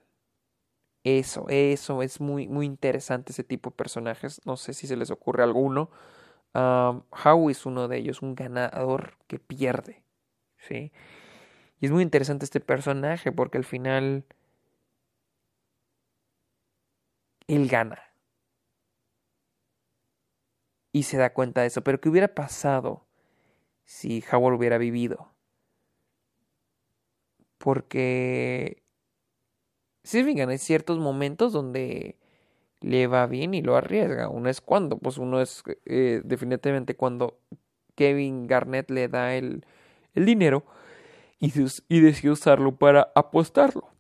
Eso, 1.03 1.47
eso, 1.49 2.05
es 2.05 2.21
muy, 2.21 2.47
muy 2.47 2.67
interesante 2.67 3.33
ese 3.33 3.43
tipo 3.43 3.71
de 3.71 3.77
personajes. 3.77 4.41
No 4.47 4.57
sé 4.57 4.75
si 4.75 4.87
se 4.87 4.95
les 4.97 5.11
ocurre 5.11 5.43
alguno. 5.43 5.91
Um, 6.55 7.03
es 7.51 7.67
uno 7.67 7.89
de 7.89 7.99
ellos, 7.99 8.23
un 8.23 8.37
ganador 8.37 9.19
que 9.27 9.41
pierde. 9.41 10.05
¿sí? 10.59 10.93
Y 11.81 11.87
es 11.87 11.91
muy 11.91 12.05
interesante 12.05 12.45
este 12.45 12.61
personaje 12.61 13.33
porque 13.33 13.59
al 13.59 13.65
final 13.65 14.25
él 17.49 17.67
gana. 17.69 18.01
Y 20.93 21.03
se 21.03 21.17
da 21.17 21.35
cuenta 21.35 21.63
de 21.63 21.67
eso. 21.67 21.83
Pero 21.83 22.01
¿qué 22.01 22.09
hubiera 22.09 22.37
pasado 22.37 23.05
si 23.85 24.23
Howard 24.31 24.55
hubiera 24.55 24.79
vivido? 24.79 25.33
Porque 27.59 28.88
Sí, 30.09 30.25
fíjate, 30.25 30.53
hay 30.53 30.59
ciertos 30.59 30.99
momentos 30.99 31.53
donde 31.53 32.17
le 32.81 33.09
va 33.09 33.27
bien 33.27 33.55
y 33.55 33.63
lo 33.63 33.77
arriesga. 33.77 34.31
Uno 34.31 34.49
es 34.49 34.63
cuando, 34.63 34.99
pues 34.99 35.19
uno 35.19 35.43
es 35.43 35.63
eh, 35.85 36.23
definitivamente 36.25 36.97
cuando 36.97 37.39
Kevin 37.95 38.47
Garnett 38.47 38.91
le 38.91 39.09
da 39.09 39.35
el, 39.37 39.67
el 40.15 40.27
dinero 40.27 40.65
y, 41.41 41.53
y, 41.91 42.01
decide 42.01 42.31
usarlo 42.33 42.77
para 42.77 43.13
apostarlo. 43.15 43.91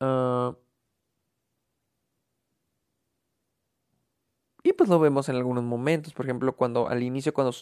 Ah, 0.00 0.54
y 4.62 4.74
pues 4.74 4.90
lo 4.90 4.98
vemos 5.00 5.30
en 5.30 5.36
algunos 5.36 5.64
momentos, 5.64 6.12
por 6.12 6.26
ejemplo, 6.26 6.56
cuando 6.56 6.88
al 6.88 7.02
inicio, 7.02 7.32
cuando 7.32 7.54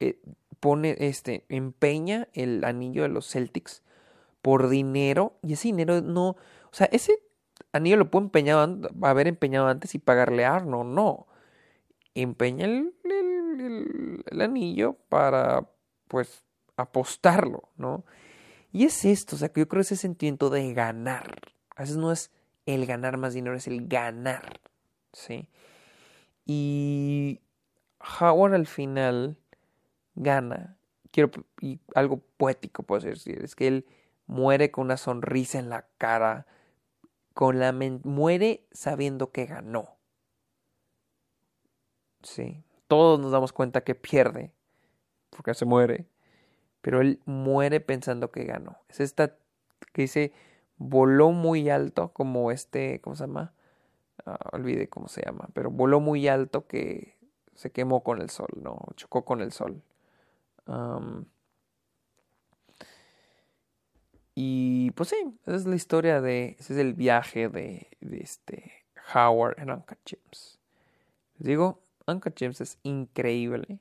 eh, 0.00 0.20
pone, 0.58 0.96
este, 0.98 1.44
empeña 1.48 2.28
el 2.34 2.64
anillo 2.64 3.02
de 3.02 3.08
los 3.10 3.30
Celtics 3.30 3.84
por 4.42 4.68
dinero, 4.68 5.38
y 5.42 5.54
ese 5.54 5.68
dinero 5.68 6.00
no, 6.02 6.36
sea, 6.76 6.88
ese 6.92 7.18
anillo 7.72 7.96
lo 7.96 8.10
puede 8.10 8.26
empeñar, 8.26 8.68
haber 9.02 9.28
empeñado 9.28 9.68
antes 9.68 9.94
y 9.94 9.98
pagarle 9.98 10.44
a 10.44 10.56
Arno, 10.56 10.84
no. 10.84 11.26
Empeña 12.14 12.66
el, 12.66 12.94
el, 14.30 14.40
anillo 14.40 14.94
para, 15.08 15.68
pues, 16.08 16.44
apostarlo, 16.76 17.70
¿no? 17.76 18.04
Y 18.72 18.84
es 18.84 19.04
esto, 19.04 19.36
o 19.36 19.38
sea, 19.38 19.50
que 19.50 19.60
yo 19.60 19.68
creo 19.68 19.80
ese 19.80 19.96
sentimiento 19.96 20.50
de 20.50 20.74
ganar. 20.74 21.40
A 21.74 21.82
veces 21.82 21.96
no 21.96 22.12
es 22.12 22.30
el 22.66 22.84
ganar 22.84 23.16
más 23.16 23.32
dinero, 23.32 23.56
es 23.56 23.66
el 23.66 23.86
ganar, 23.88 24.60
¿sí? 25.12 25.48
Y 26.44 27.40
Howard 28.20 28.54
al 28.54 28.66
final 28.66 29.38
gana. 30.14 30.76
Quiero, 31.10 31.30
y 31.60 31.80
algo 31.94 32.18
poético 32.36 32.82
puedo 32.82 33.06
decir, 33.06 33.42
es 33.42 33.54
que 33.54 33.66
él 33.68 33.86
muere 34.26 34.70
con 34.70 34.84
una 34.84 34.96
sonrisa 34.96 35.58
en 35.58 35.70
la 35.70 35.86
cara, 35.98 36.46
con 37.36 37.58
la 37.58 37.70
muere 37.70 38.66
sabiendo 38.72 39.30
que 39.30 39.44
ganó. 39.44 39.98
Sí, 42.22 42.64
todos 42.88 43.20
nos 43.20 43.30
damos 43.30 43.52
cuenta 43.52 43.82
que 43.82 43.94
pierde, 43.94 44.54
porque 45.28 45.52
se 45.52 45.66
muere, 45.66 46.08
pero 46.80 47.02
él 47.02 47.20
muere 47.26 47.80
pensando 47.80 48.32
que 48.32 48.44
ganó. 48.44 48.78
Es 48.88 49.00
esta 49.00 49.36
que 49.92 50.00
dice, 50.00 50.32
voló 50.78 51.30
muy 51.30 51.68
alto, 51.68 52.10
como 52.14 52.50
este, 52.50 53.02
¿cómo 53.02 53.16
se 53.16 53.24
llama? 53.24 53.52
Olvide 54.52 54.88
cómo 54.88 55.08
se 55.08 55.20
llama, 55.22 55.50
pero 55.52 55.70
voló 55.70 56.00
muy 56.00 56.28
alto 56.28 56.66
que 56.66 57.18
se 57.54 57.70
quemó 57.70 58.02
con 58.02 58.22
el 58.22 58.30
sol, 58.30 58.48
¿no? 58.62 58.78
Chocó 58.94 59.26
con 59.26 59.42
el 59.42 59.52
sol. 59.52 59.82
Y 64.38 64.90
pues 64.90 65.08
sí, 65.08 65.16
esa 65.46 65.56
es 65.56 65.66
la 65.66 65.76
historia 65.76 66.20
de, 66.20 66.56
ese 66.58 66.74
es 66.74 66.78
el 66.78 66.92
viaje 66.92 67.48
de, 67.48 67.88
de 68.00 68.18
este 68.18 68.84
Howard 69.14 69.58
en 69.58 69.70
Uncle 69.70 69.96
James. 70.04 70.58
Les 71.38 71.48
digo, 71.48 71.82
Uncle 72.06 72.34
James 72.36 72.60
es 72.60 72.78
increíble. 72.82 73.80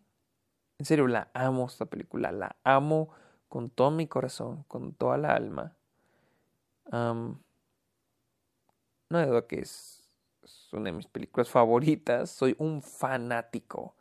En 0.78 0.86
serio, 0.86 1.08
la 1.08 1.30
amo 1.34 1.66
esta 1.66 1.86
película, 1.86 2.32
la 2.32 2.56
amo 2.64 3.10
con 3.50 3.70
todo 3.70 3.92
mi 3.92 4.08
corazón, 4.08 4.64
con 4.70 4.94
toda 4.94 5.18
la 5.18 5.36
alma. 5.36 5.76
no 6.92 7.40
hay 9.12 9.26
duda 9.26 9.46
que 9.48 9.60
es, 9.60 10.10
una 10.72 10.86
de 10.86 10.92
mis 10.94 11.08
películas 11.08 11.50
favoritas. 11.50 12.30
Soy 12.30 12.56
un 12.60 12.82
fanático 12.82 13.96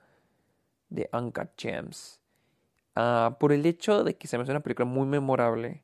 de 0.89 1.09
Uncle 1.13 1.51
James. 1.59 2.21
Ah, 2.95 3.37
por 3.41 3.53
el 3.53 3.67
hecho 3.67 4.05
de 4.05 4.17
que 4.17 4.29
se 4.29 4.37
me 4.37 4.45
hace 4.45 4.53
una 4.53 4.61
película 4.61 4.87
muy 4.87 5.07
memorable 5.07 5.84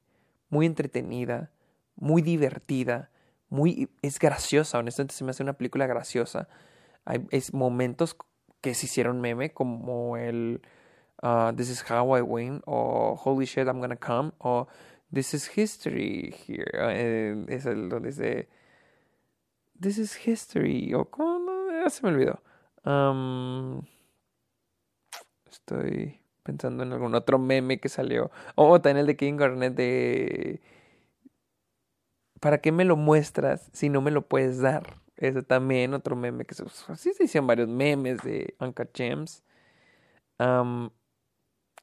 muy 0.50 0.66
entretenida, 0.66 1.50
muy 1.96 2.22
divertida, 2.22 3.10
muy 3.48 3.88
es 4.02 4.18
graciosa, 4.18 4.78
honestamente 4.78 5.14
se 5.14 5.24
me 5.24 5.30
hace 5.30 5.42
una 5.42 5.54
película 5.54 5.86
graciosa. 5.86 6.48
Hay 7.04 7.26
es 7.30 7.54
momentos 7.54 8.16
que 8.60 8.74
se 8.74 8.86
hicieron 8.86 9.20
meme, 9.20 9.52
como 9.52 10.16
el 10.16 10.60
uh, 11.22 11.52
This 11.54 11.70
is 11.70 11.90
how 11.90 12.16
I 12.16 12.20
win, 12.20 12.62
o 12.66 13.18
Holy 13.24 13.46
shit, 13.46 13.66
I'm 13.66 13.80
gonna 13.80 13.96
come, 13.96 14.32
o 14.38 14.68
This 15.12 15.34
is 15.34 15.50
history 15.56 16.34
here. 16.46 16.70
Eh, 16.74 17.44
es 17.48 17.66
el 17.66 17.88
donde 17.88 18.10
dice 18.10 18.48
This 19.80 19.98
is 19.98 20.26
history, 20.26 20.92
o 20.94 21.06
como 21.06 21.38
no, 21.38 21.90
se 21.90 22.02
me 22.02 22.10
olvidó. 22.10 22.42
Estoy 25.50 26.20
pensando 26.42 26.82
en 26.82 26.92
algún 26.92 27.14
otro 27.14 27.38
meme 27.38 27.80
que 27.80 27.88
salió. 27.88 28.30
O 28.54 28.80
también 28.80 28.98
el 28.98 29.06
de 29.06 29.16
King 29.16 29.36
Garnett 29.36 29.74
de 29.74 30.60
¿Para 32.40 32.62
qué 32.62 32.72
me 32.72 32.86
lo 32.86 32.96
muestras 32.96 33.68
si 33.72 33.90
no 33.90 34.00
me 34.00 34.10
lo 34.10 34.26
puedes 34.26 34.60
dar? 34.60 34.96
Ese 35.16 35.42
también, 35.42 35.92
otro 35.92 36.16
meme 36.16 36.46
que 36.46 36.54
se... 36.54 36.64
Así 36.88 37.12
se 37.12 37.24
hicieron 37.24 37.46
varios 37.46 37.68
memes 37.68 38.22
de 38.22 38.54
Uncle 38.58 38.88
James. 38.94 39.44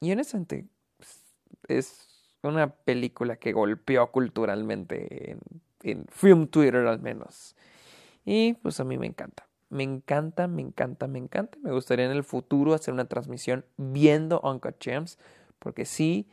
y 0.00 0.12
honestamente, 0.12 0.66
pues, 0.96 1.22
es 1.68 2.34
una 2.42 2.68
película 2.74 3.36
que 3.36 3.52
golpeó 3.52 4.10
culturalmente 4.10 5.32
en, 5.32 5.38
en 5.82 6.06
Film 6.08 6.48
Twitter 6.48 6.86
al 6.86 7.00
menos. 7.00 7.54
Y 8.24 8.54
pues 8.54 8.80
a 8.80 8.84
mí 8.84 8.98
me 8.98 9.06
encanta. 9.06 9.47
Me 9.70 9.82
encanta, 9.82 10.48
me 10.48 10.62
encanta, 10.62 11.06
me 11.06 11.18
encanta. 11.18 11.58
Me 11.62 11.72
gustaría 11.72 12.06
en 12.06 12.12
el 12.12 12.24
futuro 12.24 12.74
hacer 12.74 12.94
una 12.94 13.06
transmisión 13.06 13.64
viendo 13.76 14.40
Uncle 14.42 14.74
James. 14.80 15.18
Porque 15.58 15.84
sí, 15.84 16.28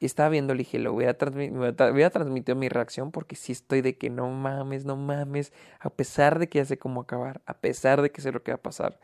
estaba 0.00 0.28
viendo, 0.28 0.54
le 0.54 0.58
dije, 0.58 0.78
lo 0.78 0.92
voy 0.92 1.06
a, 1.06 1.16
voy 1.90 2.02
a 2.02 2.10
transmitir 2.10 2.54
mi 2.54 2.68
reacción 2.68 3.10
porque 3.12 3.36
sí 3.36 3.52
estoy 3.52 3.80
de 3.80 3.96
que 3.96 4.10
no 4.10 4.28
mames, 4.30 4.84
no 4.84 4.96
mames, 4.96 5.52
a 5.80 5.90
pesar 5.90 6.38
de 6.38 6.48
que 6.48 6.58
ya 6.58 6.64
sé 6.64 6.78
cómo 6.78 7.02
acabar, 7.02 7.40
a 7.46 7.54
pesar 7.54 8.02
de 8.02 8.10
que 8.10 8.20
sé 8.20 8.32
lo 8.32 8.42
que 8.42 8.52
va 8.52 8.56
a 8.56 8.62
pasar. 8.62 8.98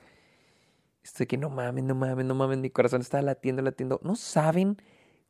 Estoy 1.03 1.26
que 1.26 1.38
no 1.38 1.50
mames, 1.50 1.84
no 1.84 1.94
mames, 1.94 2.24
no 2.24 2.34
mames, 2.34 2.59
mi 2.59 2.70
corazón 2.70 3.00
está 3.00 3.22
latiendo, 3.22 3.62
latiendo. 3.62 4.00
No 4.05 4.14
saben 4.14 4.80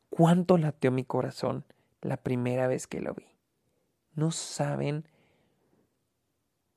cuánto 0.09 0.57
latió 0.57 0.91
mi 0.91 1.03
corazón 1.03 1.65
la 2.01 2.17
primera 2.17 2.67
vez 2.67 2.85
que 2.85 3.01
lo 3.01 3.13
vi. 3.15 3.25
No 4.13 4.31
saben 4.31 5.07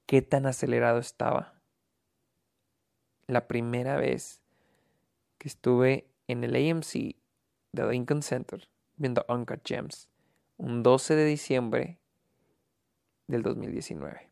qué 0.06 0.22
tan 0.22 0.46
acelerado 0.46 0.98
estaba. 0.98 1.60
La 3.26 3.48
primera 3.48 3.96
vez 3.96 4.40
que 5.38 5.48
estuve 5.48 6.08
en 6.28 6.44
el 6.44 6.54
AMC 6.54 7.16
de 7.72 7.90
Lincoln 7.90 8.22
Center 8.22 8.68
viendo 8.96 9.24
Uncut 9.28 9.60
Gems 9.64 10.08
un 10.56 10.82
12 10.82 11.14
de 11.14 11.24
diciembre 11.24 11.98
del 13.26 13.42
2019. 13.42 14.30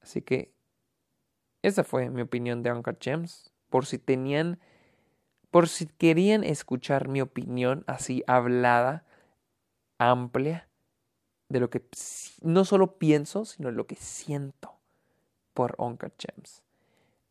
Así 0.00 0.22
que 0.22 0.52
esa 1.62 1.84
fue 1.84 2.10
mi 2.10 2.22
opinión 2.22 2.62
de 2.62 2.72
Uncut 2.72 3.00
Gems. 3.00 3.52
Por 3.68 3.86
si 3.86 3.98
tenían, 3.98 4.58
por 5.50 5.68
si 5.68 5.86
querían 5.86 6.42
escuchar 6.42 7.08
mi 7.08 7.20
opinión 7.20 7.84
así 7.86 8.24
hablada, 8.26 9.06
amplia, 9.98 10.68
de 11.52 11.60
lo 11.60 11.68
que 11.68 11.84
no 12.40 12.64
solo 12.64 12.98
pienso, 12.98 13.44
sino 13.44 13.70
lo 13.70 13.86
que 13.86 13.94
siento 13.94 14.72
por 15.52 15.74
Uncut 15.76 16.14
Gems. 16.18 16.62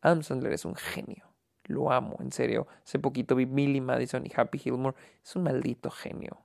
Adam 0.00 0.22
Sandler 0.22 0.52
es 0.52 0.64
un 0.64 0.76
genio. 0.76 1.26
Lo 1.64 1.90
amo, 1.90 2.16
en 2.20 2.30
serio. 2.30 2.68
Hace 2.84 3.00
poquito 3.00 3.34
vi 3.34 3.46
Millie 3.46 3.80
Madison 3.80 4.24
y 4.24 4.32
Happy 4.34 4.58
Gilmore. 4.58 4.96
Es 5.24 5.34
un 5.34 5.42
maldito 5.42 5.90
genio. 5.90 6.40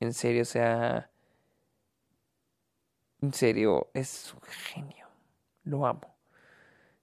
En 0.00 0.14
serio, 0.14 0.42
o 0.42 0.46
sea. 0.46 1.10
En 3.20 3.34
serio, 3.34 3.90
es 3.92 4.32
un 4.32 4.40
genio. 4.40 5.08
Lo 5.64 5.86
amo. 5.86 6.16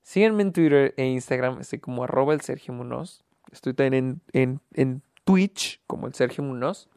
Síganme 0.01 0.41
en 0.41 0.53
Twitter 0.53 0.95
e 0.97 1.05
Instagram. 1.05 1.61
Estoy 1.61 1.79
como 1.79 2.03
arroba 2.03 2.33
el 2.33 2.41
Sergio 2.41 2.73
Munoz. 2.73 3.23
Estoy 3.51 3.73
también 3.75 4.21
en, 4.33 4.61
en, 4.73 5.03
Twitch 5.25 5.81
como 5.85 6.07
el 6.07 6.15
Sergio 6.15 6.43
Munoz. 6.43 6.89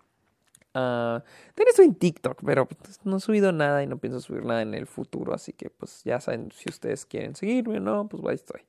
Uh, 0.73 1.19
también 1.55 1.69
estoy 1.69 1.87
en 1.87 1.95
TikTok, 1.97 2.43
pero 2.45 2.67
pues, 2.67 3.01
no 3.05 3.17
he 3.17 3.21
subido 3.21 3.51
nada 3.51 3.83
y 3.83 3.89
no 3.89 3.99
pienso 3.99 4.21
subir 4.21 4.45
nada 4.45 4.63
en 4.63 4.75
el 4.75 4.87
futuro. 4.87 5.35
Así 5.35 5.53
que 5.53 5.71
pues 5.71 6.03
ya 6.05 6.21
saben 6.21 6.51
si 6.53 6.71
ustedes 6.71 7.07
quieren 7.07 7.35
seguirme 7.35 7.79
o 7.79 7.81
no, 7.81 8.09
pues 8.09 8.23
ahí 8.27 8.35
estoy. 8.35 8.61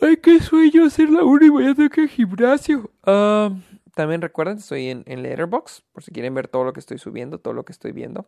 Ay, 0.00 0.16
qué 0.18 0.40
sueño 0.40 0.84
hacer 0.84 1.10
la 1.10 1.24
una 1.24 1.46
y 1.46 1.50
mañana 1.50 1.88
que 1.88 2.08
gimnasio. 2.08 2.90
Ah, 3.04 3.50
también 3.94 4.22
recuerden, 4.22 4.58
estoy 4.58 4.88
en, 4.88 5.02
en 5.06 5.22
Letterboxd, 5.22 5.82
por 5.92 6.02
si 6.02 6.12
quieren 6.12 6.34
ver 6.34 6.48
todo 6.48 6.64
lo 6.64 6.72
que 6.72 6.80
estoy 6.80 6.98
subiendo, 6.98 7.38
todo 7.38 7.54
lo 7.54 7.64
que 7.64 7.72
estoy 7.72 7.92
viendo. 7.92 8.26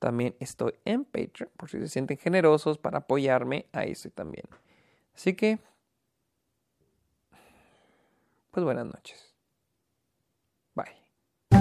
También 0.00 0.34
estoy 0.40 0.74
en 0.84 1.04
Patreon, 1.04 1.50
por 1.56 1.68
si 1.68 1.78
se 1.78 1.88
sienten 1.88 2.16
generosos 2.16 2.78
para 2.78 2.98
apoyarme, 2.98 3.66
ahí 3.72 3.92
estoy 3.92 4.10
también. 4.10 4.44
Así 5.14 5.34
que, 5.34 5.58
pues 8.50 8.64
buenas 8.64 8.86
noches. 8.86 9.29